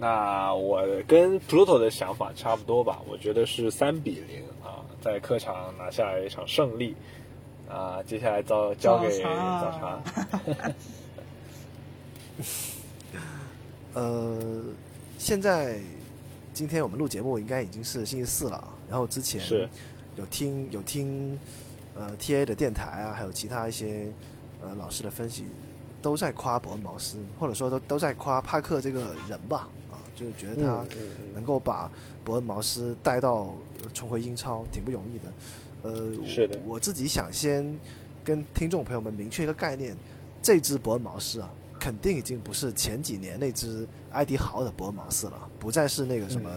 [0.00, 6.96] 那我跟 Pluto 的想法差不多吧，我觉得是三比零啊，在客场拿下一场胜利
[7.68, 8.02] 啊。
[8.02, 10.72] 接下来交交给早茶早茶。
[13.92, 14.62] 呃，
[15.18, 15.78] 现在
[16.54, 19.68] 今天我们录节目应该已经是星期四了，然后之前是
[20.16, 21.38] 有听有听
[21.94, 24.10] 呃 TA 的电台啊，还有其他一些
[24.62, 25.44] 呃老师的分析，
[26.00, 29.68] 都在夸伯恩茅斯，或者说都都在夸帕克这个人吧，啊，
[30.20, 30.84] 就是觉得他
[31.32, 31.90] 能够把
[32.22, 35.32] 伯恩茅斯带到呃重回英超，挺不容易的。
[35.82, 36.60] 呃，是的。
[36.66, 37.74] 我自己想先
[38.22, 39.96] 跟听众朋友们明确一个概念，
[40.42, 46.50] 这支伯恩茅斯啊，肯定已经不是前几年那支埃迪豪的伯恩茅斯了，不再是那个什么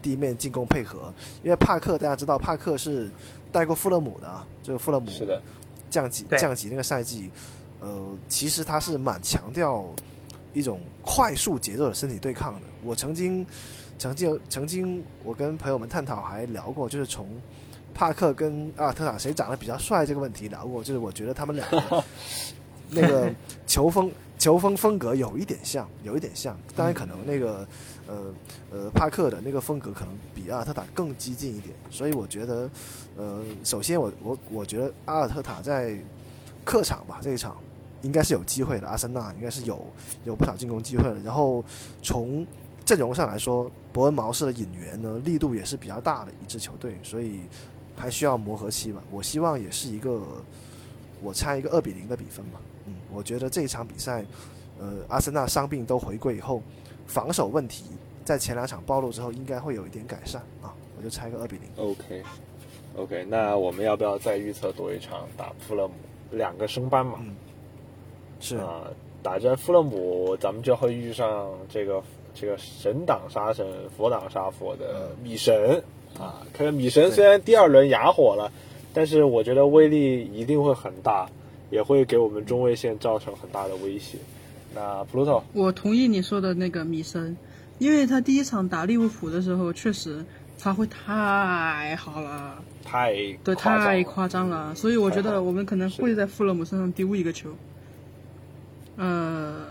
[0.00, 1.12] 地面进攻配合，
[1.42, 3.10] 因为帕克大家知道，帕克是
[3.50, 5.42] 带过富勒姆的啊，就是富勒姆是的，
[5.90, 7.32] 降级降级那个赛季，
[7.80, 9.84] 呃，其实他是蛮强调
[10.58, 12.60] 一种快速节奏的身体对抗的。
[12.82, 13.46] 我曾经
[13.96, 17.28] 曾经曾经我跟朋友们探讨还聊过，就是从
[17.94, 22.04] 帕克跟阿尔特塔谁长得比较帅这个问题聊过，就是我觉得他们两个
[22.90, 23.32] 那个
[23.66, 27.66] 球风球风风格有一点像，有一点像，当然可能那个
[28.06, 28.34] 呃
[28.70, 32.70] 呃帕克的那个风格可能比阿尔特塔更激进一点，所以我觉得
[33.16, 35.96] 呃首先我我我觉得阿尔特塔在
[36.64, 37.56] 客场吧这一场
[38.02, 39.84] 应该是有机会的，阿森纳应该是有
[40.24, 41.64] 有不少进攻机会的，然后
[42.02, 42.46] 从
[42.84, 47.40] 阵容上来说，伯恩茅斯的引援呢力度也是比较大的一支球队，所以
[47.96, 49.02] 还需要磨合期吧。
[49.10, 50.22] 我希望也是一个，
[51.22, 52.60] 我猜一个二比零的比分吧。
[52.86, 54.24] 嗯，我觉得这一场比赛，
[54.78, 56.62] 呃，阿森纳伤病都回归以后，
[57.06, 57.84] 防守问题
[58.24, 60.72] 在前两场暴露之后，应该会有一点改善啊。
[60.96, 61.84] 我就猜个二比零。
[61.84, 62.22] OK
[62.96, 65.94] OK，那我们要不要再预测多一场打富勒姆？
[66.32, 67.34] 两个升班嘛，嗯，
[68.40, 68.56] 是。
[68.56, 68.82] 啊、
[69.22, 72.02] 打着富勒姆，咱们就会遇上这个
[72.34, 73.66] 这个神挡杀神、
[73.96, 75.82] 佛挡杀佛的米神。
[76.18, 76.42] 啊。
[76.52, 78.50] 可是米神虽然第二轮哑火了，
[78.94, 81.28] 但是我觉得威力一定会很大，
[81.70, 84.18] 也会给我们中卫线造成很大的威胁。
[84.74, 87.36] 那 Pluto 我同意你说的那个米神，
[87.78, 90.24] 因为他第一场打利物浦的时候，确实
[90.58, 93.86] 发挥太好了，太对，夸张了。
[93.86, 97.50] 太夸张了，所以我觉得我们可能会在富勒姆身上丢一个球。
[98.98, 99.64] 呃，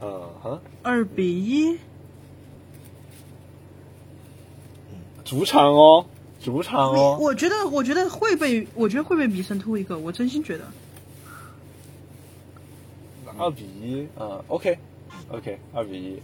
[0.00, 1.76] 嗯哼，二比一，
[5.24, 6.06] 主场哦，
[6.40, 10.64] 主场哦，我觉得，我觉得会被，我觉得会被米森突一个，我真心觉得。
[13.36, 14.78] 二比一，嗯，OK
[15.30, 16.22] OK，二比一。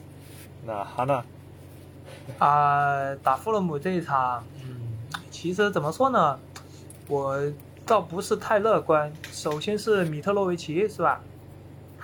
[0.65, 1.25] 那哈娜，
[2.39, 4.77] 啊、打富勒姆这一场，嗯，
[5.31, 6.39] 其实怎么说呢，
[7.09, 7.41] 我
[7.85, 9.13] 倒不是太乐观。
[9.33, 11.21] 首先是米特洛维奇是吧？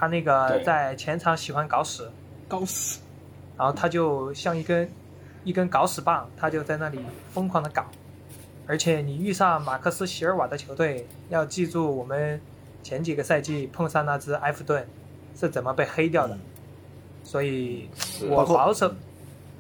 [0.03, 2.11] 他那个在前场喜欢搞屎，
[2.49, 2.99] 搞死！
[3.57, 4.91] 然后他就像一根
[5.45, 6.99] 一根搞屎棒，他就在那里
[7.31, 7.87] 疯狂的搞。
[8.67, 12.41] 而且你遇上马克思席尔瓦的球队，要记住我们
[12.83, 14.85] 前几个赛季碰上那支埃弗顿
[15.39, 16.37] 是怎么被黑掉的。
[17.23, 17.89] 所以
[18.29, 18.93] 我保守，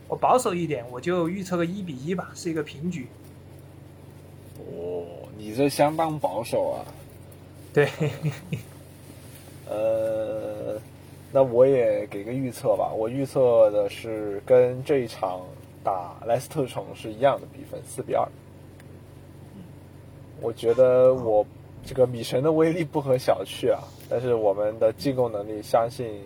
[0.08, 3.06] 我保守一点，我就预测个一比一吧，是一个平局。
[4.58, 5.06] 哦，
[5.38, 6.84] 你这相当保守啊。
[7.72, 7.88] 对，
[9.72, 10.78] 呃，
[11.32, 15.40] 那我也给个预测吧，我预测的是跟这一场
[15.82, 18.28] 打莱斯特城是一样的比分，四比二。
[20.42, 21.46] 我觉得我
[21.86, 23.80] 这个米神的威力不可小觑啊，
[24.10, 26.20] 但是我们的进攻能力相信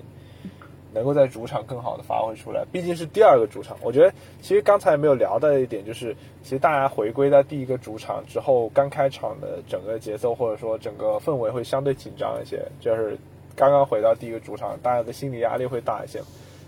[0.93, 3.77] 能够在主场更好的发挥出来，毕竟是第二个主场。
[3.83, 4.11] 我觉得
[4.41, 13.17] 其实刚才没有聊到一点就是，其实大家回归到第一个主场之后，刚开场的整个节奏或者说整个氛围会相对紧张一些，就是
[13.57, 16.23] 刚刚回到第一个主场，大家的心理压力会大一些。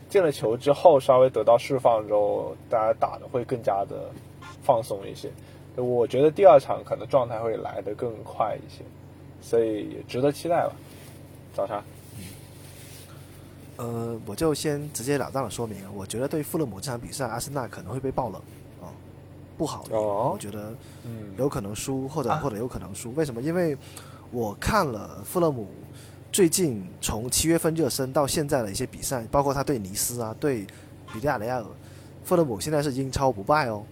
[0.09, 4.11] 进了球之后，稍微得到释放之后，大家打的会更加的
[4.63, 5.31] 放松一些。
[5.77, 8.83] 我觉得第二场可能状态会来得更快一些，
[9.43, 10.73] 所以也值得期待吧。
[11.55, 11.85] 早茶，
[13.77, 18.41] 呃，我就先直截了当的说明啊，我觉得对富勒姆这场比赛，阿森纳可能会被爆冷
[18.81, 18.89] 啊、
[19.59, 20.73] 不好的，哦我觉得
[21.05, 23.13] 嗯有可能输，或者、啊或者有可能输。
[23.15, 23.43] 为什么？
[23.43, 23.77] 因为
[24.33, 25.69] 我看了富勒姆
[26.31, 30.67] 最近从七月份热身到现在的一些比赛，包括他对尼斯啊，对
[31.13, 31.65] 比利亚雷亚尔，
[32.25, 33.85] 富勒姆现在是英超不败哦，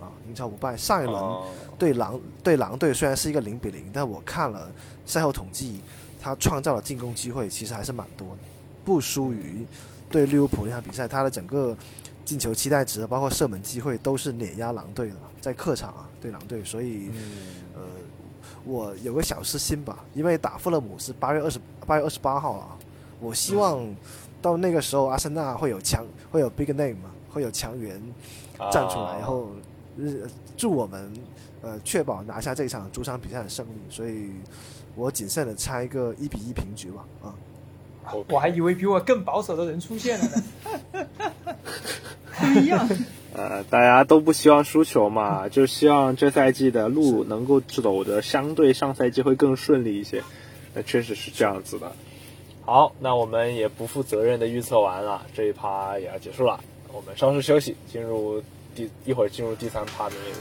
[0.00, 0.76] 啊，英超不败。
[0.76, 1.46] 上一轮哦
[1.78, 4.70] 对狼对狼队虽然是一个零比零，但我看了
[5.04, 5.80] 赛后统计，
[6.20, 8.36] 他创造的进攻机会其实还是蛮多的，
[8.84, 9.66] 不输于
[10.08, 11.76] 对利物浦那场比赛，他的整个
[12.24, 17.22] 进球期待值，包括射门机会都是碾压狼队的，在客场啊对狼队，所以嗯
[17.74, 17.80] 呃，
[18.64, 22.78] 我有个小私心吧，因为打富勒姆是八月二十八月二十八号啊，
[23.20, 23.84] 我希望
[24.40, 28.00] 到那个时候阿森纳会有强会有 big name 嘛，会有强援
[28.70, 29.48] 站出来，然后
[29.98, 30.04] 呃
[30.56, 31.12] 助我们
[31.60, 34.30] 呃确保拿下这场主场比赛的胜利，所以
[34.94, 37.34] 我谨慎的猜一个一比一平局吧啊。
[38.28, 40.42] 我还以为比我更保守的人出现了呢。
[42.40, 42.88] 不一样。
[43.34, 50.22] 呃，大家都不希望输球嘛，就希望这赛季的路能够走的相对上赛季会更顺利一些。
[50.74, 51.92] 那确实是这样子的。
[52.64, 56.60] 好，那我们也不负责任的预测完了，这一趴也要结束了。
[56.92, 58.42] 我们稍事休息，进入
[58.74, 60.38] 第一会儿进入第三趴的内容。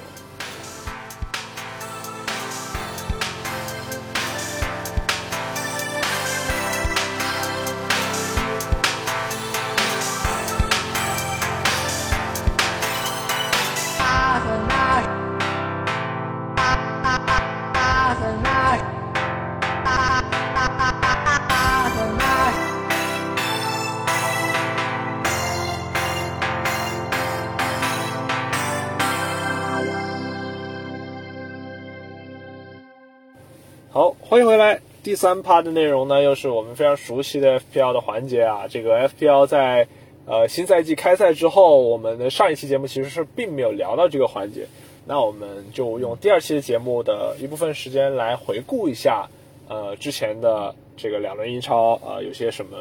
[35.03, 38.67] 第三趴的内容呢，又是我们非常熟悉的 FPL 的环节啊。
[38.67, 39.87] 这个 FPL 在
[40.25, 44.67] 呃新赛季开赛之后，我们的上一期节目其实是并没有聊到这个环节。
[45.07, 49.27] 那我们就用第二期的节目的一部分时间来回顾一下，
[49.67, 52.77] 呃之前的这个两轮英超啊、呃有些什么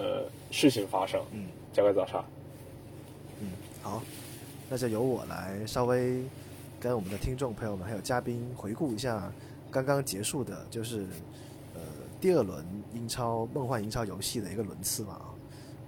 [0.51, 1.18] 事情发生。
[1.32, 2.22] 嗯，交给早上。
[3.40, 3.48] 嗯，
[3.82, 4.02] 好，
[4.68, 6.22] 那就由我来稍微
[6.78, 9.32] 跟我们的听众朋友们还有嘉宾回顾一下
[9.70, 11.05] 刚刚结束的，就是呃
[12.20, 12.64] 第二轮
[12.94, 15.20] 英超梦幻英超游戏的一个轮次嘛。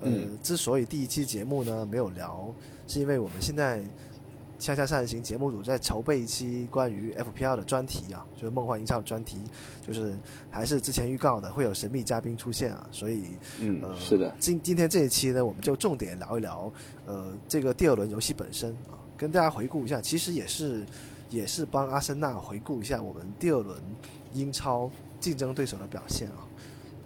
[0.00, 2.52] 呃，嗯之所以第一期节目呢没有聊，
[2.88, 3.82] 是因为我们现在
[4.58, 9.38] 恰恰上行节目组在筹备一期关于 FPL 的专题啊，就是梦幻英超的专题，
[9.86, 10.16] 就是
[10.50, 13.24] 还是之前预告的会有神秘嘉宾出现啊，所以
[13.60, 16.72] 嗯呃，是的，今今天这一期呢，我们就重点聊一聊，
[17.06, 20.84] 呃，这个第二轮游戏本身啊，跟大家回顾一下，其实也是
[21.30, 23.78] 也是帮阿森纳回顾一下我们第二轮
[24.32, 24.90] 英超
[25.22, 26.44] 竞争对手的表现啊。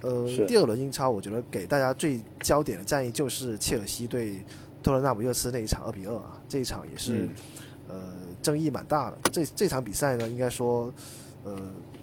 [0.00, 4.44] 呃，第二轮英超，我觉得给大家最焦点的战役就是切尔西对
[4.82, 7.28] 托特纳姆热刺那一场二比二啊，这一场也是、嗯
[7.88, 8.02] 呃
[8.42, 9.18] 争议蛮大的。
[9.32, 10.92] 这这场比赛呢，应该说，
[11.44, 11.56] 呃，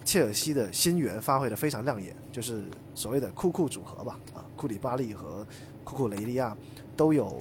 [0.04, 2.64] 切尔西的新援发挥的非常亮眼，就是
[2.94, 5.46] 所谓的库库组合吧，啊，库里巴利和
[5.84, 6.54] 库库雷利亚
[6.96, 7.38] 都有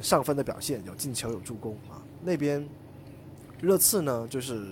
[0.00, 2.00] 上分的表现，有进球有助攻啊。
[2.22, 2.66] 那边
[3.60, 4.64] 热刺呢，就是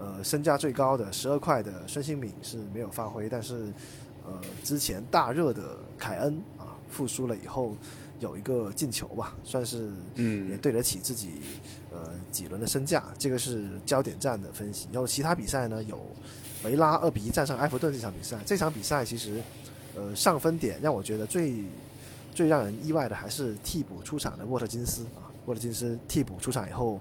[0.00, 3.72] 呃身价最高的十二块的孙兴敏是没有发挥，但是
[4.26, 7.76] 呃之前大热的凯恩啊复苏了以后
[8.18, 10.48] 有一个进球吧，算是嗯。
[10.50, 11.40] 也嗯对得起自己
[11.92, 14.88] 呃几轮的身价，这个是焦点战的分析。
[14.92, 15.98] 然后其他比赛呢，有
[16.64, 19.40] 维拉二比一战胜埃弗顿这场比赛，这场比赛其实
[19.94, 21.64] 呃上分点让我觉得最
[22.34, 27.00] 最让人意外的还是替补出场的沃特金斯啊，沃特金斯替补出场以后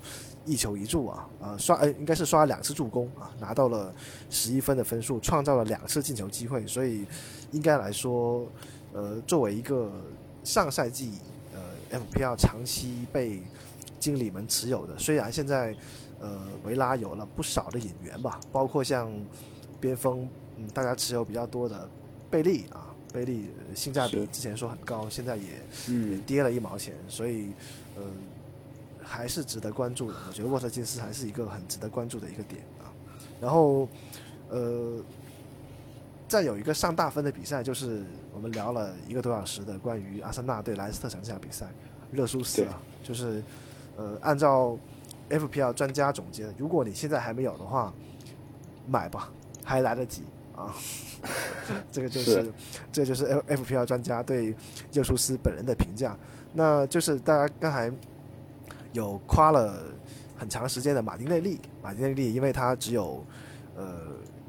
[0.49, 3.93] 一球一助啊，呃刷呃应该是刷了两次助攻啊，拿到了
[4.31, 7.05] 十一分的分数，创造了两次进球机会，所以
[7.51, 8.47] 应该来说，
[8.91, 9.91] 呃作为一个
[10.43, 11.13] 上赛季
[11.53, 13.43] 呃 FPL 长期被
[13.99, 15.75] 经理们持有的，虽然现在
[16.19, 19.11] 呃维拉有了不少的引援吧，包括像
[19.79, 20.27] 边锋
[20.57, 21.87] 嗯大家持有比较多的
[22.31, 25.59] 贝利啊，贝利呃性价比之前说很高，现在也也
[25.89, 27.51] 嗯跌了一毛钱，所以
[27.95, 28.01] 呃
[29.09, 30.17] 还是值得关注的。
[30.27, 32.93] 我觉得沃特金斯还是一个很值得关注的一个点啊。
[33.41, 33.89] 然后
[34.49, 35.01] 呃，
[36.27, 38.03] 再有一个上大分的比赛，就是
[38.33, 41.65] 我们聊了一个多小时的关于阿森纳对莱斯特城这场比赛，
[42.11, 43.43] 热苏斯啊，就是
[43.97, 44.77] 呃按照
[45.29, 47.91] FPL 专家总结的，如果你现在还没有的话，
[48.87, 49.31] 买吧，
[49.63, 50.23] 还来得及
[50.55, 50.75] 啊。
[51.91, 52.53] 这个就是是
[52.91, 54.55] 这就是 F FPL 专家对
[54.93, 56.17] 热苏斯本人的评价。
[56.53, 57.91] 那就是大家刚才
[58.93, 59.83] 有夸了
[60.37, 63.23] 很长时间的马丁内利，马丁内利因为他只有
[63.75, 64.07] 呃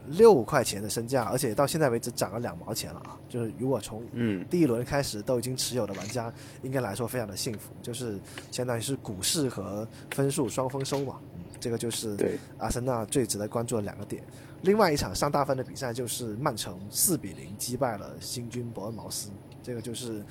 [0.09, 3.17] 六块钱的身价，而且到现在为止涨了两毛钱了啊！
[3.29, 8.19] 就是如果从嗯第一轮开始都已经持有的玩家，应该来说非常的幸福，就是
[8.51, 11.21] 相当于是股市和分数双丰收嘛。
[11.35, 14.23] 嗯，这个就是对阿森纳最值得关注的两个点。
[14.63, 19.31] 另外一场上大分的比赛就是曼城四比零击败了新军伯恩茅斯，
[19.63, 20.25] 这个就是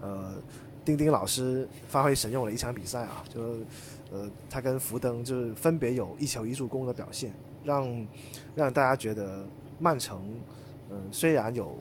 [0.00, 0.34] 呃
[0.84, 3.40] 丁丁老师发挥神勇的一场比赛啊，就
[4.12, 7.32] 呃他跟福登就是分别有一球一助攻的表现，
[7.64, 8.06] 让
[8.54, 9.46] 让大家觉得
[9.78, 10.20] 曼城
[10.90, 11.76] 嗯、呃虽然有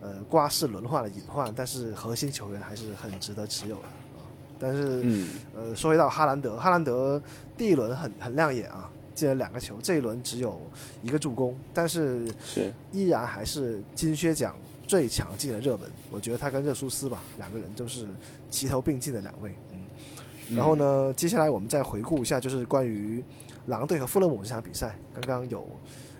[0.00, 4.24] 呃瓜式轮换的隐患，但是核心球员还是很值得持有的啊。
[4.58, 7.20] 但是嗯呃，说回到哈兰德，哈兰德
[7.58, 10.58] 第一轮很很亮眼啊，进了两个球，这一轮只有
[11.02, 14.56] 一个助攻，但是是依然还是金靴奖
[14.86, 15.90] 最强劲的热门。
[16.10, 18.06] 我觉得他跟热苏斯吧，两个人都是
[18.50, 19.54] 齐头并进的两位。
[19.72, 23.22] 嗯，然后呢，接下来我们再回顾一下，就是关于
[23.66, 25.68] 狼队和富勒姆这场比赛，刚刚有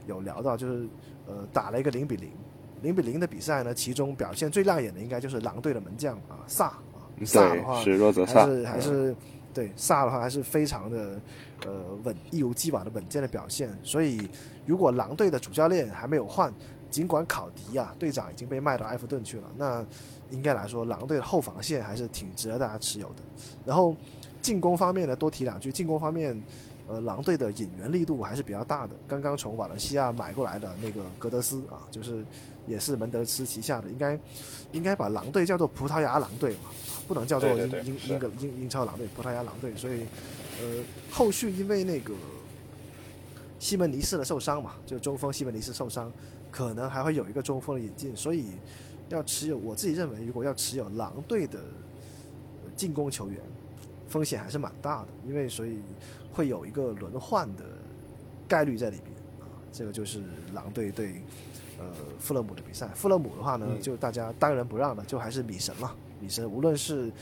[0.06, 0.86] 有聊到，就是
[1.26, 2.30] 呃打了一个零比零，
[2.82, 6.80] 零比零的比赛呢，其中表现最亮眼的应该就是狼队的门将啊萨啊，
[7.24, 9.16] 萨的话是若泽萨还是还是
[9.54, 11.20] 对萨的话还是非常的
[11.64, 11.72] 呃
[12.04, 13.70] 稳一如既往的稳健的表现。
[13.82, 14.28] 所以
[14.66, 16.52] 如果狼队的主教练还没有换，
[16.96, 19.84] 尽管考迪啊队长已经被卖到埃弗顿去了，那
[20.30, 23.16] 应该来说狼队的后防线还是挺值得大家持有的。
[23.66, 23.94] 然后
[24.40, 26.42] 进攻方面呢，多提两句，进攻方面。
[26.88, 28.94] 呃，狼队的引援力度还是比较大的。
[29.08, 32.24] 刚刚从瓦伦西亚买过来的那个格德斯啊，就是
[32.64, 34.16] 也是门德斯旗下的，应该
[34.70, 36.70] 应该把狼队叫做葡萄牙狼队嘛，
[37.08, 39.74] 不能叫做英英英格英英超狼队，葡萄牙狼队。
[39.74, 40.06] 所以，
[40.60, 42.14] 呃，后续因为那个
[43.58, 46.08] 西门尼斯的受伤嘛，就中锋西门尼斯受伤，
[46.56, 48.46] 可能还会有一个中锋的引进，所以
[49.10, 53.38] 要持有，我自己认为，如果要持有狼队的呃进攻球员，
[54.08, 55.80] 风险还是蛮大的，因为所以
[56.32, 57.64] 会有一个轮换的
[58.48, 59.44] 概率在里边啊。
[59.70, 60.22] 这个就是
[60.54, 61.20] 狼队对
[61.78, 61.84] 呃
[62.18, 62.88] 富勒姆的比赛。
[62.94, 65.94] 富勒姆的话呢，嗯就大家当仁不让的，就还是米神嘛。
[66.18, 67.12] 米神无论是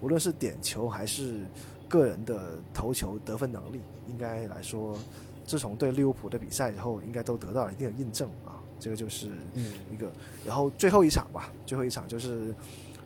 [0.00, 1.46] 无论是点球还是
[1.88, 4.98] 个人的投球得分能力，应该来说，
[5.46, 8.49] 自从对利物浦的比赛以后，应该都得到了一定的印证啊。
[8.80, 10.10] 这个就是嗯一个，
[10.44, 12.54] 然后最后一场吧，最后一场就是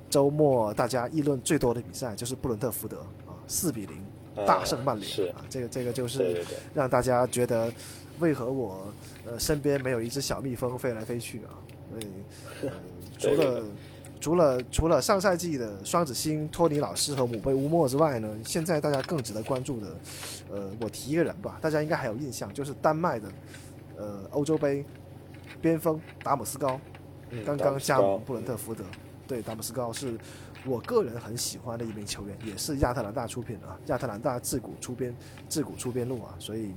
[0.08, 4.02] 周末大家议论最多的比赛，就是布伦特福德啊，四比零
[4.46, 7.72] 大胜曼联、是啊，这个这个就是让大家觉得
[8.20, 8.86] 为何我
[9.26, 11.58] 呃身边没有一只小蜜蜂飞来飞去啊？
[11.90, 12.06] 所以、
[12.66, 12.70] 呃、
[13.18, 13.62] 除了
[14.20, 19.96] 除了除了上赛季的双子星托尼老师和姆贝乌莫之外呢，现在大家更值得关注的，
[20.50, 23.28] 呃，我提一个人吧，大家应该还有印象，就是丹麦的
[23.96, 24.84] 呃欧洲杯
[25.64, 26.78] 边锋达姆斯高，
[27.30, 28.84] 嗯刚刚加盟布伦特福德。
[29.26, 30.14] 对，达姆斯高是
[30.66, 35.16] 我个人很喜欢的一名球员，也是亚特兰大出品的啊，亚特兰大自古出边
[35.48, 36.72] 自古出边路啊，所以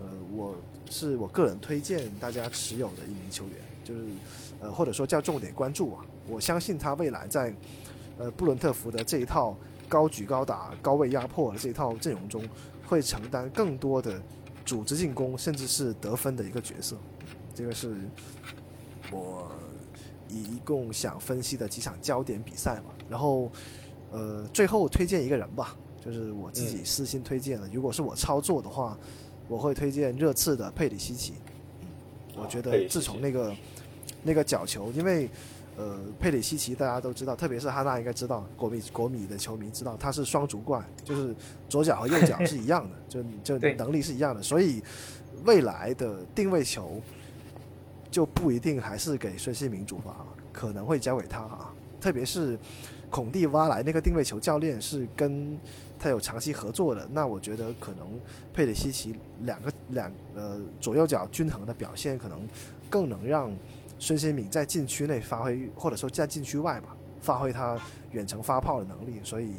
[0.00, 0.56] 呃，我
[0.90, 3.54] 是我个人推荐大家持有的一名球员，
[3.84, 4.00] 就是
[4.58, 7.54] 呃或者说叫重点关注啊，我相信他未来在
[8.18, 9.56] 呃布伦特福德这一套
[9.88, 12.42] 高举高打、高位压迫的这一套阵容中，
[12.88, 14.20] 会承担更多的
[14.64, 16.96] 组织进攻，甚至是得分的一个角色。
[17.54, 17.94] 这个是
[19.10, 19.50] 我
[20.28, 22.94] 一共想分析的几场焦点比赛嘛。
[23.08, 23.50] 然后，
[24.10, 27.68] 呃，最后推荐一个人吧，就是我自己嗯私心推荐的。
[27.72, 28.98] 如果是我操作的话，
[29.48, 31.34] 我会推荐热刺的佩里西奇。
[31.82, 31.88] 嗯，
[32.36, 33.54] 我觉得自从那个
[34.22, 35.28] 那个角球，因为
[35.76, 41.34] 呃，佩里西奇大家都知道，特别是哈纳应该知道，国米国米的球迷知道他是双足怪，就是
[41.68, 44.82] 左脚和右脚是一样的， 就就能力是一样的，所以
[45.44, 47.00] 未来的定位球
[48.12, 50.14] 就不一定还是给孙兴民主罚，
[50.52, 51.74] 可能会交给他啊。
[52.00, 52.58] 特别是
[53.10, 55.58] 孔蒂挖来那个定位球教练是跟
[55.98, 58.06] 他有长期合作的，那我觉得可能
[58.52, 62.46] 佩里西奇两个两呃左右脚均衡的表现，可能
[62.90, 63.50] 更能让
[63.98, 67.80] 孙兴敏在禁区内发挥，或者说在禁区外吧，发挥他
[68.10, 69.20] 远程发炮的能力。
[69.22, 69.52] 所以，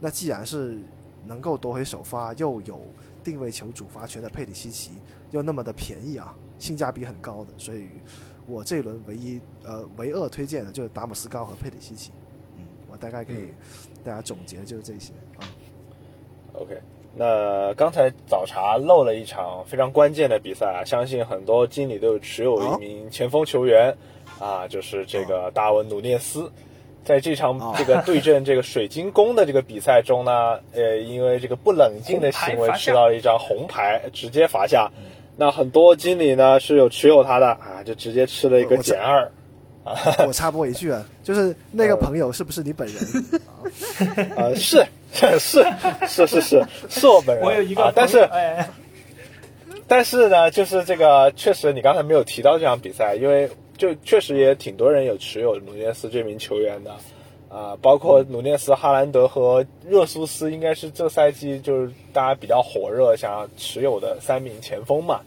[0.00, 0.78] 那既然是
[1.26, 2.80] 能够夺回首发，又有
[3.22, 4.92] 定位球主罚权的佩里西奇，
[5.30, 7.88] 又那么的便宜啊，性价比很高的，所以
[8.46, 12.10] 我这一轮唯一呃唯二推荐的就是达姆斯高和佩里西奇。
[12.56, 13.54] 嗯，我大概可以嗯
[14.04, 15.48] 大家总结就是这些啊。
[16.52, 16.78] OK，
[17.14, 23.92] 那刚才早茶漏了一场非常关键的比赛啊，相信很多经理都有持有一名前锋球员、
[24.38, 26.50] 啊，就是这个达文努涅斯。
[27.04, 34.90] 在这场哦这个对阵这个水晶宫的这个比赛中呢，呃，因为这个不冷静的行为吃到了一张红牌，直接罚下。
[35.36, 39.30] 那很多经理呢是有持有他的啊，就直接吃了一个减二。
[40.26, 42.96] 我插播一句啊，就是那个朋友是不是你本人？
[44.34, 44.82] 呃， 是
[45.12, 48.26] 是是是是是我本人，我有一个啊，但是
[49.86, 56.90] 但是呢，就是这个确实你刚才没有提到这场比赛，因为就确实也挺多人有持有努涅斯这名球员的，
[57.54, 65.20] 啊、包括努涅斯、哈兰德和热苏斯，应该是这赛季就是大家比较火热想要持有的三名前锋嘛。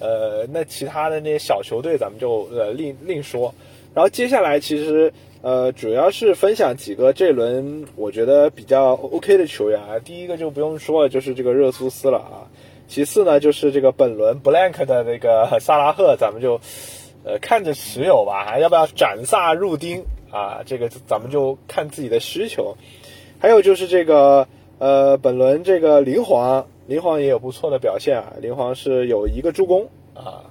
[0.00, 3.54] 呃，那其他的那些小球队咱们就呃另另说。
[3.94, 5.12] 然后接下来其实
[5.42, 10.00] 呃主要是分享几个这轮我觉得比较 OK 的球员啊。
[10.00, 12.50] 第一个就不用说了，就是这个热苏斯了啊。
[12.88, 16.60] 其次呢，就是这个本轮 blank 的那个萨拉赫，咱们就
[17.24, 20.04] 呃看着持有吧，还要不要斩萨入丁
[20.34, 20.62] 啊？
[20.66, 22.76] 这个咱们就看自己的需求。
[23.38, 24.48] 还有就是这个
[24.78, 30.50] 呃本轮这个林皇林皇也有不错的表现啊，林皇是有一个助攻啊，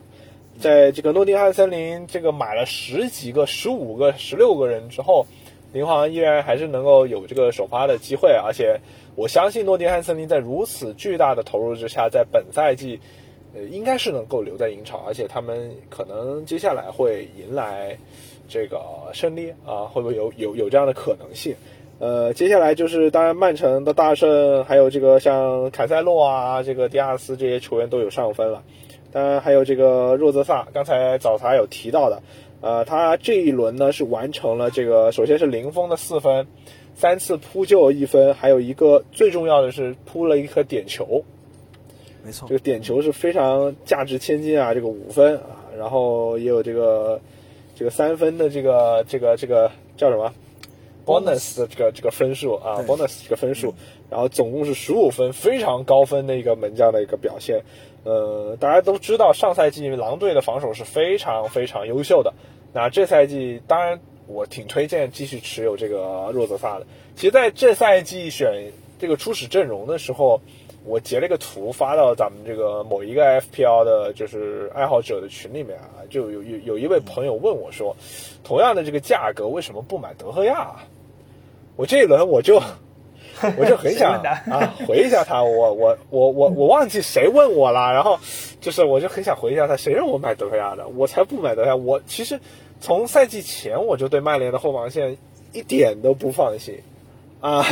[0.59, 5.25] 在这个诺丁汉森林这个买了十几个、十五个、十六个人之后，
[5.71, 8.79] 林皇依然还是能够有这个首发的机会，而且
[9.15, 12.99] 我相信诺丁汉森林在如此巨大的投入之下，在本赛季，
[13.55, 17.97] 呃，应该是能够留在英超，而且他们可能接下来会迎来
[18.53, 18.79] 这个
[19.13, 21.55] 胜利啊，会不会有有有这样的可能性？
[21.97, 28.61] 呃，接下来就是当然曼城的大胜，还有这个像凯塞洛啊，这个迪亚斯这些球员都有上分了。
[29.11, 32.21] 当然还有这个若泽萨，刚才早茶有提到的，
[32.61, 36.45] 呃，他这一轮呢是完成了这个，首先是零封的四分，
[36.93, 41.23] 三次扑救一分，还有一个最重要的是扑了一颗点球，
[42.23, 47.21] 没错这，个点球是非常价值千金啊，这个五分啊，然后也有这个
[47.75, 50.33] 这个三分的这个这个这个叫什么
[51.05, 53.73] ？Bonus 的这个这个分数啊，bonus 这个分数，
[54.09, 57.63] 然后总共是十五分，非常高分的一个门将的一个表现。
[58.05, 62.33] 呃，大家都知道上赛季狼队的防守是非常非常优秀的，
[62.73, 66.85] 那这赛季当然我挺推荐继续持有这个若泽萨的。
[67.15, 70.41] 其实在这赛季选这个初始阵容的时候，
[70.85, 77.95] 我截了一个图发到咱们这个某一个 FPL 的，就是爱好者的群里面啊，就有有有一位朋友问我说，
[78.43, 80.83] 同样的这个价格为什么不买德赫亚啊？
[81.75, 82.61] 我这一轮我就
[83.57, 88.19] 我就很想啊回一下他，我我我我我忘记谁问我了，然后
[88.61, 90.87] 就是我就很想回一下他，谁让我买德赫亚的？
[90.89, 91.75] 我才不买德赫亚！
[91.75, 92.39] 我其实
[92.79, 95.17] 从赛季前我就对曼联的后防线
[95.51, 96.81] 一点都不放心
[97.41, 97.65] 啊，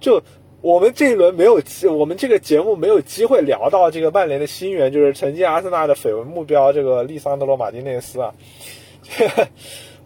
[0.00, 0.22] 就
[0.64, 8.32] 我们这一轮没有机，我们这个节目没有机会聊到这个曼联的新援，就是曾经阿森纳的绯闻目标这个利桑德罗马丁内斯啊。
[9.02, 9.46] 这 个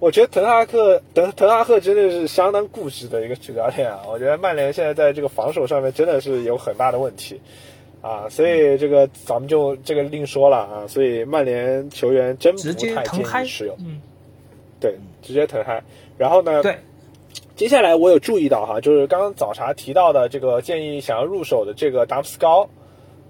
[0.00, 4.00] 我觉得滕哈克滕滕哈克真的是相当固执的一个主教练啊！
[4.08, 7.40] 我觉得曼联现在在这个防守上面真的是有很大的问题
[8.02, 10.84] 啊，所以这个咱们就这个另说了啊。
[10.88, 14.00] 所以曼联球员真不太建议持有，，嗯，
[14.80, 15.80] 对，直接腾嗨。
[16.16, 16.76] 然后呢，对，
[17.58, 22.68] 接下来我有注意到哈，就是刚刚早茶提到的这个建议想要入手的这个达姆斯高，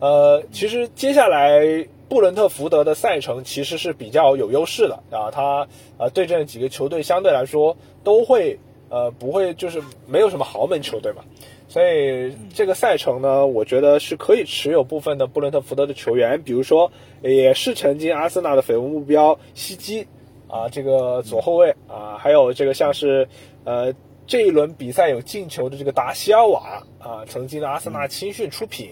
[0.00, 7.74] 呃，其实接下来布伦特福德的赛程其实是比较有优势的啊，他呃对阵几个球队相对来说
[8.04, 8.58] 都会
[8.90, 11.24] 呃不会就是没有什么豪门球队嘛，
[11.66, 16.92] 所以这个赛程呢，我觉得是可以持有部分的布伦特福德的球员，比如说
[17.22, 20.06] 也是曾经阿森纳的绯闻目标西基
[20.48, 23.26] 啊，这个左后卫啊，还有这个像是
[23.64, 23.94] 呃
[24.28, 28.90] 这一轮比赛有进球的这个达西尔瓦啊，曾经的阿森纳青训出品，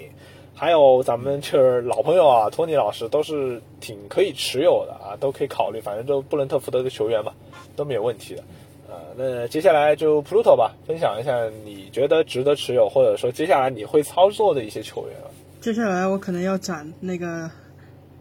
[0.54, 7.34] 还有咱们就是老朋友啊，托尼老师都是挺可以持有的啊，都可以考虑，反正就布伦特福德的球员嘛，
[7.76, 8.42] 都没有问题的。
[8.88, 15.16] 呃，那接下来就 Pluto 吧，分享一下你觉得值得持有，或者说接下来你会操作的一些球员。
[15.60, 17.50] 接下来我可能要攒那个，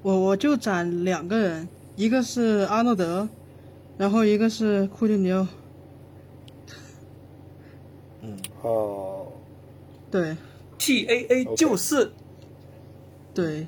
[0.02, 3.30] 我我就攒两个人，一个是阿诺德，
[3.98, 5.48] 然后一个是库蒂尼奥。
[8.68, 9.28] 哦，
[10.10, 10.36] 对。
[10.78, 12.12] T A A 就是。
[13.34, 13.68] 对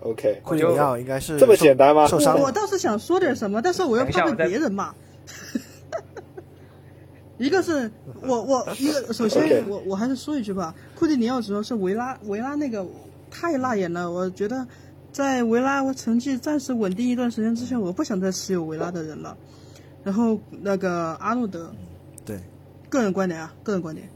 [0.00, 2.06] ，，OK，库蒂尼奥应该是这么简单吗？
[2.08, 4.92] 受伤，我我倒是想说点什么，但是我又怕被别人骂。
[7.38, 7.90] 一个是
[8.22, 12.84] 我我一个，首先我我还是说一句吧，库蒂尼奥主要是维拉维拉那个
[13.30, 14.66] 太辣眼了，我觉得
[15.12, 19.36] 在维拉我成绩暂时稳定一段时间之前，我不想再持有维拉的人了。
[20.02, 21.76] 然后那个阿诺德，对，
[22.88, 24.08] 个人观点啊，个人观点，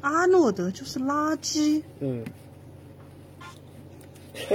[0.00, 1.82] 阿诺德就是垃圾。
[2.00, 2.24] 嗯。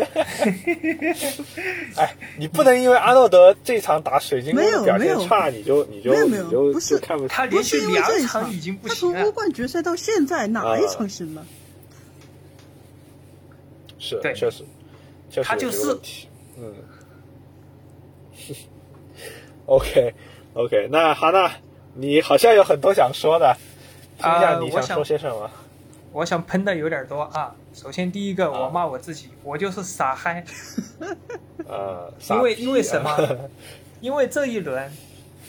[1.95, 9.19] 哎，你不能因为阿诺德这场打水晶宫没有没有现差，你就你就没有没有你就不是看不起他连续不是因为两这一场已经不他行了。
[9.19, 11.45] 从欧冠决赛到现在哪一场行了？
[13.99, 14.63] 是对确实，
[15.29, 15.95] 确实他就是。
[16.57, 16.73] 嗯。
[19.67, 20.13] OK
[20.53, 21.51] OK，那哈娜，
[21.95, 23.55] 你好像有很多想说的，
[24.17, 25.49] 听一下你想啊我想说些什么？
[26.11, 27.53] 我想喷的有点多啊。
[27.73, 30.43] 首先第一个，啊我骂我自己，我就是傻嗨。
[31.67, 33.17] 呃， 因为因为什么啊
[34.01, 34.91] 因为这一轮，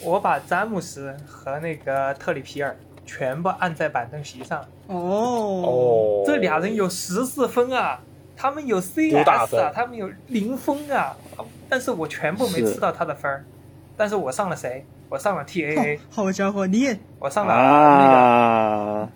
[0.00, 8.00] 我把詹姆斯和那个特里皮尔全部按在板凳席上，哦哦，这俩人有十四分啊，
[8.36, 11.16] 他们有 CS 啊，他们有零分啊，
[11.68, 13.44] 但是我全部没吃到他的分儿，
[13.96, 14.86] 但是我上了谁？
[15.08, 19.12] 我上了 TAA，好家伙，你也我上了那个，啊，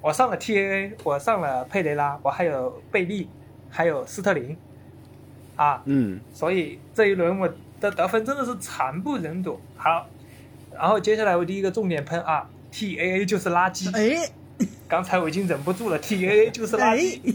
[0.00, 3.28] 我上了 TAA，我上了佩雷拉，我还有贝利，
[3.68, 4.56] 还有斯特林，
[5.56, 7.48] 啊，嗯，所以这一轮我
[7.80, 9.60] 的得分真的是惨不忍睹。
[9.76, 10.06] 好，
[10.72, 13.90] 然后接下来我第一个重点喷啊，TAA 就是垃圾。
[13.96, 14.30] 哎
[14.86, 17.18] 刚才我已经忍不住了，TAA 就是垃圾。
[17.18, 17.34] 哎，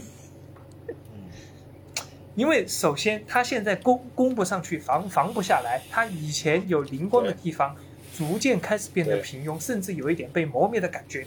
[2.34, 7.76] 因为首先他现在攻攻不上去，防防不下来，他以前有灵光的地方
[8.20, 11.26] 逐渐开始变得平庸，甚至有一点被磨灭的感觉。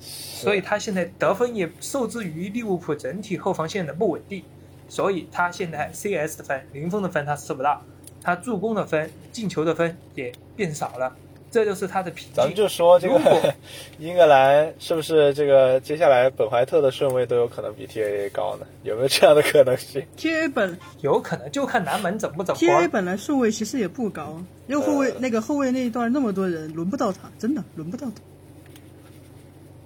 [0.00, 4.42] 所以他现在得分也受制于利物浦整体后防线的不稳定，
[4.88, 7.84] 所以他现在 CS 的分、零封的分他吃不到，
[8.20, 11.16] 他助攻的分、进球的分也变少了，
[11.50, 12.54] 这就是他的瓶咱们。
[12.54, 13.54] 就说这个
[13.98, 18.66] 英格兰是不是这个接下来本怀特的顺位都有可能比 TAA 高呢？
[18.82, 22.90] 有没有这样的可能性？T A 本有可能就看南门怎么怎么 T A 玩。
[22.90, 28.14] 本来顺位其实也不高，因为后卫呃那个后卫那一段那么多人，轮不到他，真的轮不到他。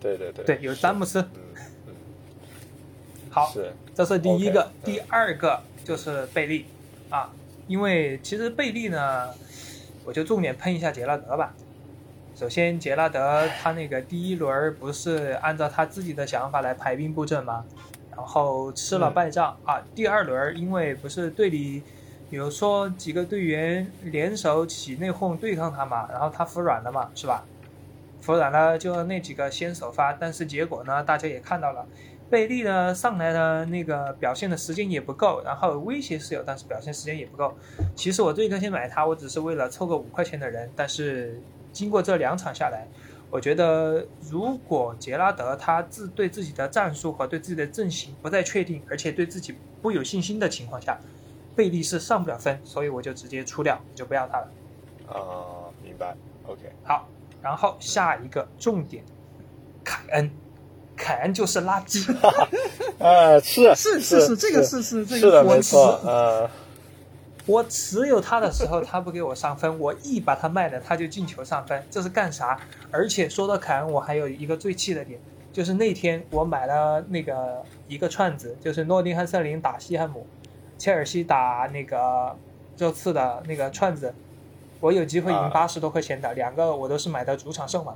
[0.00, 1.20] 对对对对，有詹姆斯。
[1.20, 1.28] 嗯
[1.86, 1.94] 嗯
[3.30, 6.66] 好，是这是第一个第二个就是贝利
[7.08, 7.32] 啊，
[7.66, 9.30] 因为其实贝利呢，
[10.04, 11.54] 我就重点喷一下杰拉德吧。
[12.34, 17.64] 首先，杰拉德他那个第一轮不是按照他自己的想法来排兵布阵吗？
[18.16, 19.82] 然后吃了败仗、啊。
[19.94, 21.82] 第二轮因为不是队里
[22.30, 27.44] 有说几个队员联手起内讧对抗他嘛，然后他服软了嘛，是吧？
[28.20, 31.86] 服软了就那几个先首发，但是结果呢，大家也看到了，
[32.30, 37.54] 贝利呢上来的那个表现的时间也不够，然后威胁是有，但是表现时间也不够。
[37.94, 41.40] 其实我最开先买他，我只是为了凑个五块钱的人，但是
[41.72, 42.88] 经过这两场下来，
[43.30, 50.98] 我觉得如果杰拉德他自对自己的战术和对自己的阵型不再确定，而且对自己不有信心的情况下，
[51.54, 54.50] 贝利是上不了分，所以我就直接出掉，就不要他了。
[55.06, 56.16] 啊，明白。
[56.46, 57.08] OK，好，
[57.42, 59.04] 然后下一个重点，
[59.84, 60.30] 凯恩，
[60.96, 62.10] 凯恩就是垃圾。
[62.98, 65.60] 啊，是是是是这个是是这个，我。
[65.60, 66.50] 持呃，
[67.46, 72.58] 我持有他的时候，他不给我上分，我一把他卖了，他就进球上分，这是干啥？
[72.90, 75.20] 而且说到凯恩，我还有一个最气的点，
[75.52, 80.26] 就是那天我买了那个一个串子，就是诺丁汉森林打西汉姆，
[80.78, 82.34] 切尔西打那个
[82.78, 84.14] 热刺的那个串子，
[84.80, 87.94] 我有机会赢啊八十多块钱的，两个我都是买的主场胜嘛。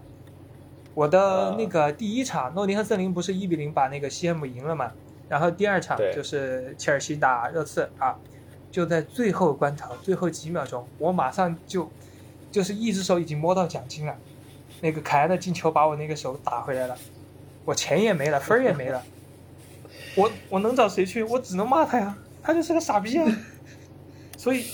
[0.98, 4.90] 我的那个第一场，诺丁汉森林不是一比零把那个西汉姆赢了嘛？
[5.28, 8.16] 然后第二场就是切尔西打热刺啊，
[8.72, 11.88] 就在最后关头，最后几秒钟，我马上就
[12.50, 14.16] 就是一只手已经摸到奖金了，
[14.80, 16.98] 那个凯恩的进球把我那个手打回来了，
[17.64, 19.00] 我钱也没了，分儿也没了，
[20.16, 21.22] 我我能找谁去？
[21.22, 23.24] 我只能骂他呀，他就是个傻逼啊，
[24.36, 24.64] 所以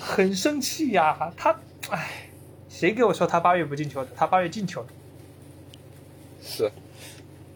[0.00, 1.56] 很生气呀，他
[1.90, 2.28] 哎，
[2.68, 4.10] 谁给我说他八月不进球的？
[4.16, 4.88] 他八月进球的。
[6.48, 6.70] 是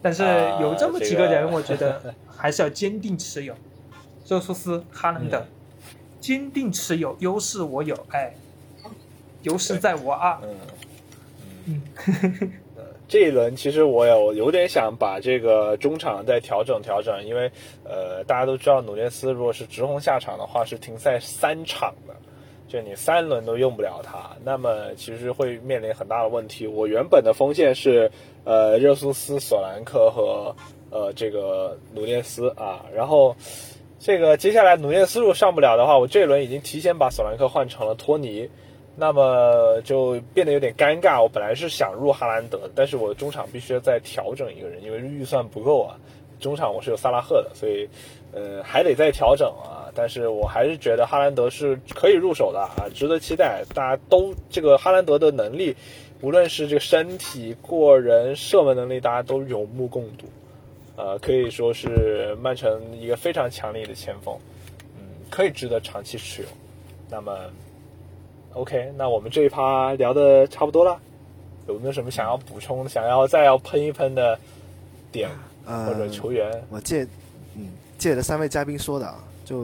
[0.01, 3.55] 但是啊有这么几个个人，我觉得 还是要坚定持有。
[4.27, 5.47] 热苏斯、哈兰德，嗯
[6.19, 8.33] 坚定持有，优势我有，哎，
[9.41, 10.39] 优势在我啊。
[10.43, 10.55] 嗯。
[11.65, 12.51] 嗯，
[13.07, 17.51] 这一轮其实我有有点想把这个中场再调整调整，因为
[17.83, 22.13] 呃大家都知道努涅斯如果是直红下场的话是停赛三场的，
[22.67, 26.65] 就你三轮都用不了他，那么其实会面临很大的问题。
[26.67, 28.09] 我原本的锋线是
[28.43, 30.55] 呃热苏斯、索兰克和
[30.89, 33.35] 呃这个努涅斯啊，然后
[33.99, 38.49] 这个接下来努涅斯如果上不了的话，我这一轮已经提前把索兰克换成了托尼。
[38.95, 41.19] 那么就变得有点尴尬。
[41.19, 45.97] 我本来是想入哈兰德，但是我中场必须要再调整一个人，因为预算不够啊。
[46.39, 47.89] 中场我是有萨拉赫的，所以
[48.33, 49.89] 呃还得再调整啊。
[49.95, 53.63] 但是我还是觉得哈兰德是可以入手的啊，值得期待。
[53.73, 55.75] 大家都这个哈兰德的能力，
[56.23, 60.25] 无论是这个身体、过人、射门能力，大家都有目共睹。
[60.95, 64.33] 呃，可以说是曼城一个非常强力的前锋，
[64.97, 66.47] 嗯，可以值得长期持有。
[67.09, 67.37] 那么。
[68.53, 70.95] OK，那我们这一趴聊的差不多了，
[71.67, 74.37] 有没有什么想要补充、想要再要喷一喷的
[75.11, 75.27] 点
[75.65, 76.63] 呃，或者球员？
[76.69, 77.01] 我借
[77.55, 79.63] 嗯借着三位嘉宾说的啊，就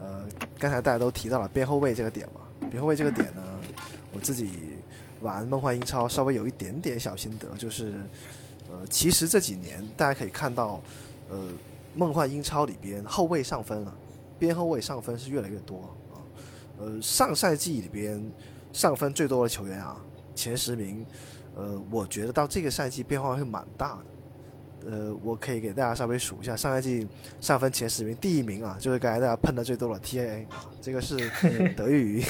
[0.00, 0.24] 呃
[0.60, 2.40] 刚才大家都提到了边后卫这个点嘛，
[2.70, 3.42] 边后卫这个点呢，
[4.12, 4.48] 我自己
[5.20, 7.94] 玩梦幻英超稍微有一点点小心得，就是
[8.70, 10.80] 呃其实这几年大家可以看到，
[11.28, 11.38] 呃
[11.94, 13.94] 梦幻英超里边后卫上分啊，
[14.38, 16.16] 边后卫上分是越来越多啊，
[16.78, 18.24] 呃上赛季里边
[18.72, 19.96] 上分最多的球员啊
[20.34, 21.04] 前十名，
[21.54, 24.04] 呃我觉得到这个赛季变化会蛮大的。
[24.90, 27.06] 呃，我可以给大家稍微数一下，上赛季
[27.38, 30.46] 上分前十名，第一名啊，就是刚才大家喷的最多的 TAA，
[30.80, 31.18] 这个是
[31.76, 32.24] 得益于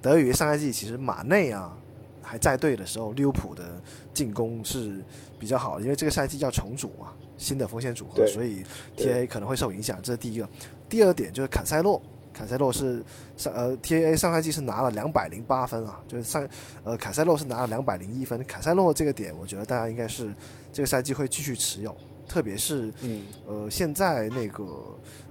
[0.00, 1.76] 得益于上赛季其实马内啊
[2.22, 3.80] 还在队的时候，利物浦的
[4.14, 5.02] 进攻是
[5.38, 8.62] 比较好的，因为这个赛季要重组嘛，新的锋线组合，所以
[8.96, 10.48] TAA 可能会受影响，这是第一个。
[10.88, 12.00] 第二点就是坎塞洛，
[12.32, 13.02] 坎塞洛是
[13.36, 16.46] 上呃 TAA 上赛季是拿了两百零八分啊，就是上
[16.84, 20.32] 呃坎塞洛是拿了两百零一分，坎塞洛这个点我觉得大家应该是
[20.72, 21.96] 这个赛季会继续持有，
[22.28, 23.24] 特别是嗯。
[23.46, 24.64] 呃现在那个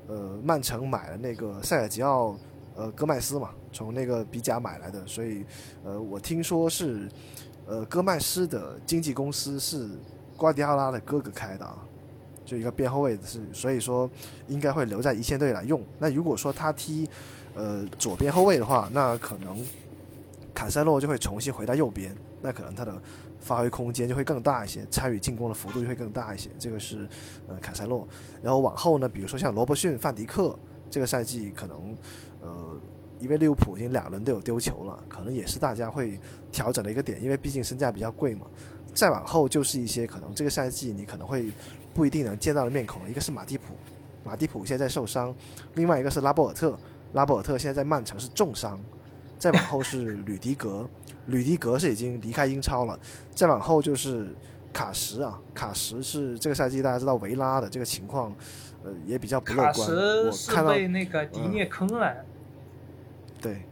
[0.07, 2.35] 呃曼城买了那个塞尔吉奥
[2.75, 5.45] 呃戈麦斯嘛，从那个比甲买来的，所以
[5.83, 7.07] 呃我听说是
[7.65, 9.89] 呃戈麦斯的经纪公司是
[10.37, 11.77] 瓜迪奥拉的哥哥开的啊。
[12.43, 14.09] 就一个边后卫是，所以说
[14.47, 15.81] 应该会留在一线队来用。
[15.99, 17.07] 那如果说他踢
[17.53, 19.55] 呃左边后卫的话，那可能
[20.53, 22.99] 坎塞洛就会重新回到右边，那可能他的
[23.39, 26.49] 发挥空间就会更大一些，参与进攻的幅度就会更大一些。
[26.59, 27.07] 这个是
[27.47, 28.05] 呃坎塞洛。
[28.41, 30.57] 然后往后呢，比如说像罗伯逊、范迪克，
[30.89, 31.95] 这个赛季可能
[32.41, 32.79] 呃
[33.19, 36.19] 因为利物浦已经两轮都有丢球了，可能也是大家会
[36.51, 38.47] 调整的一个点，因为毕竟身价比较贵嘛。
[38.93, 41.49] 再往后就是一些可能这个赛季你可能会
[41.93, 43.75] 不一定能见到的面孔，一个是马蒂普，
[44.23, 45.33] 马蒂普现在受伤，
[45.75, 46.77] 另外一个是拉波尔特，
[47.13, 48.77] 拉波尔特现在在曼城是重伤，
[49.37, 50.89] 再往后是吕迪格，
[51.27, 52.99] 吕迪格是已经离开英超了，
[53.33, 54.35] 再往后就是
[54.73, 58.35] 卡什啊，卡什是这个赛季大家知道维拉的这个情况，
[58.83, 62.11] 呃也比较不乐卡观，什是我看到被那个迪涅坑了。
[62.13, 62.30] 对，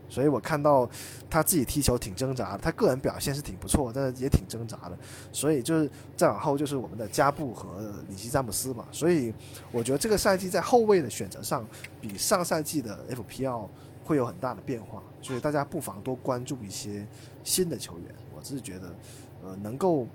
[0.09, 0.89] 所以我看到
[1.29, 4.97] 他自己踢球挺挣扎的，他个人表现是挺不错，但是也挺挣扎的。
[5.31, 8.85] 所以就是再往后就是我们的加布和里希詹姆斯嘛。
[8.91, 9.33] 所以
[9.71, 11.65] 我觉得这个赛季在后卫的选择上，
[12.01, 13.69] 比上赛季的 FPL
[14.03, 17.05] 会有很大的变化，所以大家不妨多关注一些
[17.43, 18.15] 新的球员。
[18.35, 18.95] 我只是觉得，
[19.43, 20.07] 呃，能够，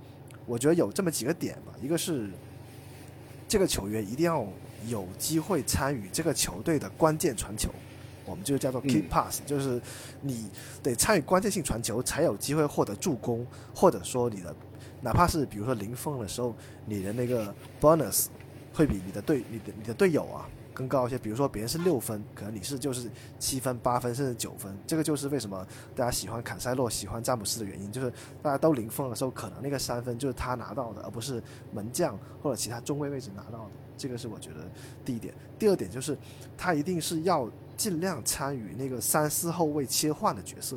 [0.46, 2.30] 我觉得有这么几个点吧，一个是
[3.46, 4.44] 这个球员一定要
[4.88, 7.70] 有机会参与这个球队的关键传球。
[8.26, 9.80] 我们就叫做 key 嗯 pass，、就是
[10.20, 10.48] 你
[10.82, 14.54] 得参与关键性传球，才有机会获得助攻，或者说你的
[15.00, 16.54] 哪怕是比如说零封的时候，
[16.86, 18.26] 你的那个 bonus
[18.72, 21.18] 会比你的队你的你的队友啊更高一些。
[21.18, 28.10] 比如说别人是六分，可能你是就是七分、八分甚至九分，这个就是为什么大家喜欢坎塞洛、喜欢詹姆斯的原因，就是
[28.42, 31.42] 大家都零封的时候，可能那个三分就是他拿到的，而不是
[31.72, 33.70] 门将或者其他中卫位置拿到的。
[33.96, 34.68] 这个是我觉得
[35.04, 35.32] 第一点。
[35.56, 36.18] 第二点就是
[36.56, 40.76] 他一定是要尽量参与那个三四后卫切换的角色，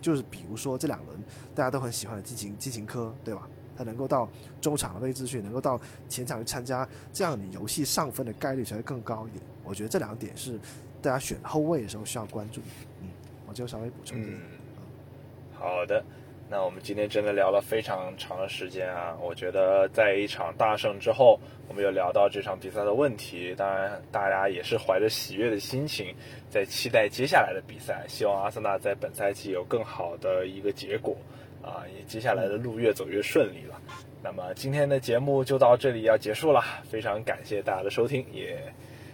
[0.00, 1.18] 就是比如说这两轮
[1.54, 3.48] 大家都很喜欢的基情基情科，对吧？
[3.76, 4.28] 他能够到
[4.60, 9.40] 中场的位置去，能够到前场去参加，这样你游戏上分的概率才会更高一点。
[9.62, 10.58] 我觉得这两点是
[11.00, 12.66] 大家选后卫的时候需要关注的。
[13.02, 13.08] 嗯，
[13.46, 14.34] 我就稍微补充一点。
[14.34, 14.40] 嗯，
[15.54, 16.04] 好的。
[16.50, 19.14] 那我们今天真的聊了非常长的时间啊！
[19.20, 21.38] 我觉得在一场大胜之后，
[21.68, 26.14] 我们又聊到这场比赛的问题，当然大家也是怀着喜悦的心情
[26.48, 31.14] 在期待接下来的比赛，希望阿森纳在本赛季有更好的一个结果
[31.62, 33.78] 啊，也接下来的路越走越顺利了。
[34.22, 38.56] 那么今天的节目就到这里要结束了，非常感谢大家的收听，也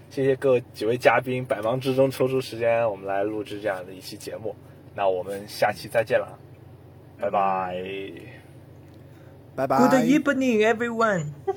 [0.09, 4.55] 谢谢各几位嘉宾百忙之中抽出时间我们来录制这样的一期节目。
[4.94, 6.44] 那我们下期再见了。
[7.23, 7.84] 拜拜。
[9.56, 9.77] 拜拜。
[9.77, 11.34] Good evening, everyone.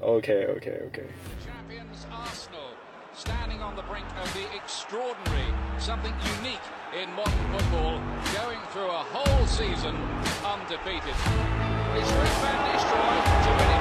[0.00, 1.02] OK OK OK。
[1.44, 2.70] champions Arsenal
[3.14, 8.00] standing on the brink of the extraordinary, something unique in modern football,
[8.34, 9.96] going through a whole season
[10.44, 11.16] undefeated.
[11.96, 13.79] It's Ruth Van Nistelrooy to win it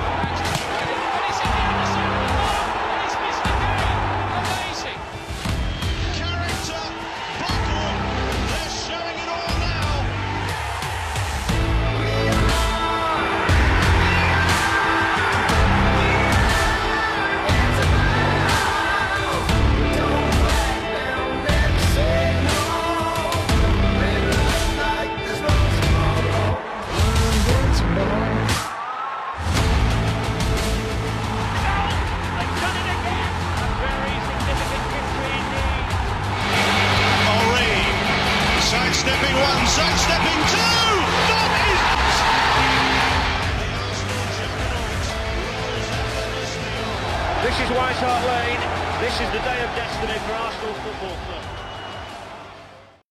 [47.71, 49.01] This is White Hart Lane.
[49.01, 51.60] This is the day of destiny for Arsenal Football Club.